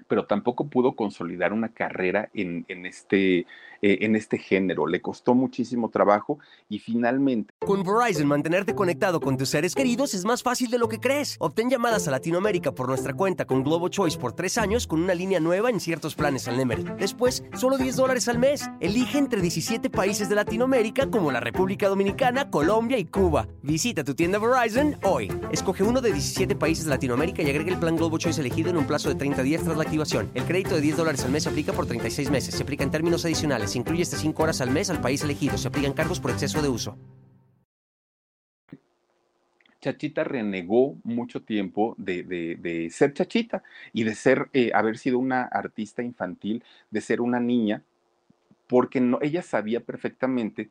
pero 0.07 0.25
tampoco 0.25 0.67
pudo 0.67 0.95
consolidar 0.95 1.53
una 1.53 1.69
carrera 1.69 2.29
en, 2.33 2.65
en 2.67 2.85
este, 2.85 3.45
eh, 3.81 3.99
en 4.01 4.15
este 4.15 4.37
género. 4.37 4.87
Le 4.87 5.01
costó 5.01 5.35
muchísimo 5.35 5.89
trabajo 5.89 6.39
y 6.69 6.79
finalmente... 6.79 7.53
Con 7.59 7.83
Verizon, 7.83 8.27
mantenerte 8.27 8.75
conectado 8.75 9.19
con 9.19 9.37
tus 9.37 9.49
seres 9.49 9.75
queridos 9.75 10.13
es 10.13 10.25
más 10.25 10.43
fácil 10.43 10.69
de 10.69 10.77
lo 10.77 10.87
que 10.87 10.99
crees. 10.99 11.37
Obtén 11.39 11.69
llamadas 11.69 12.07
a 12.07 12.11
Latinoamérica 12.11 12.71
por 12.71 12.87
nuestra 12.87 13.13
cuenta 13.13 13.45
con 13.45 13.63
Globo 13.63 13.89
Choice 13.89 14.17
por 14.17 14.33
tres 14.33 14.57
años 14.57 14.87
con 14.87 15.01
una 15.01 15.13
línea 15.13 15.39
nueva 15.39 15.69
en 15.69 15.79
ciertos 15.79 16.15
planes 16.15 16.47
al 16.47 16.57
Nemery. 16.57 16.83
Después, 16.97 17.43
solo 17.55 17.77
10 17.77 17.95
dólares 17.95 18.27
al 18.27 18.39
mes. 18.39 18.69
Elige 18.79 19.17
entre 19.17 19.41
17 19.41 19.89
países 19.89 20.29
de 20.29 20.35
Latinoamérica 20.35 21.09
como 21.09 21.31
la 21.31 21.39
República 21.39 21.87
Dominicana, 21.87 22.49
Colombia 22.49 22.97
y 22.97 23.05
Cuba. 23.05 23.47
Visita 23.61 24.03
tu 24.03 24.15
tienda 24.15 24.39
Verizon 24.39 24.97
hoy. 25.03 25.31
Escoge 25.51 25.83
uno 25.83 26.01
de 26.01 26.13
17 26.13 26.55
países 26.55 26.85
de 26.85 26.91
Latinoamérica 26.91 27.41
y 27.43 27.49
agrega 27.49 27.71
el 27.71 27.79
plan 27.79 27.95
Globo 27.95 28.17
Choice 28.17 28.41
elegido 28.41 28.69
en 28.69 28.77
un 28.77 28.87
plazo 28.87 29.09
de 29.09 29.15
30 29.15 29.43
días 29.43 29.63
tras 29.63 29.77
la 29.77 29.86
activación. 29.87 30.29
El 30.35 30.43
crédito 30.43 30.75
de 30.75 30.81
10 30.81 30.97
dólares 30.97 31.23
al 31.23 31.31
mes 31.31 31.43
se 31.43 31.49
aplica 31.49 31.73
por 31.73 31.87
36 31.87 32.29
meses. 32.29 32.53
Se 32.53 32.63
aplica 32.63 32.83
en 32.83 32.91
términos 32.91 33.25
adicionales. 33.25 33.71
Se 33.71 33.79
incluye 33.79 34.03
hasta 34.03 34.17
5 34.17 34.43
horas 34.43 34.61
al 34.61 34.69
mes 34.69 34.89
al 34.89 35.01
país 35.01 35.23
elegido. 35.23 35.57
Se 35.57 35.69
aplican 35.69 35.93
cargos 35.93 36.19
por 36.19 36.31
exceso 36.31 36.61
de 36.61 36.69
uso. 36.69 36.97
Chachita 39.79 40.23
renegó 40.23 40.97
mucho 41.03 41.43
tiempo 41.43 41.95
de, 41.97 42.23
de, 42.23 42.89
ser 42.89 43.13
Chachita 43.13 43.63
y 43.93 44.03
de 44.03 44.15
ser, 44.15 44.49
eh, 44.51 44.71
haber 44.73 44.97
sido 44.97 45.17
una 45.19 45.43
artista 45.43 46.03
infantil, 46.03 46.63
de 46.89 46.99
ser 46.99 47.21
una 47.21 47.39
niña, 47.39 47.83
porque 48.67 48.99
no, 48.99 49.19
ella 49.21 49.41
sabía 49.43 49.79
perfectamente 49.79 50.69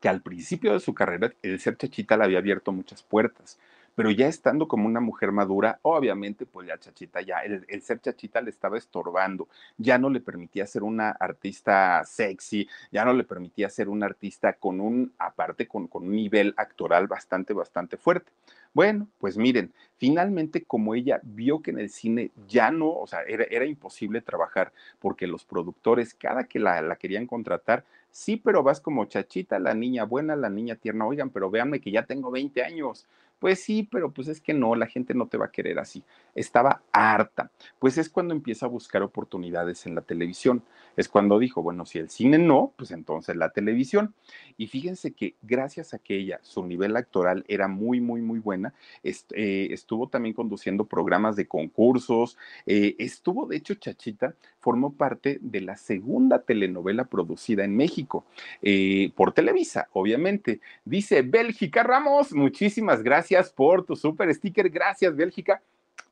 que 0.00 0.08
al 0.08 0.20
principio 0.20 0.72
de 0.72 0.80
su 0.80 0.94
carrera 0.94 1.32
el 1.42 1.58
ser 1.58 1.76
Chachita 1.76 2.16
le 2.16 2.24
había 2.24 2.38
abierto 2.38 2.70
muchas 2.70 3.02
puertas 3.02 3.58
pero 3.94 4.10
ya 4.10 4.26
estando 4.26 4.68
como 4.68 4.86
una 4.86 5.00
mujer 5.00 5.32
madura, 5.32 5.78
obviamente, 5.82 6.46
pues 6.46 6.68
ya 6.68 6.78
Chachita, 6.78 7.20
ya 7.20 7.40
el, 7.40 7.82
ser 7.82 8.00
Chachita 8.00 8.40
le 8.40 8.50
estaba 8.50 8.78
estorbando, 8.78 9.48
ya 9.76 9.98
no 9.98 10.10
le 10.10 10.20
permitía 10.20 10.66
ser 10.66 10.82
una 10.82 11.10
artista 11.10 12.02
sexy, 12.04 12.68
ya 12.90 13.04
no 13.04 13.12
le 13.12 13.24
permitía 13.24 13.68
ser 13.68 13.88
una 13.88 14.06
artista 14.06 14.54
con 14.54 14.80
un, 14.80 15.12
aparte, 15.18 15.66
con, 15.66 15.86
con 15.88 16.04
un 16.04 16.12
nivel 16.12 16.54
actoral 16.56 17.06
bastante, 17.06 17.52
bastante 17.52 17.96
fuerte. 17.96 18.32
Bueno, 18.74 19.08
pues 19.18 19.36
miren, 19.36 19.72
finalmente 19.98 20.64
como 20.64 20.94
ella 20.94 21.20
vio 21.22 21.60
que 21.60 21.72
en 21.72 21.78
el 21.78 21.90
cine 21.90 22.30
ya 22.48 22.70
no, 22.70 22.90
o 22.90 23.06
sea, 23.06 23.20
era, 23.22 23.44
era 23.44 23.66
imposible 23.66 24.22
trabajar 24.22 24.72
porque 24.98 25.26
los 25.26 25.44
productores, 25.44 26.14
cada 26.14 26.44
que 26.44 26.58
la, 26.58 26.80
la 26.80 26.96
querían 26.96 27.26
contratar, 27.26 27.84
sí, 28.10 28.38
pero 28.38 28.62
vas 28.62 28.80
como 28.80 29.04
chachita, 29.04 29.58
la 29.58 29.74
niña 29.74 30.04
buena, 30.04 30.36
la 30.36 30.48
niña 30.48 30.76
tierna, 30.76 31.06
oigan, 31.06 31.28
pero 31.28 31.50
véanme 31.50 31.80
que 31.80 31.90
ya 31.90 32.06
tengo 32.06 32.30
20 32.30 32.62
años, 32.62 33.06
Pues 33.42 33.58
sí, 33.58 33.88
pero 33.90 34.12
pues 34.12 34.28
es 34.28 34.40
que 34.40 34.54
no, 34.54 34.76
la 34.76 34.86
gente 34.86 35.14
no 35.14 35.26
te 35.26 35.36
va 35.36 35.46
a 35.46 35.50
querer 35.50 35.80
así. 35.80 36.04
Estaba 36.32 36.80
harta. 36.92 37.50
Pues 37.80 37.98
es 37.98 38.08
cuando 38.08 38.34
empieza 38.34 38.66
a 38.66 38.68
buscar 38.68 39.02
oportunidades 39.02 39.84
en 39.84 39.96
la 39.96 40.02
televisión. 40.02 40.62
Es 40.96 41.08
cuando 41.08 41.40
dijo, 41.40 41.60
bueno, 41.60 41.84
si 41.84 41.98
el 41.98 42.08
cine 42.08 42.38
no, 42.38 42.72
pues 42.76 42.92
entonces 42.92 43.34
la 43.34 43.50
televisión. 43.50 44.14
Y 44.56 44.68
fíjense 44.68 45.10
que 45.10 45.34
gracias 45.42 45.92
a 45.92 45.98
que 45.98 46.18
ella, 46.18 46.38
su 46.44 46.64
nivel 46.64 46.96
actoral 46.96 47.44
era 47.48 47.66
muy, 47.66 48.00
muy, 48.00 48.22
muy 48.22 48.38
buena, 48.38 48.74
eh, 49.02 49.68
estuvo 49.72 50.08
también 50.08 50.34
conduciendo 50.34 50.84
programas 50.84 51.34
de 51.34 51.48
concursos, 51.48 52.38
eh, 52.66 52.94
estuvo, 53.00 53.46
de 53.46 53.56
hecho, 53.56 53.74
Chachita 53.74 54.36
formó 54.60 54.92
parte 54.92 55.38
de 55.40 55.62
la 55.62 55.76
segunda 55.76 56.42
telenovela 56.42 57.06
producida 57.06 57.64
en 57.64 57.74
México, 57.74 58.24
eh, 58.60 59.10
por 59.16 59.32
Televisa, 59.32 59.88
obviamente. 59.94 60.60
Dice 60.84 61.22
Bélgica 61.22 61.82
Ramos, 61.82 62.32
muchísimas 62.32 63.02
gracias 63.02 63.31
por 63.54 63.84
tu 63.84 63.96
super 63.96 64.32
sticker. 64.34 64.68
Gracias, 64.68 65.14
Bélgica. 65.16 65.62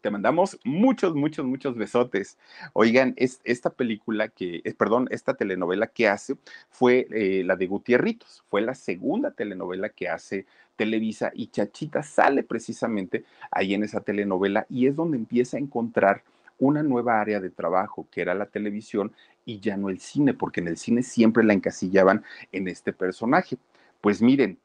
Te 0.01 0.11
mandamos 0.11 0.59
muchos, 0.65 1.15
muchos, 1.15 1.45
muchos 1.45 1.77
besotes. 1.77 2.39
Oigan, 2.73 3.13
es, 3.17 3.41
esta 3.45 3.71
película 3.71 4.29
que, 4.29 4.63
eh, 4.65 4.75
perdón, 4.75 5.09
esta 5.11 5.35
telenovela 5.35 5.89
que 5.89 6.09
hace 6.09 6.37
fue 6.71 7.07
eh, 7.11 7.43
la 7.45 7.57
de 7.57 7.67
Gutierritos, 7.67 8.43
fue 8.49 8.63
la 8.63 8.75
segunda 8.75 9.31
telenovela 9.33 9.91
que 9.91 10.09
hace 10.09 10.47
Televisa 10.77 11.31
y 11.35 11.49
Chachita 11.49 12.03
sale 12.03 12.43
precisamente 12.43 13.25
ahí 13.51 13.75
en 13.75 13.85
esa 13.85 14.01
telenovela 14.01 14.65
y 14.71 14.87
es 14.87 14.97
donde 14.97 15.19
empieza 15.19 15.59
a 15.59 15.61
encontrar 15.61 16.23
una 16.59 16.83
nueva 16.83 17.21
área 17.21 17.41
de 17.41 17.51
trabajo, 17.51 18.07
que 18.11 18.23
era 18.23 18.35
la 18.35 18.47
televisión 18.47 19.13
y 19.45 19.61
ya 19.61 19.77
no 19.77 19.91
el 19.91 20.01
cine, 20.01 20.33
porque 20.33 20.61
en 20.61 20.69
el 20.69 20.79
cine 20.79 21.03
siempre 21.03 21.45
la 21.45 21.53
encasillaban 21.53 22.25
en 22.53 22.69
este 22.69 22.93
personaje. 22.95 23.59
Pues 24.01 24.23
miren, 24.23 24.59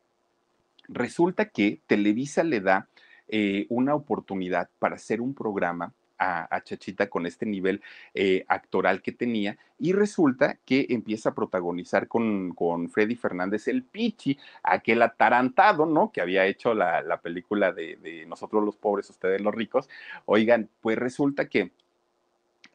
resulta 0.88 1.46
que 1.50 1.82
Televisa 1.88 2.44
le 2.44 2.62
da 2.62 2.88
eh, 3.28 3.66
una 3.70 3.96
oportunidad 3.96 4.70
para 4.80 4.96
hacer 4.96 5.22
un 5.22 5.34
programa 5.34 5.94
a, 6.18 6.62
Chachita 6.64 7.10
con 7.10 7.26
este 7.26 7.46
nivel 7.46 7.82
eh, 8.14 8.46
actoral 8.48 9.02
que 9.02 9.12
tenía 9.12 9.58
y 9.78 9.94
resulta 9.94 10.58
que 10.66 10.86
empieza 10.90 11.30
a 11.30 11.36
protagonizar 11.36 12.08
con, 12.08 12.54
con 12.54 12.90
Freddy 12.90 13.16
Fernández 13.16 13.68
el 13.68 13.84
Pichi, 13.84 14.38
aquel 14.64 15.02
atarantado, 15.02 15.86
¿no? 15.86 16.12
Que 16.12 16.22
había 16.22 16.46
hecho 16.46 16.74
la, 16.74 17.02
la 17.02 17.20
película 17.20 17.72
de, 17.72 17.98
de 17.98 18.26
Nosotros 18.26 18.64
los 18.64 18.78
pobres, 18.78 19.10
ustedes 19.10 19.42
los 19.42 19.54
ricos. 19.54 19.90
Oigan, 20.26 20.70
pues 20.82 20.98
resulta 20.98 21.50
que 21.50 21.72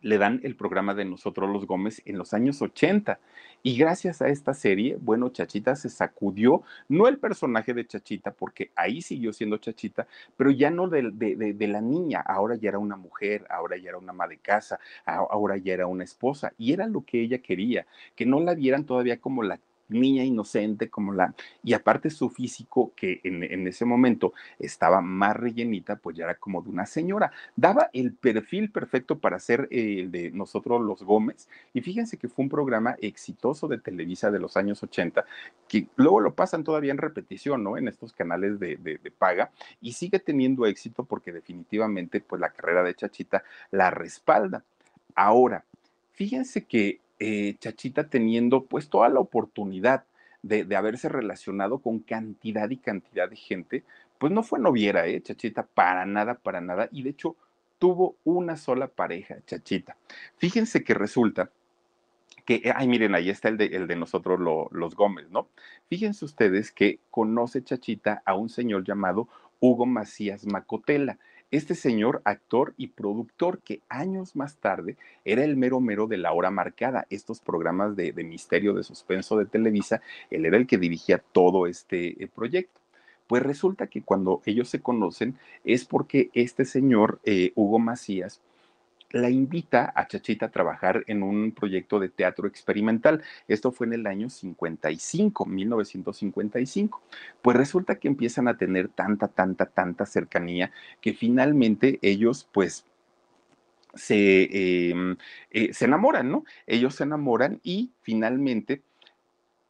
le 0.02 0.18
dan 0.18 0.40
el 0.42 0.56
programa 0.56 0.94
de 0.94 1.04
Nosotros 1.04 1.50
los 1.50 1.66
Gómez 1.66 2.02
en 2.04 2.18
los 2.18 2.34
años 2.34 2.62
80. 2.62 3.18
Y 3.62 3.76
gracias 3.76 4.22
a 4.22 4.28
esta 4.28 4.54
serie, 4.54 4.96
bueno, 5.00 5.28
Chachita 5.28 5.76
se 5.76 5.90
sacudió, 5.90 6.62
no 6.88 7.08
el 7.08 7.18
personaje 7.18 7.74
de 7.74 7.86
Chachita, 7.86 8.32
porque 8.32 8.70
ahí 8.74 9.02
siguió 9.02 9.32
siendo 9.32 9.58
Chachita, 9.58 10.06
pero 10.36 10.50
ya 10.50 10.70
no 10.70 10.88
de, 10.88 11.10
de, 11.12 11.68
la 11.68 11.80
niña, 11.80 12.20
ahora 12.20 12.54
ya 12.56 12.70
era 12.70 12.78
una 12.78 12.96
mujer, 12.96 13.46
ahora 13.50 13.76
ya 13.76 13.90
era 13.90 13.98
una 13.98 14.12
ama 14.12 14.26
de 14.26 14.38
casa, 14.38 14.80
ahora 15.04 15.58
ya 15.58 15.74
era 15.74 15.86
una 15.86 16.04
esposa, 16.04 16.52
y 16.56 16.72
era 16.72 16.86
lo 16.86 17.04
que 17.04 17.20
ella 17.20 17.38
quería, 17.38 17.86
que 18.16 18.24
no 18.24 18.40
la 18.40 18.54
vieran 18.54 18.84
todavía 18.84 19.20
como 19.20 19.42
la 19.42 19.60
niña 19.90 20.24
inocente 20.24 20.88
como 20.88 21.12
la, 21.12 21.34
y 21.62 21.72
aparte 21.72 22.10
su 22.10 22.30
físico, 22.30 22.92
que 22.94 23.20
en, 23.24 23.66
ese 23.66 23.84
momento 23.84 24.32
estaba 24.58 25.00
más 25.00 25.36
rellenita, 25.36 25.96
pues 25.96 26.16
ya 26.16 26.24
era 26.24 26.34
como 26.34 26.62
de 26.62 26.70
una 26.70 26.86
señora. 26.86 27.32
Daba 27.56 27.90
el 27.92 28.12
perfil 28.12 28.70
perfecto 28.70 29.18
para 29.18 29.38
ser 29.38 29.68
el 29.70 30.06
eh, 30.06 30.08
de 30.10 30.30
nosotros 30.30 30.80
los 30.80 31.02
Gómez. 31.02 31.48
Y 31.72 31.80
fíjense 31.80 32.16
que 32.16 32.28
fue 32.28 32.44
un 32.44 32.48
programa 32.48 32.96
exitoso 33.00 33.68
de 33.68 33.78
Televisa 33.78 34.30
de 34.30 34.38
los 34.38 34.56
años 34.56 34.82
80, 34.82 35.24
que 35.68 35.86
luego 35.96 36.20
lo 36.20 36.34
pasan 36.34 36.64
todavía 36.64 36.92
en 36.92 36.98
repetición, 36.98 37.62
¿no? 37.62 37.76
En 37.76 37.88
estos 37.88 38.12
canales 38.12 38.58
de, 38.58 38.76
de 38.76 39.10
paga, 39.10 39.50
y 39.80 39.92
sigue 39.92 40.18
teniendo 40.18 40.66
éxito 40.66 41.04
porque 41.04 41.32
definitivamente, 41.32 42.20
pues 42.20 42.40
la 42.40 42.50
carrera 42.50 42.82
de 42.82 42.94
Chachita 42.94 43.44
la 43.70 43.90
respalda. 43.90 44.64
Ahora, 45.14 45.64
fíjense 46.12 46.64
que 46.64 47.00
eh, 47.20 47.56
Chachita 47.58 48.08
teniendo 48.08 48.64
pues 48.64 48.88
toda 48.88 49.08
la 49.10 49.20
oportunidad 49.20 50.04
de, 50.42 50.74
haberse 50.74 51.08
relacionado 51.08 51.78
con 51.78 52.00
cantidad 52.00 52.68
y 52.70 52.78
cantidad 52.78 53.28
de 53.28 53.36
gente, 53.36 53.84
pues 54.18 54.32
no 54.32 54.42
fue 54.42 54.58
noviera, 54.58 55.06
¿eh? 55.06 55.20
Chachita, 55.20 55.64
para 55.64 56.06
nada, 56.06 56.34
para 56.34 56.60
nada. 56.60 56.88
Y 56.92 57.02
de 57.02 57.10
hecho 57.10 57.36
tuvo 57.78 58.16
una 58.24 58.56
sola 58.56 58.88
pareja, 58.88 59.36
Chachita. 59.46 59.96
Fíjense 60.36 60.82
que 60.82 60.94
resulta 60.94 61.50
que, 62.44 62.72
ay, 62.74 62.88
miren, 62.88 63.14
ahí 63.14 63.30
está 63.30 63.48
el 63.48 63.56
de, 63.58 63.66
el 63.66 63.86
de 63.86 63.96
nosotros 63.96 64.40
los 64.70 64.94
Gómez, 64.94 65.30
¿no? 65.30 65.48
Fíjense 65.88 66.24
ustedes 66.24 66.72
que 66.72 67.00
conoce 67.10 67.62
Chachita 67.62 68.22
a 68.24 68.34
un 68.34 68.48
señor 68.48 68.84
llamado 68.84 69.28
Hugo 69.60 69.86
Macías 69.86 70.46
Macotela. 70.46 71.18
Este 71.50 71.74
señor, 71.74 72.22
actor 72.24 72.74
y 72.76 72.88
productor, 72.88 73.58
que 73.58 73.80
años 73.88 74.36
más 74.36 74.58
tarde 74.58 74.96
era 75.24 75.42
el 75.42 75.56
mero 75.56 75.80
mero 75.80 76.06
de 76.06 76.16
la 76.16 76.32
hora 76.32 76.52
marcada, 76.52 77.08
estos 77.10 77.40
programas 77.40 77.96
de, 77.96 78.12
misterio, 78.22 78.72
de 78.72 78.84
suspenso 78.84 79.36
de 79.36 79.46
Televisa, 79.46 80.00
él 80.30 80.46
era 80.46 80.56
el 80.56 80.68
que 80.68 80.78
dirigía 80.78 81.18
todo 81.18 81.66
este 81.66 82.22
eh, 82.22 82.28
proyecto. 82.28 82.80
Pues 83.26 83.42
resulta 83.42 83.88
que 83.88 84.02
cuando 84.02 84.42
ellos 84.44 84.68
se 84.68 84.80
conocen 84.80 85.38
es 85.64 85.84
porque 85.84 86.30
este 86.34 86.64
señor, 86.64 87.18
eh, 87.24 87.50
Hugo 87.56 87.80
Macías, 87.80 88.40
la 89.12 89.30
invita 89.30 89.92
a 89.94 90.06
Chachita 90.06 90.46
a 90.46 90.50
trabajar 90.50 91.04
en 91.06 91.22
un 91.22 91.52
proyecto 91.52 91.98
de 91.98 92.08
teatro 92.08 92.46
experimental. 92.46 93.22
Esto 93.48 93.72
fue 93.72 93.86
en 93.86 93.94
el 93.94 94.06
año 94.06 94.30
55, 94.30 95.46
1955. 95.46 97.02
Pues 97.42 97.56
resulta 97.56 97.96
que 97.96 98.08
empiezan 98.08 98.48
a 98.48 98.56
tener 98.56 98.88
tanta, 98.88 99.28
tanta, 99.28 99.66
tanta 99.66 100.06
cercanía 100.06 100.70
que 101.00 101.12
finalmente 101.12 101.98
ellos, 102.02 102.48
pues, 102.52 102.86
se, 103.94 104.90
em, 104.90 105.16
eh, 105.50 105.72
se 105.74 105.84
enamoran, 105.86 106.30
¿no? 106.30 106.44
Ellos 106.66 106.94
se 106.94 107.04
enamoran 107.04 107.60
y 107.62 107.90
finalmente 108.02 108.82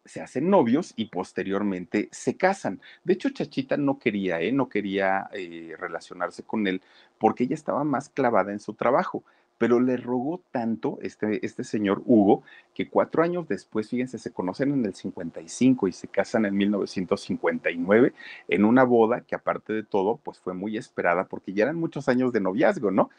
se 0.05 0.21
hacen 0.21 0.51
novios 0.51 0.93
y 0.97 1.07
posteriormente 1.07 2.09
se 2.13 2.37
casan. 2.37 2.81
De 3.05 3.15
hecho, 3.15 3.31
Chachita 3.31 3.77
no 3.77 3.99
quería, 3.99 4.41
¿eh? 4.41 4.53
no 4.53 4.69
quería 4.69 5.29
eh, 5.33 5.75
relacionarse 5.79 6.43
con 6.43 6.67
él 6.67 6.83
porque 7.19 7.45
ella 7.45 7.55
estaba 7.55 7.85
más 7.85 8.09
clavada 8.09 8.53
en 8.53 8.61
su 8.61 8.75
trabajo, 8.75 9.23
pero 9.59 9.79
le 9.79 9.99
rogó 9.99 10.41
tanto 10.53 10.99
este, 11.03 11.45
este 11.45 11.65
señor 11.65 12.03
Hugo 12.07 12.43
que 12.75 12.89
cuatro 12.89 13.23
años 13.23 13.47
después, 13.47 13.91
fíjense, 13.91 14.19
se 14.19 14.33
conocen 14.33 14.73
en 14.73 14.87
el 14.87 14.95
55 14.95 15.87
y 15.87 15.93
se 15.93 16.09
casan 16.09 16.47
en 16.47 16.57
1959 16.57 18.15
en 18.49 18.65
una 18.65 18.85
boda 18.85 19.21
que 19.21 19.35
aparte 19.35 19.75
de 19.75 19.83
todo, 19.83 20.17
pues 20.17 20.39
fue 20.39 20.55
muy 20.55 20.79
esperada 20.79 21.25
porque 21.25 21.53
ya 21.53 21.65
eran 21.65 21.77
muchos 21.77 22.09
años 22.09 22.33
de 22.33 22.41
noviazgo, 22.41 22.91
¿no? 22.91 23.11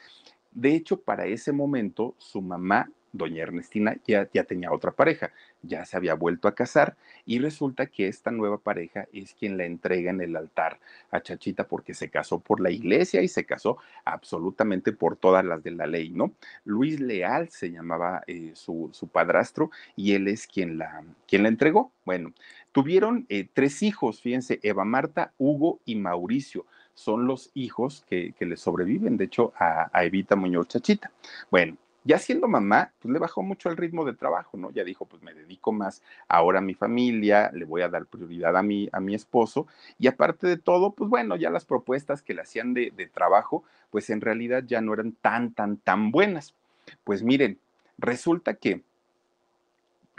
De 0.52 0.76
hecho, 0.76 1.00
para 1.00 1.28
ese 1.28 1.52
momento, 1.52 2.16
su 2.18 2.42
mamá 2.42 2.90
doña 3.14 3.44
Ernestina 3.44 3.96
ya, 4.06 4.30
ya, 4.34 4.44
tenía 4.44 4.72
otra 4.72 4.92
pareja, 4.92 5.32
ya 5.62 5.86
se 5.86 5.98
había 5.98 6.14
vuelto 6.14 6.48
a 6.48 6.56
casar 6.56 6.96
y 7.26 7.40
resulta 7.40 7.88
que 7.88 8.08
esta 8.08 8.32
nueva 8.32 8.58
pareja 8.58 9.08
es 9.14 9.34
quien 9.34 9.58
la 9.58 9.66
entrega 9.66 10.12
en 10.12 10.22
el 10.22 10.36
altar 10.36 10.80
a 11.12 11.22
Chachita 11.22 11.68
porque 11.68 11.94
se 11.94 12.10
casó 12.10 12.40
por 12.40 12.62
la 12.62 12.72
iglesia 12.72 13.22
y 13.22 13.28
se 13.28 13.46
casó 13.46 13.78
absolutamente 14.06 14.92
por 14.92 15.16
todas 15.16 15.44
las 15.46 15.64
de 15.64 15.72
la 15.72 15.88
ley, 15.88 16.10
¿no? 16.10 16.32
Luis 16.66 17.00
Leal 17.00 17.50
se 17.50 17.72
llamaba 17.72 18.24
eh, 18.28 18.52
su, 18.56 18.90
su, 18.94 19.08
padrastro 19.08 19.72
y 19.96 20.14
él 20.14 20.28
es 20.28 20.48
quien 20.48 20.78
la, 20.78 21.04
quien 21.28 21.44
la 21.44 21.50
entregó. 21.50 21.92
Bueno, 22.06 22.34
tuvieron 22.72 23.26
eh, 23.30 23.48
tres 23.54 23.84
hijos, 23.84 24.22
fíjense, 24.22 24.60
Eva 24.64 24.86
Marta, 24.86 25.34
Hugo 25.38 25.80
y 25.86 25.96
Mauricio 25.96 26.66
son 26.94 27.26
los 27.26 27.52
hijos 27.54 28.06
que, 28.10 28.34
que 28.38 28.46
le 28.46 28.58
sobreviven, 28.58 29.18
de 29.18 29.26
hecho, 29.26 29.54
a, 29.58 29.90
a 29.92 30.06
Evita 30.06 30.36
Muñoz 30.36 30.68
Chachita. 30.68 31.12
Bueno, 31.50 31.78
ya 32.04 32.18
siendo 32.18 32.48
mamá, 32.48 32.92
pues 33.00 33.12
le 33.12 33.20
bajó 33.20 33.44
mucho 33.44 33.70
el 33.70 33.78
ritmo 33.78 34.06
de 34.06 34.14
trabajo, 34.14 34.58
¿no? 34.58 34.72
Ya 34.72 34.84
dijo, 34.84 35.06
pues 35.06 35.22
me 35.22 35.34
dedico 35.34 35.72
más 35.72 36.02
ahora 36.28 36.60
a 36.60 36.62
mi 36.62 36.74
familia, 36.74 37.52
le 37.54 37.66
voy 37.66 37.82
a 37.82 37.90
dar 37.90 38.06
prioridad 38.06 38.56
a 38.58 38.64
mi, 38.64 38.90
a 38.92 39.00
mi 39.00 39.16
esposo, 39.16 39.68
y 40.00 40.08
aparte 40.08 40.48
de 40.48 40.58
todo, 40.58 40.94
pues 40.94 41.10
bueno, 41.10 41.36
ya 41.36 41.50
las 41.50 41.66
propuestas 41.66 42.22
que 42.22 42.34
le 42.34 42.42
hacían 42.42 42.74
de, 42.74 42.92
de 42.96 43.08
trabajo, 43.08 43.64
pues 43.90 44.10
en 44.10 44.22
realidad 44.22 44.64
ya 44.66 44.82
no 44.82 44.94
eran 44.94 45.14
tan, 45.14 45.54
tan, 45.54 45.78
tan 45.78 46.12
buenas. 46.12 46.56
Pues 47.04 47.24
miren, 47.24 47.60
resulta 47.98 48.56
que 48.56 48.82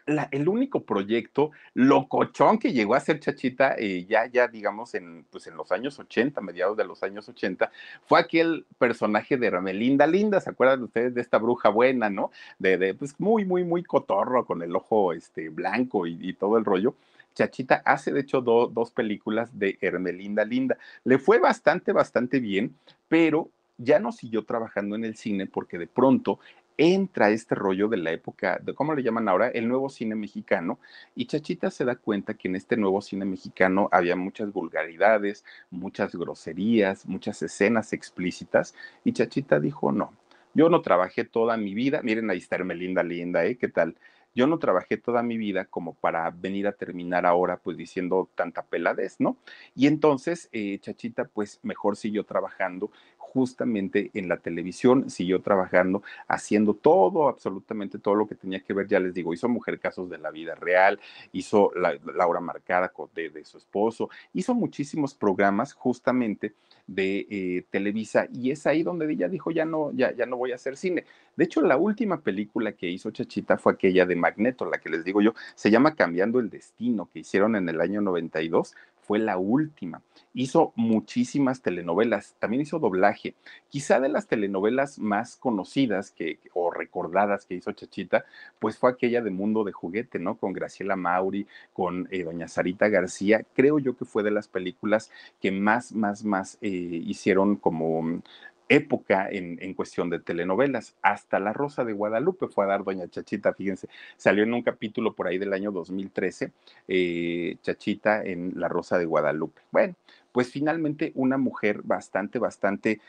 el 0.07 0.49
único 0.49 0.83
proyecto 0.83 1.51
locochón 1.75 2.59
que 2.59 2.73
llegó 2.73 2.95
a 2.95 3.01
ser 3.01 3.21
Chachita, 3.21 3.77
eh, 3.79 4.05
ya, 4.09 4.27
ya 4.27 4.49
digamos, 4.49 4.95
en, 4.95 5.25
pues 5.31 5.47
en 5.47 5.57
los 5.57 5.71
años 5.73 5.99
80, 5.99 6.41
mediados 6.41 6.77
de 6.77 6.85
los 6.85 7.03
años 7.03 7.29
80, 7.29 7.71
fue 8.07 8.21
aquel 8.21 8.67
personaje 8.79 9.37
de 9.37 9.51
Ramelinda 9.51 10.07
Linda, 10.07 10.41
¿se 10.41 10.51
acuerdan 10.51 10.83
ustedes 10.83 11.15
de 11.15 11.21
esta 11.21 11.39
bruja 11.39 11.69
buena, 11.69 12.11
no? 12.11 12.31
De, 12.59 12.95
pues 12.95 13.19
muy, 13.19 13.45
muy, 13.45 13.65
muy 13.65 13.83
cotorro, 13.83 14.45
con 14.45 14.63
el 14.63 14.75
ojo 14.75 15.13
este, 15.13 15.49
blanco 15.49 16.07
y, 16.07 16.33
todo 16.35 16.59
el 16.59 16.65
rollo. 16.65 16.95
Chachita 17.35 17.83
hace 17.85 18.13
de 18.13 18.21
hecho 18.21 18.41
dos 18.41 18.91
películas 18.91 19.59
de 19.59 19.79
Hermelinda 19.81 20.45
Linda. 20.45 20.77
Le 21.05 21.19
fue 21.19 21.39
bastante, 21.39 21.93
bastante 21.93 22.41
bien, 22.41 22.75
pero 23.09 23.49
ya 23.79 23.99
no 23.99 24.13
siguió 24.13 24.45
trabajando 24.45 24.97
en 24.97 25.05
el 25.05 25.17
cine 25.17 25.47
porque 25.47 25.79
de 25.79 25.87
pronto 25.87 26.39
entra 26.77 27.31
este 27.31 27.55
rollo 27.55 27.89
de 27.89 27.97
la 27.97 28.13
época, 28.13 28.59
de 28.63 28.75
cómo 28.75 28.95
le 28.95 29.03
llaman 29.03 29.29
ahora, 29.29 29.49
el 29.49 29.69
nuevo 29.69 29.89
cine 29.89 30.15
mexicano, 30.15 30.79
y 31.15 31.27
Chachita 31.27 31.71
se 31.71 31.85
da 31.85 31.97
cuenta 31.97 32.35
que 32.35 32.49
en 32.49 32.57
este 32.57 32.77
nuevo 32.77 33.01
cine 33.01 33.25
mexicano 33.25 33.89
había 33.93 34.17
muchas 34.17 34.53
vulgaridades, 34.53 35.45
muchas 35.71 36.15
groserías, 36.15 37.07
muchas 37.07 37.43
escenas 37.43 37.93
explícitas, 37.93 38.75
y 39.05 39.13
Chachita 39.13 39.61
dijo, 39.61 39.93
no, 39.93 40.13
yo 40.55 40.69
no 40.69 40.83
trabajé 40.83 41.25
toda 41.25 41.57
mi 41.57 41.75
vida, 41.75 42.03
miren 42.03 42.31
ahí 42.31 42.39
está 42.39 42.57
Hermelinda 42.57 43.03
Linda, 43.03 43.45
¿eh? 43.45 43.57
¿Qué 43.57 43.69
tal? 43.69 43.97
Yo 44.35 44.47
no 44.47 44.59
trabajé 44.59 44.97
toda 44.97 45.23
mi 45.23 45.37
vida 45.37 45.67
como 45.67 45.95
para 45.95 46.31
venir 46.31 46.67
a 46.67 46.73
terminar 46.73 47.27
ahora 47.27 47.59
pues 47.59 47.77
diciendo 47.77 48.31
tanta 48.35 48.63
peladez, 48.63 49.17
¿no? 49.19 49.37
Y 49.75 49.87
entonces 49.87 50.49
eh, 50.53 50.79
Chachita 50.81 51.25
pues 51.25 51.61
mejor 51.63 51.97
siguió 51.97 52.25
trabajando 52.25 52.91
justamente 53.33 54.11
en 54.13 54.29
la 54.29 54.37
televisión, 54.37 55.09
siguió 55.09 55.41
trabajando, 55.41 56.03
haciendo 56.29 56.75
todo, 56.75 57.29
absolutamente 57.29 57.99
todo 57.99 58.15
lo 58.15 58.27
que 58.27 58.35
tenía 58.35 58.61
que 58.61 58.75
ver, 58.75 58.87
ya 58.89 59.01
les 59.01 59.15
digo, 59.15 59.33
hizo 59.33 59.49
Mujer 59.49 59.81
Casos 59.81 60.11
de 60.11 60.19
la 60.19 60.31
Vida 60.31 60.55
Real, 60.55 61.01
hizo 61.33 61.73
la, 61.75 61.99
Laura 62.15 62.41
Marcada 62.41 62.93
de, 63.15 63.31
de, 63.31 63.45
su 63.45 63.57
esposo, 63.57 64.11
hizo 64.35 64.55
muchísimos 64.55 65.15
programas 65.15 65.73
justamente 65.73 66.53
de 66.87 67.27
eh, 67.31 67.65
Televisa 67.71 68.27
y 68.33 68.51
es 68.51 68.67
ahí 68.67 68.83
donde 68.83 69.11
ella 69.11 69.29
dijo, 69.29 69.51
ya 69.51 69.65
no, 69.65 69.93
ya, 69.93 70.15
ya 70.15 70.27
no 70.27 70.37
voy 70.37 70.53
a 70.53 70.57
hacer 70.57 70.77
cine. 70.77 71.05
De 71.37 71.45
hecho, 71.45 71.63
la 71.63 71.79
última 71.79 72.21
película 72.21 72.73
que 72.73 72.89
hizo 72.91 73.11
Chachita 73.11 73.57
fue 73.57 73.73
aquella 73.73 74.05
de 74.05 74.17
Magneto, 74.17 74.67
la 74.67 74.79
que 74.79 74.91
les 74.91 75.05
digo 75.05 75.23
yo, 75.23 75.35
se 75.55 75.71
llama 75.71 75.95
Cambiando 75.95 76.39
el 76.39 76.51
Destino, 76.51 77.09
que 77.11 77.21
hicieron 77.21 77.57
en 77.57 77.69
el 77.71 77.81
año 77.81 78.03
92, 78.03 78.75
fue 79.13 79.19
la 79.19 79.37
última 79.37 80.01
hizo 80.35 80.73
muchísimas 80.77 81.63
telenovelas, 81.63 82.35
también 82.39 82.63
hizo 82.63 82.79
doblaje. 82.79 83.35
Quizá 83.69 84.01
de 84.01 84.09
las 84.09 84.27
telenovelas 84.27 84.99
más 84.99 85.37
conocidas 85.37 86.11
que, 86.11 86.39
o 86.55 86.71
recordadas 86.71 87.45
que 87.45 87.55
hizo 87.55 87.73
Chachita, 87.73 88.25
pues 88.59 88.79
fue 88.79 88.91
aquella 88.91 89.21
de 89.21 89.31
Mundo 89.31 89.65
de 89.65 89.73
Juguete, 89.73 90.19
¿no? 90.19 90.37
Con 90.37 90.53
Graciela 90.53 90.97
Mauri, 90.97 91.47
con 91.73 92.09
eh, 92.11 92.25
doña 92.25 92.49
Sarita 92.49 92.89
García. 92.89 93.45
Creo 93.55 93.79
yo 93.79 93.97
que 93.97 94.05
fue 94.05 94.23
de 94.23 94.31
las 94.31 94.49
películas 94.49 95.11
que 95.41 95.51
más, 95.53 95.93
más, 95.93 96.25
más 96.25 96.59
eh, 96.63 96.69
hicieron 96.71 97.57
como 97.57 98.23
época 98.69 99.29
en, 99.31 99.75
cuestión 99.75 100.11
de 100.11 100.21
telenovelas. 100.21 100.95
Hasta 101.03 101.39
La 101.39 101.53
Rosa 101.53 101.85
de 101.85 101.93
Guadalupe 101.93 102.49
fue 102.49 102.65
a 102.65 102.69
dar 102.69 102.85
Doña 102.85 103.09
Chachita, 103.09 103.53
fíjense, 103.53 103.89
salió 104.17 104.45
en 104.45 104.55
un 104.55 104.63
capítulo 104.63 105.15
por 105.15 105.27
ahí 105.27 105.39
del 105.39 105.53
año 105.53 105.73
2013, 105.73 106.53
eh, 106.89 107.57
Chachita 107.63 108.23
en 108.23 108.53
La 108.57 108.69
Rosa 108.69 108.99
de 108.99 109.05
Guadalupe. 109.05 109.61
Bueno, 109.71 109.95
pues 110.33 110.51
finalmente 110.51 111.13
una 111.15 111.37
mujer 111.39 111.83
bastante, 111.83 112.39
bastante 112.39 113.01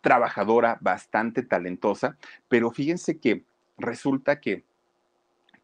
trabajadora, 0.00 0.78
bastante 0.80 1.42
talentosa, 1.42 2.16
pero 2.48 2.70
fíjense 2.70 3.18
que 3.18 3.42
resulta 3.78 4.40
que 4.40 4.62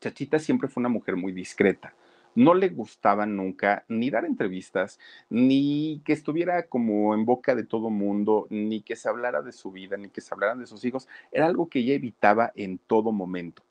Chachita 0.00 0.38
siempre 0.38 0.68
fue 0.68 0.80
una 0.80 0.88
mujer 0.88 1.16
muy 1.16 1.32
discreta 1.32 1.94
no 2.34 2.54
le 2.54 2.68
gustaba 2.68 3.26
nunca 3.26 3.84
ni 3.88 4.10
dar 4.10 4.24
entrevistas, 4.24 4.98
ni 5.30 6.00
que 6.04 6.12
estuviera 6.12 6.66
como 6.66 7.14
en 7.14 7.24
boca 7.24 7.54
de 7.54 7.64
todo 7.64 7.90
mundo, 7.90 8.46
ni 8.50 8.82
que 8.82 8.96
se 8.96 9.08
hablara 9.08 9.42
de 9.42 9.52
su 9.52 9.70
vida, 9.70 9.96
ni 9.96 10.08
que 10.08 10.20
se 10.20 10.34
hablaran 10.34 10.58
de 10.58 10.66
sus 10.66 10.84
hijos. 10.84 11.08
Era 11.30 11.46
algo 11.46 11.68
que 11.68 11.80
ella 11.80 11.94
evitaba 11.94 12.52
en 12.54 12.78
todo 12.78 13.12
momento. 13.12 13.62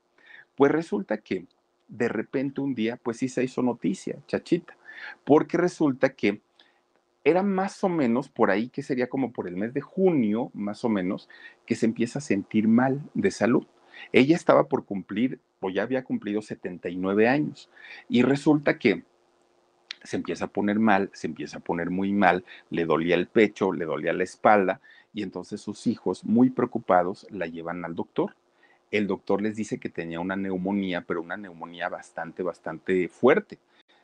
Pues 0.54 0.70
resulta 0.70 1.18
que 1.18 1.46
de 1.88 2.08
repente 2.08 2.60
un 2.60 2.74
día, 2.74 2.96
pues 2.96 3.18
sí 3.18 3.28
se 3.28 3.44
hizo 3.44 3.62
noticia, 3.62 4.18
chachita, 4.26 4.76
porque 5.24 5.58
resulta 5.58 6.14
que 6.14 6.40
era 7.24 7.42
más 7.42 7.84
o 7.84 7.88
menos 7.88 8.28
por 8.28 8.50
ahí, 8.50 8.68
que 8.68 8.82
sería 8.82 9.08
como 9.08 9.32
por 9.32 9.46
el 9.46 9.56
mes 9.56 9.74
de 9.74 9.80
junio, 9.80 10.50
más 10.54 10.84
o 10.84 10.88
menos, 10.88 11.28
que 11.66 11.76
se 11.76 11.86
empieza 11.86 12.18
a 12.18 12.22
sentir 12.22 12.66
mal 12.66 13.00
de 13.14 13.30
salud. 13.30 13.66
Ella 14.12 14.34
estaba 14.34 14.68
por 14.68 14.84
cumplir, 14.84 15.38
o 15.62 15.70
ya 15.70 15.82
había 15.82 16.04
cumplido 16.04 16.42
79 16.42 17.28
años, 17.28 17.70
y 18.08 18.22
resulta 18.22 18.78
que 18.78 19.04
se 20.04 20.16
empieza 20.16 20.46
a 20.46 20.48
poner 20.48 20.78
mal, 20.78 21.10
se 21.12 21.28
empieza 21.28 21.58
a 21.58 21.60
poner 21.60 21.90
muy 21.90 22.12
mal, 22.12 22.44
le 22.70 22.84
dolía 22.84 23.14
el 23.14 23.28
pecho, 23.28 23.72
le 23.72 23.84
dolía 23.84 24.12
la 24.12 24.24
espalda, 24.24 24.80
y 25.14 25.22
entonces 25.22 25.60
sus 25.60 25.86
hijos, 25.86 26.24
muy 26.24 26.50
preocupados, 26.50 27.26
la 27.30 27.46
llevan 27.46 27.84
al 27.84 27.94
doctor. 27.94 28.34
El 28.90 29.06
doctor 29.06 29.42
les 29.42 29.56
dice 29.56 29.78
que 29.78 29.88
tenía 29.88 30.20
una 30.20 30.36
neumonía, 30.36 31.02
pero 31.02 31.22
una 31.22 31.36
neumonía 31.36 31.88
bastante, 31.88 32.42
bastante 32.42 33.08
fuerte. 33.08 33.58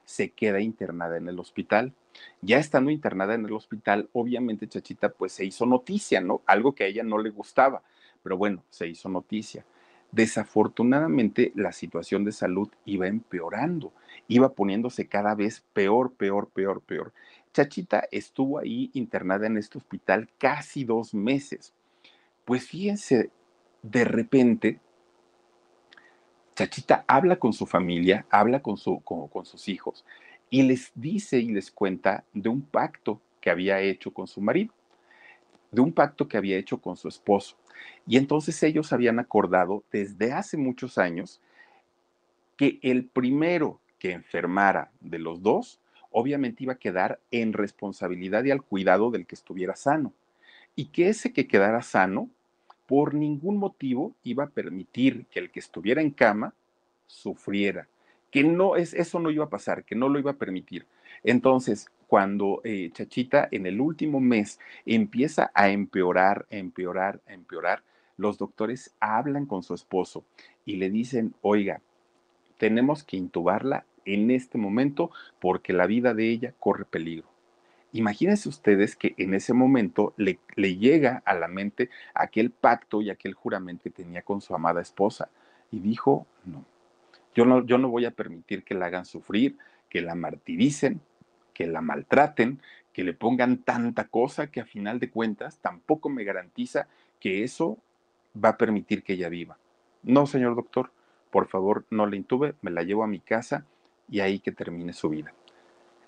Se 0.05 0.31
queda 0.31 0.61
internada 0.61 1.17
en 1.17 1.29
el 1.29 1.39
hospital. 1.39 1.93
Ya 2.41 2.59
estando 2.59 2.91
internada 2.91 3.35
en 3.35 3.45
el 3.45 3.53
hospital, 3.53 4.09
obviamente 4.13 4.69
Chachita 4.69 5.11
pues 5.11 5.33
se 5.33 5.45
hizo 5.45 5.67
noticia, 5.67 6.21
¿no? 6.21 6.43
Algo 6.47 6.75
que 6.75 6.85
a 6.85 6.87
ella 6.87 7.03
no 7.03 7.19
le 7.19 7.31
gustaba, 7.31 7.83
pero 8.23 8.37
bueno, 8.37 8.63
se 8.71 8.89
hizo 8.89 9.09
noticia. 9.09 9.65
Desafortunadamente, 10.11 11.53
la 11.55 11.73
situación 11.73 12.25
de 12.25 12.33
salud 12.33 12.69
iba 12.85 13.07
empeorando, 13.07 13.93
iba 14.27 14.53
poniéndose 14.53 15.07
cada 15.07 15.35
vez 15.35 15.65
peor, 15.73 16.13
peor, 16.15 16.49
peor, 16.49 16.81
peor. 16.81 17.13
Chachita 17.53 18.09
estuvo 18.11 18.59
ahí 18.59 18.91
internada 18.95 19.47
en 19.47 19.59
este 19.59 19.79
hospital 19.79 20.29
casi 20.39 20.85
dos 20.85 21.13
meses. 21.15 21.75
Pues 22.45 22.67
fíjense, 22.67 23.31
de 23.83 24.05
repente, 24.05 24.81
Chachita 26.55 27.05
habla 27.07 27.37
con 27.37 27.53
su 27.53 27.67
familia, 27.67 28.27
habla 28.31 28.61
con, 28.63 28.77
con 29.05 29.45
sus 29.45 29.69
hijos 29.69 30.05
y 30.51 30.63
les 30.63 30.91
dice 30.95 31.39
y 31.39 31.49
les 31.49 31.71
cuenta 31.71 32.25
de 32.33 32.49
un 32.49 32.63
pacto 32.63 33.21
que 33.41 33.51
había 33.51 33.81
hecho 33.81 34.13
con 34.13 34.27
su 34.27 34.41
marido, 34.41 34.73
de 35.71 35.81
un 35.81 35.93
pacto 35.93 36.29
que 36.29 36.37
había 36.37 36.57
hecho 36.57 36.79
con 36.79 36.97
su 36.97 37.09
esposo. 37.09 37.57
Y 38.07 38.17
entonces 38.17 38.63
ellos 38.63 38.93
habían 38.93 39.19
acordado 39.19 39.85
desde 39.93 40.33
hace 40.33 40.57
muchos 40.57 40.99
años 40.99 41.41
que 42.57 42.79
el 42.83 43.05
primero 43.05 43.81
que 43.99 44.13
enfermara 44.13 44.91
de 45.01 45.19
los 45.19 45.43
dos, 45.43 45.81
obviamente 46.11 46.65
iba 46.65 46.75
a 46.75 46.79
quedar 46.79 47.21
en 47.31 47.53
responsabilidad 47.53 48.45
y 48.45 48.51
al 48.51 48.63
cuidado 48.63 49.11
del 49.11 49.27
que 49.27 49.35
estuviera 49.35 49.77
sano. 49.77 50.13
Y 50.75 50.87
que 50.87 51.09
ese 51.09 51.33
que 51.33 51.47
quedara 51.47 51.83
sano, 51.83 52.31
por 52.87 53.15
ningún 53.15 53.59
motivo 53.59 54.15
iba 54.23 54.45
a 54.45 54.51
permitir 54.51 55.27
que 55.27 55.41
el 55.41 55.51
que 55.51 55.61
estuviera 55.61 56.01
en 56.01 56.11
cama 56.11 56.55
sufriera, 57.07 57.89
que 58.31 58.45
no 58.45 58.77
es 58.77 58.95
eso 58.95 59.19
no 59.19 59.31
iba 59.31 59.45
a 59.45 59.51
pasar, 59.51 59.85
que 59.85 59.95
no 59.95 60.09
lo 60.09 60.19
iba 60.19 60.33
a 60.33 60.37
permitir. 60.37 60.87
Entonces, 61.23 61.89
cuando 62.09 62.63
eh, 62.65 62.91
Chachita 62.93 63.49
en 63.53 63.67
el 63.67 63.81
último 63.81 64.19
mes 64.19 64.59
empieza 64.87 65.53
a 65.55 65.69
empeorar, 65.69 66.47
empeorar, 66.51 67.21
empeorar, 67.27 67.85
los 68.17 68.39
doctores 68.39 68.95
hablan 68.99 69.45
con 69.45 69.63
su 69.63 69.75
esposo 69.75 70.25
y 70.65 70.77
le 70.77 70.91
dicen, 70.91 71.35
oiga, 71.43 71.83
tenemos 72.57 73.05
que 73.05 73.19
intubarla 73.19 73.85
en 74.07 74.31
este 74.31 74.57
momento 74.57 75.11
porque 75.39 75.75
la 75.75 75.87
vida 75.87 76.15
de 76.15 76.31
ella 76.31 76.55
corre 76.59 76.87
peligro. 76.87 77.29
Imagínense 77.93 78.49
ustedes 78.49 78.97
que 78.97 79.15
en 79.19 79.35
ese 79.35 79.53
momento 79.53 80.15
le, 80.17 80.39
le, 80.57 80.77
llega 80.77 81.23
a 81.27 81.35
la 81.35 81.47
mente 81.47 81.91
aquel 82.15 82.51
pacto 82.51 83.03
y 83.03 83.11
aquel 83.11 83.35
juramento 83.35 83.85
que 83.85 83.91
tenía 83.91 84.23
con 84.23 84.41
su 84.41 84.55
amada 84.55 84.81
esposa. 84.81 85.31
Y 85.71 85.81
dijo, 85.81 86.27
no, 86.45 86.65
yo 87.35 87.45
no, 87.45 87.65
yo 87.65 87.79
no 87.79 87.89
voy 87.89 88.05
a 88.07 88.11
permitir 88.11 88.65
que 88.65 88.75
la 88.75 88.87
hagan 88.87 89.05
sufrir, 89.05 89.57
que 89.89 90.03
la 90.03 90.15
martiricen, 90.15 91.01
que 91.59 91.67
la 91.67 91.81
maltraten, 91.81 92.63
que 92.93 93.03
le 93.03 93.15
pongan 93.15 93.65
tanta 93.65 94.05
cosa 94.05 94.47
que 94.47 94.61
a 94.61 94.65
final 94.65 95.01
de 95.01 95.11
cuentas 95.11 95.59
tampoco 95.59 96.09
me 96.09 96.23
garantiza 96.23 96.87
que 97.19 97.43
eso 97.43 97.79
va 98.33 98.51
a 98.51 98.57
permitir 98.57 99.03
que 99.03 99.15
ella 99.15 99.29
viva. 99.29 99.59
No, 100.05 100.29
señor 100.29 100.55
doctor, 100.55 100.93
por 101.33 101.49
favor 101.49 101.85
no 101.91 102.07
la 102.07 102.15
intube, 102.15 102.55
me 102.63 102.71
la 102.71 102.85
llevo 102.85 103.03
a 103.03 103.09
mi 103.09 103.19
casa 103.19 103.67
y 104.09 104.21
ahí 104.21 104.39
que 104.39 104.53
termine 104.53 104.93
su 104.93 105.09
vida. 105.09 105.35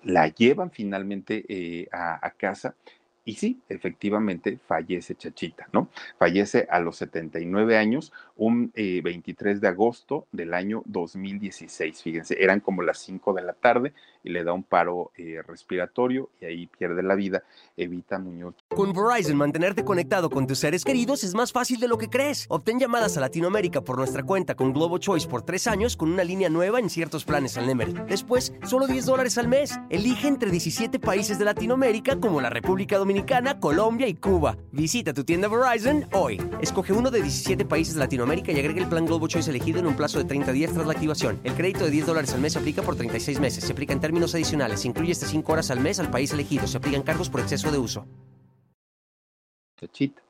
La 0.03 0.29
llevan 0.29 0.71
finalmente 0.71 1.43
eh, 1.49 1.89
a, 1.91 2.25
a 2.25 2.31
casa 2.31 2.75
y 3.23 3.35
sí, 3.35 3.61
efectivamente 3.69 4.57
fallece 4.67 5.13
Chachita, 5.13 5.67
¿no? 5.73 5.89
Fallece 6.17 6.67
a 6.71 6.79
los 6.79 6.97
79 6.97 7.77
años, 7.77 8.11
un 8.35 8.71
23 8.73 9.57
eh, 9.57 9.59
de 9.59 9.67
agosto 9.67 10.25
del 10.31 10.55
año 10.55 10.81
2016. 10.85 12.01
Fíjense, 12.01 12.35
eran 12.41 12.61
como 12.61 12.81
las 12.81 12.97
5 12.97 13.33
de 13.33 13.43
la 13.43 13.53
tarde 13.53 13.93
y 14.23 14.31
le 14.31 14.43
da 14.43 14.53
un 14.53 14.63
paro 14.63 15.11
eh, 15.17 15.41
respiratorio 15.47 16.29
y 16.41 16.45
ahí 16.45 16.67
pierde 16.67 17.03
la 17.03 17.13
vida. 17.13 17.43
Evita 17.77 18.17
Muñoz. 18.17 18.55
Con 18.69 18.91
Verizon, 18.91 19.37
mantenerte 19.37 19.83
conectado 19.83 20.29
con 20.29 20.47
tus 20.47 20.57
seres 20.57 20.83
queridos 20.83 21.23
es 21.23 21.35
más 21.35 21.51
fácil 21.51 21.79
de 21.79 21.87
lo 21.87 21.99
que 21.99 22.09
crees. 22.09 22.47
Obtén 22.49 22.79
llamadas 22.79 23.17
a 23.17 23.21
Latinoamérica 23.21 23.81
por 23.81 23.97
nuestra 23.97 24.23
cuenta 24.23 24.55
con 24.55 24.73
Globo 24.73 24.97
Choice 24.97 25.27
por 25.27 25.43
tres 25.43 25.67
años 25.67 25.95
con 25.95 26.11
una 26.11 26.23
línea 26.23 26.49
nueva 26.49 26.79
en 26.79 26.89
ciertos 26.89 27.23
planes 27.23 27.55
al 27.57 27.67
Nemer. 27.67 28.07
Después, 28.07 28.53
solo 28.63 28.87
10 28.87 29.05
dólares 29.05 29.37
al 29.37 29.47
mes. 29.47 29.79
Elige 29.89 30.27
entre 30.27 30.49
17 30.49 30.99
países 30.99 31.37
de 31.37 31.45
Latinoamérica 31.45 32.19
como 32.19 32.41
la 32.41 32.49
República 32.49 32.97
Dominicana 32.97 33.10
Dominicana, 33.11 33.59
Colombia 33.59 34.07
y 34.07 34.13
Cuba. 34.13 34.55
Visita 34.71 35.13
tu 35.13 35.25
tienda 35.25 35.49
Verizon 35.49 36.05
hoy. 36.13 36.41
Escoge 36.61 36.93
uno 36.93 37.11
de 37.11 37.21
17 37.21 37.65
países 37.65 37.95
de 37.95 37.99
Latinoamérica 37.99 38.53
y 38.53 38.59
agrega 38.59 38.81
el 38.81 38.87
plan 38.87 39.05
Globo 39.05 39.27
Choice 39.27 39.49
elegido 39.49 39.79
en 39.79 39.87
un 39.87 39.97
plazo 39.97 40.17
de 40.17 40.23
30 40.23 40.53
días 40.53 40.71
tras 40.71 40.85
la 40.87 40.93
activación. 40.93 41.37
El 41.43 41.53
crédito 41.53 41.83
de 41.83 41.91
10 41.91 42.05
dólares 42.05 42.33
al 42.33 42.39
mes 42.39 42.53
se 42.53 42.59
aplica 42.59 42.81
por 42.83 42.95
36 42.95 43.41
meses. 43.41 43.65
Se 43.65 43.73
aplica 43.73 43.91
en 43.91 43.99
términos 43.99 44.33
adicionales. 44.33 44.79
Se 44.79 44.87
incluye 44.87 45.11
hasta 45.11 45.25
5 45.25 45.51
horas 45.51 45.69
al 45.71 45.81
mes 45.81 45.99
al 45.99 46.09
país 46.09 46.31
elegido. 46.31 46.67
Se 46.67 46.77
aplican 46.77 47.03
cargos 47.03 47.29
por 47.29 47.41
exceso 47.41 47.69
de 47.69 47.79
uso. 47.79 48.07
Chachita. 49.77 50.21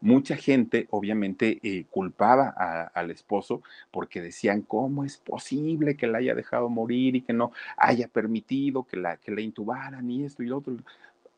mucha 0.00 0.36
gente 0.36 0.86
obviamente 0.90 1.58
eh, 1.64 1.86
culpaba 1.90 2.50
al 2.94 3.10
esposo 3.10 3.62
porque 3.90 4.20
decían, 4.20 4.62
¿cómo 4.62 5.04
es 5.04 5.16
posible 5.16 5.96
que 5.96 6.06
la 6.06 6.18
haya 6.18 6.36
dejado 6.36 6.68
morir 6.68 7.16
y 7.16 7.22
que 7.22 7.32
no 7.32 7.50
haya 7.76 8.06
permitido 8.06 8.84
que 8.84 8.96
la, 8.96 9.16
que 9.16 9.32
la 9.32 9.40
intubaran 9.40 10.08
y 10.08 10.24
esto 10.24 10.44
y 10.44 10.46
lo 10.46 10.58
otro? 10.58 10.76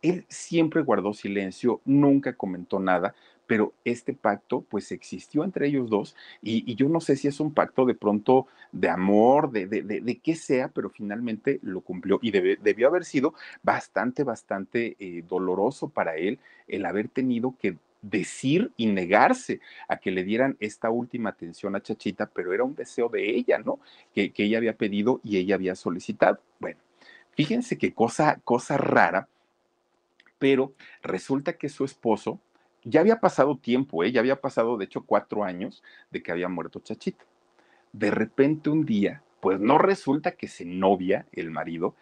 Él 0.03 0.25
siempre 0.29 0.83
guardó 0.83 1.13
silencio, 1.13 1.81
nunca 1.85 2.35
comentó 2.35 2.79
nada, 2.79 3.15
pero 3.51 3.73
este 3.85 4.15
pacto 4.15 4.65
pues 4.69 4.93
existió 4.93 5.43
entre 5.43 5.67
ellos 5.67 5.91
dos 5.91 6.15
y, 6.41 6.73
yo 6.77 6.89
no 6.89 7.01
sé 7.01 7.17
si 7.17 7.27
es 7.27 7.41
un 7.41 7.53
pacto 7.53 7.85
de 7.85 7.97
pronto 7.97 8.47
de 8.71 8.89
amor, 8.89 9.51
de, 9.51 9.67
de, 9.67 9.83
de, 9.83 10.19
qué 10.19 10.37
sea, 10.37 10.69
pero 10.69 10.89
finalmente 10.89 11.59
lo 11.63 11.81
cumplió 11.81 12.21
y 12.23 12.31
debió 12.31 12.87
haber 12.87 13.05
sido 13.05 13.35
bastante, 13.65 14.23
bastante 14.23 14.95
eh, 15.01 15.25
doloroso 15.29 15.89
para 15.89 16.15
él 16.15 16.39
el 16.69 16.87
haber 16.87 17.09
tenido 17.09 17.57
que 17.61 17.77
decir 18.03 18.71
y 18.77 18.87
negarse 18.87 19.61
a 19.89 19.97
que 19.97 20.13
le 20.13 20.23
dieran 20.23 20.57
esta 20.61 20.91
última 20.91 21.31
atención 21.31 21.75
a 21.75 21.83
Chachita, 21.83 22.27
pero 22.27 22.53
era 22.53 22.63
un 22.63 22.77
deseo 22.77 23.09
de 23.09 23.31
ella, 23.31 23.59
¿no? 23.59 23.81
Que, 24.15 24.31
que 24.31 24.45
ella 24.45 24.59
había 24.59 24.77
pedido 24.77 25.21
y 25.25 25.39
ella 25.39 25.57
había 25.57 25.75
solicitado. 25.75 26.39
Bueno, 26.61 26.79
fíjense 27.33 27.79
qué 27.79 27.93
cosa, 27.93 28.41
cosa 28.45 28.77
rara, 28.77 29.29
pero 30.41 30.73
resulta 31.03 31.53
que 31.53 31.69
su 31.69 31.85
esposo, 31.85 32.41
ya 32.83 33.01
había 33.01 33.21
pasado 33.21 33.59
tiempo, 33.59 34.03
¿eh? 34.03 34.11
ya 34.11 34.21
había 34.21 34.41
pasado 34.41 34.77
de 34.79 34.87
hecho 34.87 35.05
cuatro 35.05 35.45
años 35.45 35.85
de 36.11 36.23
que 36.23 36.33
había 36.33 36.49
muerto 36.49 36.81
Chachita. 36.81 37.25
De 37.93 38.11
repente 38.11 38.71
un 38.71 38.87
día, 38.87 39.23
pues 39.41 39.61
no 39.61 39.77
resulta 39.79 40.33
que 40.33 40.49
se 40.49 40.65
novia 40.65 41.27
el 41.33 41.51
marido, 41.51 41.95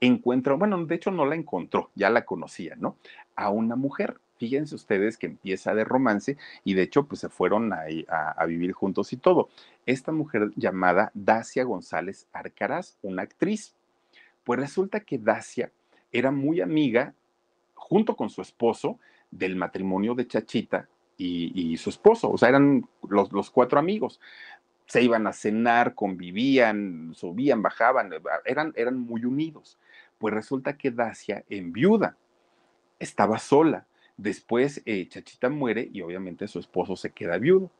encuentra, 0.00 0.54
bueno, 0.54 0.84
de 0.84 0.94
hecho 0.94 1.10
no 1.10 1.24
la 1.24 1.36
encontró, 1.36 1.90
ya 1.94 2.10
la 2.10 2.26
conocía, 2.26 2.76
¿no? 2.76 2.96
A 3.34 3.48
una 3.48 3.76
mujer. 3.76 4.20
Fíjense 4.36 4.74
ustedes 4.74 5.16
que 5.16 5.26
empieza 5.26 5.74
de 5.74 5.84
romance 5.84 6.36
y 6.64 6.74
de 6.74 6.82
hecho 6.82 7.06
pues 7.06 7.20
se 7.20 7.30
fueron 7.30 7.72
a, 7.72 7.86
a 8.08 8.46
vivir 8.46 8.72
juntos 8.72 9.12
y 9.14 9.16
todo. 9.16 9.48
Esta 9.86 10.12
mujer 10.12 10.50
llamada 10.56 11.12
Dacia 11.14 11.64
González 11.64 12.26
Arcaraz, 12.32 12.98
una 13.00 13.22
actriz. 13.22 13.74
Pues 14.42 14.60
resulta 14.60 15.00
que 15.00 15.16
Dacia 15.16 15.72
era 16.12 16.30
muy 16.30 16.60
amiga, 16.60 17.14
junto 17.88 18.16
con 18.16 18.30
su 18.30 18.40
esposo, 18.40 18.98
del 19.30 19.56
matrimonio 19.56 20.14
de 20.14 20.26
Chachita 20.26 20.88
y, 21.18 21.76
su 21.76 21.90
esposo, 21.90 22.30
o 22.30 22.38
sea, 22.38 22.48
eran 22.48 22.88
los, 23.08 23.50
cuatro 23.50 23.78
amigos. 23.78 24.20
Se 24.86 25.02
iban 25.02 25.26
a 25.26 25.32
cenar, 25.32 25.94
convivían, 25.94 27.12
subían, 27.14 27.62
bajaban, 27.62 28.10
eran, 28.44 28.72
eran 28.76 28.98
muy 28.98 29.24
unidos. 29.24 29.78
Pues 30.18 30.32
resulta 30.32 30.76
que 30.76 30.90
Dacia, 30.90 31.44
en 31.48 31.72
viuda, 31.72 32.16
estaba 32.98 33.38
sola. 33.38 33.86
Después 34.16 34.82
eh, 34.86 35.06
Chachita 35.08 35.50
muere 35.50 35.88
y 35.92 36.00
obviamente 36.00 36.48
su 36.48 36.58
esposo 36.60 36.96
se 36.96 37.10
queda 37.10 37.38
viudo 37.38 37.70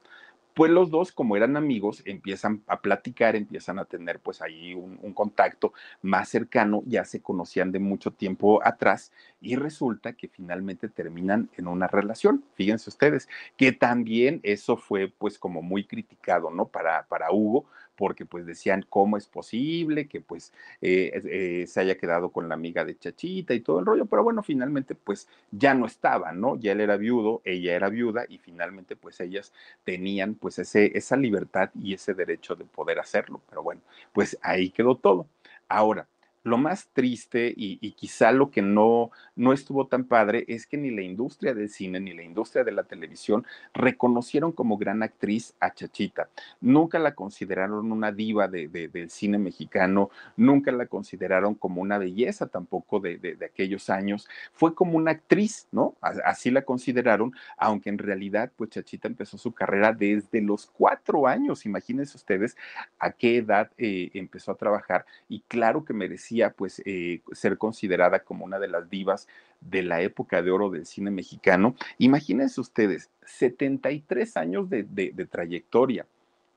pues 0.55 0.71
los 0.71 0.91
dos, 0.91 1.13
como 1.13 1.37
eran 1.37 1.57
amigos, 1.57 2.03
empiezan 2.07 2.63
a 2.69 2.81
platicar, 2.81 3.35
empiezan 3.35 3.79
a 3.79 3.85
tener 3.85 4.21
pues 4.21 4.41
ahí 4.41 4.73
un, 4.75 5.13
contacto 5.13 5.73
más 6.03 6.29
cercano, 6.29 6.83
ya 6.87 7.05
se 7.05 7.21
conocían 7.21 7.73
de 7.73 7.79
mucho 7.79 8.13
tiempo 8.13 8.61
atrás 8.65 9.13
y 9.41 9.57
resulta 9.57 10.13
que 10.13 10.29
finalmente 10.29 10.89
terminan 10.89 11.51
en 11.57 11.69
una 11.69 11.87
relación. 11.87 12.45
Fíjense 12.55 12.89
ustedes, 12.91 13.29
que 13.57 13.73
también 13.73 14.41
eso 14.43 14.77
fue 14.77 15.13
pues 15.19 15.39
como 15.39 15.61
muy 15.61 15.85
criticado, 15.85 16.51
¿no? 16.51 16.67
Para, 16.67 17.07
para 17.07 17.33
Hugo, 17.33 17.67
porque 17.97 18.27
pues 18.27 18.47
decían 18.47 18.85
cómo 18.89 19.17
es 19.17 19.27
posible 19.27 20.09
que 20.09 20.21
pues 20.21 20.53
eh, 20.81 21.13
eh, 21.25 21.67
se 21.67 21.81
haya 21.81 21.97
quedado 21.97 22.31
con 22.31 22.49
la 22.49 22.55
amiga 22.55 22.85
de 22.85 22.99
Chachita 22.99 23.55
y 23.55 23.61
todo 23.61 23.81
el 23.81 23.87
rollo, 23.87 24.07
pero 24.07 24.23
bueno, 24.25 24.43
finalmente 24.43 24.95
pues 24.95 25.29
ya 25.51 25.75
no 25.75 25.87
estaba, 25.87 26.33
¿no? 26.33 26.57
Ya 26.57 26.73
él 26.73 26.81
era 26.81 26.97
viudo, 26.97 27.41
ella 27.45 27.75
era 27.75 27.89
viuda 27.89 28.25
y 28.29 28.39
finalmente 28.39 28.97
pues 28.97 29.21
ellas 29.21 29.53
tenían 29.85 30.35
pues 30.35 30.59
ese, 30.59 30.97
esa 30.97 31.17
libertad 31.17 31.71
y 31.75 31.95
ese 31.95 32.15
derecho 32.15 32.55
de 32.57 32.65
poder 32.65 32.99
hacerlo, 32.99 33.41
pero 33.49 33.63
bueno, 33.63 33.81
pues 34.13 34.39
ahí 34.43 34.71
quedó 34.71 34.97
todo. 34.97 35.29
Ahora, 35.69 36.07
lo 36.45 36.59
más 36.59 36.89
triste 36.93 37.53
y, 37.57 37.93
quizá 37.93 38.31
lo 38.31 38.51
que 38.51 38.61
no, 38.61 39.11
no 39.35 39.53
estuvo 39.53 39.87
tan 39.87 40.05
padre 40.05 40.45
es 40.47 40.67
que 40.67 40.77
ni 40.77 40.91
la 40.91 41.01
industria 41.01 41.55
del 41.55 41.71
cine 41.71 42.01
ni 42.01 42.13
la 42.13 42.23
industria 42.23 42.65
de 42.65 42.73
la 42.73 42.85
televisión 42.85 43.47
reconocieron 43.73 44.53
como 44.53 44.77
gran 44.77 45.03
actriz 45.03 45.55
a 45.59 45.73
Chachita. 45.73 46.29
Nunca 46.61 46.99
la 46.99 47.15
consideraron 47.15 47.91
una 47.91 48.13
diva 48.13 48.47
de, 48.47 48.69
del 48.69 49.11
cine 49.11 49.39
mexicano, 49.39 50.11
nunca 50.37 50.71
la 50.71 50.87
consideraron 50.87 51.55
como 51.55 51.81
una 51.81 51.97
belleza 51.97 52.47
tampoco 52.47 53.01
de, 53.01 53.17
de, 53.17 53.45
aquellos 53.45 53.89
años. 53.89 54.29
Fue 54.53 54.75
como 54.75 54.99
una 54.99 55.13
actriz, 55.13 55.67
¿no? 55.73 55.95
Así 56.03 56.51
la 56.51 56.63
consideraron, 56.63 57.33
aunque 57.57 57.89
en 57.89 57.99
realidad, 57.99 58.53
pues 58.55 58.71
Chachita 58.71 59.09
empezó 59.09 59.39
su 59.39 59.53
carrera 59.53 59.93
desde 59.93 60.43
los 60.43 60.67
cuatro 60.67 61.27
años. 61.27 61.65
Imagínense 61.65 62.19
ustedes 62.19 62.55
a 62.99 63.13
qué 63.13 63.39
edad 63.39 63.71
eh, 63.79 64.11
empezó 64.13 64.53
a 64.53 64.57
trabajar 64.57 65.07
y 65.27 65.41
claro 65.49 65.87
que 65.87 65.95
merecía 65.95 66.34
pues 66.57 66.83
eh, 66.85 67.23
ser 67.33 67.59
considerada 67.59 68.21
como 68.21 68.45
una 68.45 68.59
de 68.59 68.69
las 68.69 68.91
divas 68.91 69.29
de 69.61 69.83
la 69.83 70.03
época 70.03 70.43
de 70.43 70.51
oro 70.51 70.71
del 70.71 70.87
cine 70.87 71.11
mexicano. 71.11 71.75
Imagínense 71.99 72.61
ustedes, 72.61 73.11
73 73.27 74.37
años 74.37 74.69
de, 74.69 74.85
trayectoria. 75.31 76.07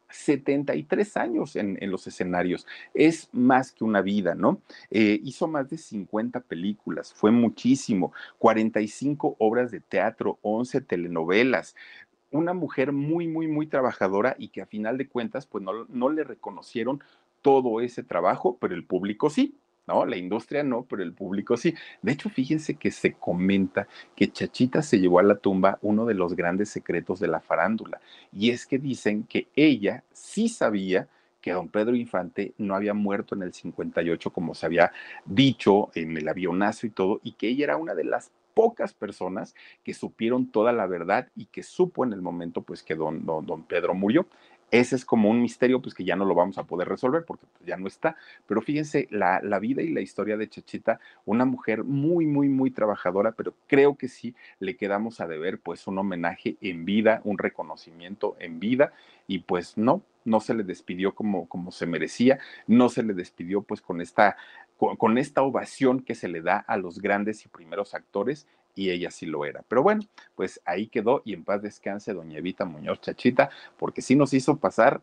73 0.09 1.17
años 1.17 1.57
en, 1.57 1.78
los 1.91 2.07
escenarios. 2.07 2.65
Es 2.93 3.30
más 3.34 3.73
que 3.73 3.84
una 3.84 4.01
vida, 4.01 4.36
¿no? 4.36 4.61
Eh, 4.89 5.19
hizo 5.21 5.47
más 5.47 5.69
de 5.69 5.78
50 5.78 6.39
películas, 6.39 7.13
fue 7.13 7.30
muchísimo, 7.30 8.13
45 8.38 9.36
obras 9.38 9.69
de 9.69 9.82
teatro, 9.82 10.39
11 10.43 10.80
telenovelas. 10.80 11.75
Una 12.32 12.53
mujer 12.53 12.93
muy, 12.93 13.28
muy, 13.28 13.47
muy 13.49 13.67
trabajadora 13.67 14.36
y 14.39 14.47
que 14.47 14.61
a 14.61 14.65
final 14.65 14.97
de 14.97 15.09
cuentas, 15.09 15.45
pues 15.45 15.61
no, 15.61 15.86
no 15.89 16.09
le 16.09 16.23
reconocieron 16.23 17.01
todo 17.41 17.82
ese 17.82 18.03
trabajo, 18.03 18.57
pero 18.59 18.75
el 18.75 18.86
público 18.86 19.30
sí. 19.30 19.55
¿No? 19.88 20.05
La 20.05 20.17
industria 20.17 20.63
no, 20.63 20.83
pero 20.83 21.03
el 21.03 21.13
público 21.13 21.57
sí. 21.57 21.73
De 22.01 22.11
hecho, 22.11 22.29
fíjense 22.29 22.75
que 22.75 22.91
se 22.91 23.13
comenta 23.13 23.88
que 24.15 24.31
Chachita 24.31 24.81
se 24.81 24.99
llevó 24.99 25.19
a 25.19 25.23
la 25.23 25.35
tumba 25.35 25.79
uno 25.81 26.05
de 26.05 26.13
los 26.13 26.35
grandes 26.35 26.69
secretos 26.69 27.19
de 27.19 27.27
la 27.27 27.39
farándula, 27.39 27.99
y 28.31 28.51
es 28.51 28.65
que 28.65 28.77
dicen 28.77 29.23
que 29.23 29.47
ella 29.55 30.03
sí 30.11 30.49
sabía 30.49 31.07
que 31.41 31.53
don 31.53 31.69
Pedro 31.69 31.95
Infante 31.95 32.53
no 32.57 32.75
había 32.75 32.93
muerto 32.93 33.35
en 33.35 33.43
el 33.43 33.53
58 33.53 34.33
como 34.33 34.53
se 34.53 34.65
había 34.65 34.91
dicho 35.25 35.91
en 35.95 36.17
el 36.17 36.27
avionazo 36.27 36.88
y 36.88 36.89
todo, 36.89 37.21
y 37.23 37.33
que 37.33 37.47
ella 37.47 37.65
era 37.65 37.77
una 37.77 37.95
de 37.95 38.03
las 38.03 38.31
pocas 38.53 38.93
personas 38.93 39.53
que 39.83 39.93
supieron 39.93 40.47
toda 40.47 40.73
la 40.73 40.88
verdad 40.88 41.27
y 41.35 41.45
que 41.45 41.61
supo 41.61 42.03
en 42.03 42.11
el 42.11 42.23
momento 42.23 42.63
pues 42.63 42.81
que 42.81 42.95
don, 42.95 43.23
don, 43.23 43.45
don 43.45 43.61
Pedro 43.63 43.93
murió. 43.93 44.25
Ese 44.70 44.97
es 44.97 45.05
como 45.05 45.30
un 45.30 45.41
misterio, 45.41 45.82
pues 45.82 45.95
que 45.95 46.03
ya 46.03 46.18
no 46.18 46.26
lo 46.26 46.36
vamos 46.36 46.57
a 46.57 46.65
poder 46.65 46.89
resolver 46.89 47.24
porque 47.26 47.45
pues, 47.53 47.65
ya 47.65 47.78
no 47.78 47.88
está. 47.88 48.18
Pero 48.47 48.61
fíjense, 48.61 49.07
la, 49.11 49.39
la, 49.41 49.59
vida 49.59 49.82
y 49.82 49.89
la 49.89 50.01
historia 50.01 50.36
de 50.36 50.49
Chachita, 50.49 50.99
una 51.26 51.45
mujer 51.45 51.86
muy, 51.86 52.26
muy, 52.26 52.49
muy 52.49 52.72
trabajadora, 52.72 53.32
pero 53.32 53.53
creo 53.68 53.95
que 53.95 54.09
sí 54.09 54.36
le 54.59 54.76
quedamos 54.76 55.22
a 55.22 55.28
deber 55.28 55.59
pues 55.59 55.88
un 55.88 55.97
homenaje 55.97 56.57
en 56.59 56.84
vida, 56.84 57.22
un 57.24 57.38
reconocimiento 57.38 58.36
en 58.39 58.59
vida 58.59 58.91
y 59.26 59.39
pues 59.39 59.78
no, 59.78 60.01
no 60.26 60.41
se 60.41 60.53
le 60.53 60.63
despidió 60.63 61.15
como, 61.15 61.47
como 61.47 61.72
se 61.72 61.86
merecía, 61.86 62.39
no 62.68 62.89
se 62.89 63.03
le 63.03 63.13
despidió 63.13 63.61
pues 63.61 63.82
con 63.82 64.01
esta, 64.01 64.36
con 64.78 65.18
esta 65.18 65.43
ovación 65.43 66.01
que 66.01 66.15
se 66.15 66.28
le 66.28 66.41
da 66.41 66.57
a 66.57 66.78
los 66.78 66.99
grandes 66.99 67.45
y 67.45 67.49
primeros 67.49 67.93
actores 67.93 68.47
y 68.78 68.91
ella 68.91 69.09
sí 69.09 69.25
lo 69.25 69.43
era. 69.43 69.63
Pero 69.67 69.82
bueno, 69.82 70.03
pues 70.36 70.61
ahí 70.63 70.88
quedó 70.88 71.23
y 71.25 71.34
en 71.34 71.43
paz 71.43 71.63
descanse 71.63 72.13
doña 72.13 72.38
Evita 72.38 72.63
Muñoz 72.63 73.01
Chachita, 73.01 73.49
porque 73.78 74.01
sí 74.03 74.15
nos 74.15 74.34
hizo 74.34 74.57
pasar 74.57 75.01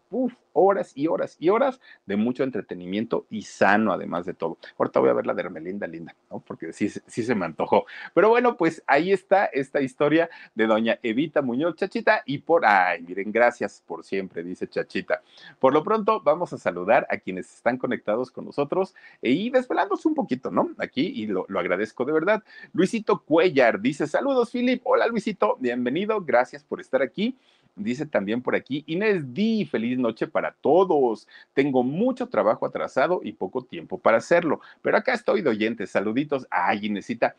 horas 0.53 0.93
y 0.95 1.09
horas 1.09 1.37
y 1.41 1.49
horas 1.49 1.81
de 2.07 2.17
mucho 2.17 2.45
entretenimiento 2.45 3.27
y 3.29 3.43
sano 3.43 3.93
además 3.93 4.25
de 4.27 4.35
todo. 4.35 4.59
Ahorita 4.79 5.01
voy 5.01 5.11
a 5.11 5.15
ver 5.15 5.27
la 5.27 5.35
de 5.35 5.43
Hermelinda 5.43 5.89
Linda, 5.89 6.15
¿no? 6.31 6.39
Porque 6.39 6.73
sí, 6.73 6.89
sí 6.89 7.23
se 7.25 7.35
me 7.35 7.45
antojó. 7.45 7.85
Pero 8.15 8.29
bueno, 8.29 8.57
pues 8.57 8.83
ahí 8.87 9.13
está 9.13 9.47
esta 9.47 9.81
historia 9.81 10.31
de 10.55 10.67
doña 10.69 11.01
Evita 11.03 11.43
Muñoz 11.43 11.75
Chachita 11.75 12.23
y 12.25 12.39
por, 12.39 12.65
ay, 12.65 13.03
miren, 13.03 13.33
gracias 13.33 13.83
por 13.85 14.05
siempre, 14.05 14.45
dice 14.45 14.69
Chachita. 14.69 15.23
Por 15.59 15.73
lo 15.73 15.83
pronto, 15.83 16.21
vamos 16.21 16.53
a 16.53 16.59
saludar 16.59 17.09
a 17.11 17.17
quienes 17.17 17.53
están 17.53 17.77
conectados 17.77 18.31
con 18.31 18.45
nosotros 18.45 18.95
y 19.21 19.51
desvelándose 19.51 20.07
un 20.07 20.15
poquito, 20.15 20.53
¿no? 20.53 20.71
Aquí 20.79 21.13
y 21.15 21.27
lo, 21.27 21.45
lo 21.49 21.59
agradezco 21.59 22.05
de 22.05 22.13
verdad. 22.13 22.45
Luisito 22.73 23.25
Cuella 23.25 23.64
Dice, 23.73 24.07
saludos, 24.07 24.51
Philip. 24.51 24.83
Hola, 24.85 25.07
Luisito. 25.07 25.57
Bienvenido. 25.59 26.21
Gracias 26.21 26.63
por 26.63 26.81
estar 26.81 27.01
aquí. 27.01 27.37
Dice 27.77 28.07
también 28.07 28.41
por 28.41 28.55
aquí, 28.55 28.85
Inés 28.87 29.35
Di, 29.35 29.65
feliz 29.65 29.99
noche 29.99 30.29
para 30.29 30.53
todos. 30.53 31.27
Tengo 31.55 31.83
mucho 31.83 32.29
trabajo 32.29 32.67
atrasado 32.67 33.21
y 33.25 33.33
poco 33.33 33.65
tiempo 33.65 33.99
para 33.99 34.19
hacerlo, 34.19 34.61
pero 34.81 34.97
acá 34.97 35.13
estoy 35.13 35.43
de 35.43 35.51
oyente. 35.51 35.87
Saluditos. 35.87 36.47
Ay, 36.51 36.87
Inesita, 36.87 37.35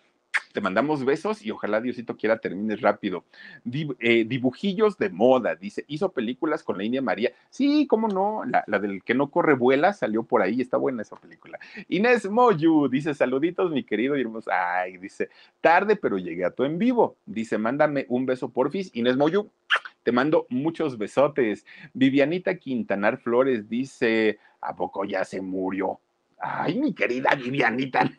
te 0.56 0.62
mandamos 0.62 1.03
besos 1.03 1.45
y 1.45 1.51
ojalá 1.51 1.82
Diosito 1.82 2.16
quiera 2.16 2.38
termines 2.39 2.80
rápido. 2.80 3.26
Eh, 3.99 4.24
dibujillos 4.26 4.97
de 4.97 5.10
moda, 5.10 5.53
dice, 5.56 5.84
hizo 5.89 6.14
películas 6.14 6.64
con 6.64 6.78
la 6.78 6.86
India 6.86 7.01
María. 7.01 7.34
Sí, 7.49 7.86
cómo 7.88 8.08
no, 8.08 8.43
la, 8.45 8.80
del 8.80 9.03
que 9.03 9.14
no 9.14 9.30
corre 9.30 9.53
vuela 9.53 9.91
salió 9.91 10.24
por 10.24 10.41
ahí, 10.41 10.62
está 10.62 10.78
buena 10.78 11.01
esa 11.01 11.18
película. 11.18 11.60
Inés 11.89 12.30
Moyu, 12.30 12.88
dice, 12.88 13.14
saluditos, 13.14 13.70
mi 13.70 13.84
querido 13.84 14.16
hermoso. 14.16 14.49
Ay, 14.49 14.95
dice, 14.95 15.30
tarde, 15.60 15.97
pero 15.97 16.18
llegué 16.18 16.45
a 16.45 16.51
tu 16.51 16.64
en 16.64 16.80
vivo. 16.80 17.18
Dice, 17.26 17.58
mándame 17.58 18.06
un 18.08 18.26
beso 18.26 18.47
porfis. 18.47 18.91
Inés 18.95 19.18
Moyu, 19.18 19.51
te 20.03 20.14
mando 20.14 20.47
muchos 20.49 20.97
besotes. 20.97 21.66
Vivianita 21.93 22.56
Quintanar 22.56 23.18
Flores 23.18 23.68
dice, 23.68 24.39
¿a 24.62 24.74
poco 24.74 25.03
ya 25.03 25.26
se 25.26 25.41
murió? 25.41 25.99
Ay, 26.39 26.80
mi 26.80 26.93
querida 26.93 27.36
Vivianita 27.36 28.10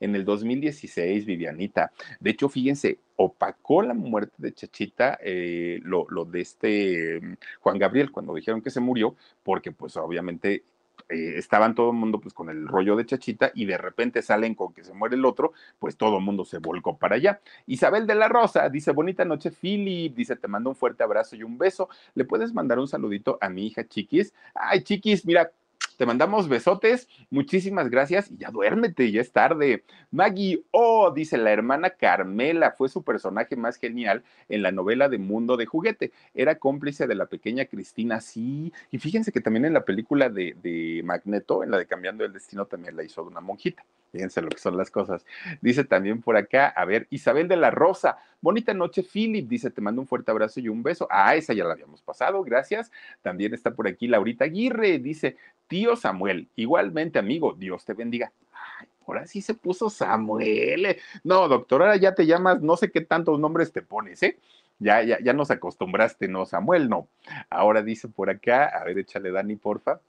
en 0.00 0.14
el 0.14 0.24
2016, 0.24 1.24
Vivianita. 1.24 1.92
De 2.20 2.30
hecho, 2.30 2.48
fíjense, 2.48 2.98
opacó 3.16 3.82
la 3.82 3.94
muerte 3.94 4.34
de 4.38 4.54
Chachita 4.54 5.18
eh, 5.22 5.80
lo, 5.82 6.06
de 6.24 6.40
este 6.40 7.20
mm, 7.20 7.36
Juan 7.60 7.78
Gabriel 7.78 8.12
cuando 8.12 8.34
dijeron 8.34 8.62
que 8.62 8.70
se 8.70 8.80
murió, 8.80 9.16
porque 9.42 9.72
pues 9.72 9.96
obviamente 9.96 10.64
eh, 11.08 11.38
estaban 11.38 11.74
todo 11.74 11.90
el 11.90 11.96
mundo 11.96 12.20
pues 12.20 12.34
con 12.34 12.50
el 12.50 12.68
rollo 12.68 12.94
de 12.94 13.06
Chachita 13.06 13.50
y 13.54 13.64
de 13.64 13.78
repente 13.78 14.20
salen 14.20 14.54
con 14.54 14.72
que 14.74 14.84
se 14.84 14.92
muere 14.92 15.16
el 15.16 15.24
otro, 15.24 15.52
pues 15.78 15.96
todo 15.96 16.18
el 16.18 16.24
mundo 16.24 16.44
se 16.44 16.58
volcó 16.58 16.96
para 16.98 17.16
allá. 17.16 17.40
Isabel 17.66 18.06
de 18.06 18.14
la 18.14 18.28
Rosa 18.28 18.68
dice, 18.68 18.92
bonita 18.92 19.24
noche, 19.24 19.50
Philip, 19.50 20.14
dice, 20.14 20.36
te 20.36 20.48
mando 20.48 20.70
un 20.70 20.76
fuerte 20.76 21.02
abrazo 21.02 21.34
y 21.34 21.42
un 21.42 21.58
beso. 21.58 21.88
¿Le 22.14 22.24
puedes 22.24 22.52
mandar 22.52 22.78
un 22.78 22.88
saludito 22.88 23.38
a 23.40 23.48
mi 23.48 23.66
hija 23.66 23.86
Chiquis? 23.86 24.34
Ay, 24.54 24.82
Chiquis, 24.82 25.24
mira, 25.24 25.50
te 25.98 26.06
mandamos 26.06 26.48
besotes, 26.48 27.08
muchísimas 27.28 27.90
gracias 27.90 28.30
y 28.30 28.38
ya 28.38 28.52
duérmete, 28.52 29.10
ya 29.10 29.20
es 29.20 29.32
tarde. 29.32 29.84
Maggie 30.12 30.62
oh, 30.70 31.10
dice 31.10 31.36
la 31.36 31.50
hermana 31.50 31.90
Carmela, 31.90 32.70
fue 32.70 32.88
su 32.88 33.02
personaje 33.02 33.56
más 33.56 33.76
genial 33.76 34.22
en 34.48 34.62
la 34.62 34.70
novela 34.70 35.08
de 35.08 35.18
Mundo 35.18 35.56
de 35.56 35.66
Juguete. 35.66 36.12
Era 36.34 36.54
cómplice 36.54 37.08
de 37.08 37.16
la 37.16 37.26
pequeña 37.26 37.64
Cristina, 37.64 38.20
sí. 38.20 38.72
Y 38.92 38.98
fíjense 38.98 39.32
que 39.32 39.40
también 39.40 39.64
en 39.64 39.74
la 39.74 39.84
película 39.84 40.28
de, 40.28 40.54
de 40.62 41.02
Magneto, 41.04 41.64
en 41.64 41.72
la 41.72 41.78
de 41.78 41.86
Cambiando 41.86 42.24
el 42.24 42.32
Destino, 42.32 42.66
también 42.66 42.96
la 42.96 43.02
hizo 43.02 43.22
de 43.22 43.28
una 43.30 43.40
monjita. 43.40 43.84
Fíjense 44.12 44.40
lo 44.40 44.48
que 44.48 44.58
son 44.58 44.76
las 44.76 44.90
cosas. 44.90 45.24
Dice 45.60 45.84
también 45.84 46.22
por 46.22 46.36
acá, 46.36 46.68
a 46.68 46.84
ver, 46.84 47.06
Isabel 47.10 47.46
de 47.46 47.56
la 47.56 47.70
Rosa, 47.70 48.16
bonita 48.40 48.72
noche, 48.72 49.02
Philip, 49.02 49.46
dice, 49.46 49.70
te 49.70 49.80
mando 49.80 50.00
un 50.00 50.06
fuerte 50.06 50.30
abrazo 50.30 50.60
y 50.60 50.68
un 50.68 50.82
beso. 50.82 51.06
Ah, 51.10 51.34
esa 51.34 51.52
ya 51.52 51.64
la 51.64 51.74
habíamos 51.74 52.00
pasado, 52.00 52.42
gracias. 52.42 52.90
También 53.22 53.52
está 53.52 53.72
por 53.72 53.86
aquí 53.86 54.06
Laurita 54.08 54.44
Aguirre, 54.44 54.98
dice, 54.98 55.36
tío 55.66 55.94
Samuel, 55.96 56.48
igualmente 56.56 57.18
amigo, 57.18 57.52
Dios 57.52 57.84
te 57.84 57.92
bendiga. 57.92 58.32
Ay, 58.80 58.88
ahora 59.06 59.26
sí 59.26 59.42
se 59.42 59.54
puso 59.54 59.90
Samuel. 59.90 60.96
No, 61.22 61.46
doctor, 61.48 61.82
ahora 61.82 61.96
ya 61.96 62.14
te 62.14 62.24
llamas, 62.24 62.62
no 62.62 62.76
sé 62.76 62.90
qué 62.90 63.02
tantos 63.02 63.38
nombres 63.38 63.72
te 63.72 63.82
pones, 63.82 64.22
¿eh? 64.22 64.38
Ya, 64.80 65.02
ya, 65.02 65.18
ya 65.20 65.32
nos 65.32 65.50
acostumbraste, 65.50 66.28
no, 66.28 66.46
Samuel, 66.46 66.88
no. 66.88 67.08
Ahora 67.50 67.82
dice 67.82 68.08
por 68.08 68.30
acá, 68.30 68.66
a 68.66 68.84
ver, 68.84 68.98
échale 68.98 69.32
Dani, 69.32 69.56
porfa. 69.56 70.00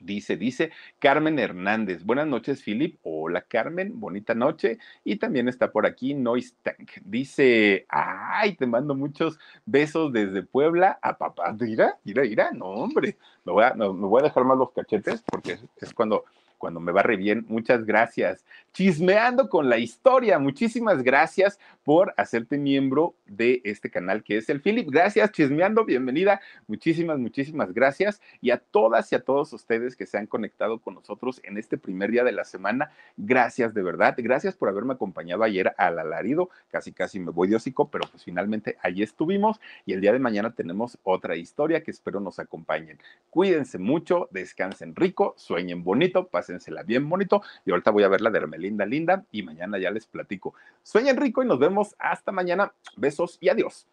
Dice, 0.00 0.36
dice 0.36 0.70
Carmen 0.98 1.38
Hernández. 1.38 2.04
Buenas 2.04 2.26
noches, 2.26 2.62
Philip. 2.62 2.98
Hola, 3.02 3.42
Carmen. 3.42 3.98
Bonita 3.98 4.34
noche. 4.34 4.78
Y 5.04 5.16
también 5.16 5.48
está 5.48 5.72
por 5.72 5.86
aquí 5.86 6.14
Noise 6.14 6.54
Tank. 6.62 6.90
Dice, 7.04 7.86
ay, 7.88 8.54
te 8.56 8.66
mando 8.66 8.94
muchos 8.94 9.38
besos 9.66 10.12
desde 10.12 10.42
Puebla 10.42 10.98
a 11.02 11.18
papá. 11.18 11.54
Mira, 11.58 11.98
mira, 12.04 12.22
mira. 12.22 12.50
No, 12.52 12.66
hombre. 12.66 13.16
Me 13.44 13.52
voy 13.52 13.64
a, 13.64 13.74
me 13.74 13.86
voy 13.86 14.20
a 14.20 14.24
dejar 14.24 14.44
más 14.44 14.58
los 14.58 14.72
cachetes 14.72 15.22
porque 15.22 15.58
es 15.76 15.94
cuando 15.94 16.24
cuando 16.58 16.80
me 16.80 16.92
va 16.92 17.02
re 17.02 17.16
bien. 17.16 17.44
Muchas 17.48 17.84
gracias. 17.84 18.44
Chismeando 18.72 19.48
con 19.48 19.68
la 19.68 19.78
historia. 19.78 20.38
Muchísimas 20.38 21.02
gracias 21.02 21.58
por 21.84 22.12
hacerte 22.16 22.58
miembro 22.58 23.14
de 23.26 23.60
este 23.64 23.90
canal 23.90 24.22
que 24.22 24.38
es 24.38 24.48
el 24.48 24.60
Philip. 24.60 24.88
Gracias, 24.90 25.32
Chismeando. 25.32 25.84
Bienvenida. 25.84 26.40
Muchísimas, 26.66 27.18
muchísimas 27.18 27.72
gracias. 27.72 28.20
Y 28.40 28.50
a 28.50 28.58
todas 28.58 29.10
y 29.12 29.14
a 29.14 29.20
todos 29.20 29.52
ustedes 29.52 29.96
que 29.96 30.06
se 30.06 30.18
han 30.18 30.26
conectado 30.26 30.80
con 30.80 30.94
nosotros 30.94 31.40
en 31.44 31.58
este 31.58 31.78
primer 31.78 32.10
día 32.10 32.24
de 32.24 32.32
la 32.32 32.44
semana. 32.44 32.90
Gracias 33.16 33.72
de 33.72 33.82
verdad. 33.82 34.14
Gracias 34.18 34.54
por 34.56 34.68
haberme 34.68 34.94
acompañado 34.94 35.44
ayer 35.44 35.72
al 35.78 35.98
alarido. 35.98 36.50
Casi, 36.70 36.92
casi 36.92 37.20
me 37.20 37.30
voy 37.30 37.48
de 37.48 37.58
pero 37.90 38.08
pues 38.10 38.24
finalmente 38.24 38.76
allí 38.82 39.02
estuvimos. 39.02 39.60
Y 39.86 39.92
el 39.92 40.00
día 40.00 40.12
de 40.12 40.18
mañana 40.18 40.54
tenemos 40.54 40.98
otra 41.02 41.36
historia 41.36 41.82
que 41.82 41.90
espero 41.90 42.20
nos 42.20 42.38
acompañen. 42.38 42.98
Cuídense 43.30 43.78
mucho, 43.78 44.28
descansen 44.30 44.94
rico, 44.96 45.34
sueñen 45.36 45.84
bonito, 45.84 46.28
pasen 46.28 46.47
pásensela 46.48 46.82
bien 46.82 47.08
bonito. 47.08 47.42
Y 47.64 47.70
ahorita 47.70 47.90
voy 47.90 48.04
a 48.04 48.08
ver 48.08 48.20
la 48.20 48.30
de 48.30 48.38
Hermelinda 48.38 48.86
Linda 48.86 49.24
y 49.30 49.42
mañana 49.42 49.78
ya 49.78 49.90
les 49.90 50.06
platico. 50.06 50.54
Sueñen 50.82 51.16
rico 51.16 51.42
y 51.42 51.46
nos 51.46 51.58
vemos 51.58 51.94
hasta 51.98 52.32
mañana. 52.32 52.72
Besos 52.96 53.38
y 53.40 53.48
adiós. 53.50 53.86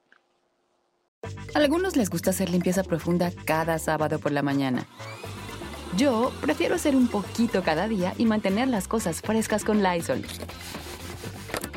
A 1.55 1.59
algunos 1.59 1.97
les 1.97 2.09
gusta 2.09 2.29
hacer 2.29 2.49
limpieza 2.49 2.83
profunda 2.83 3.31
cada 3.45 3.79
sábado 3.79 4.19
por 4.19 4.31
la 4.31 4.43
mañana. 4.43 4.85
Yo 5.97 6.31
prefiero 6.41 6.75
hacer 6.75 6.95
un 6.95 7.07
poquito 7.07 7.63
cada 7.63 7.87
día 7.87 8.13
y 8.17 8.25
mantener 8.25 8.67
las 8.67 8.87
cosas 8.87 9.21
frescas 9.21 9.63
con 9.63 9.81
Lysol. 9.81 10.21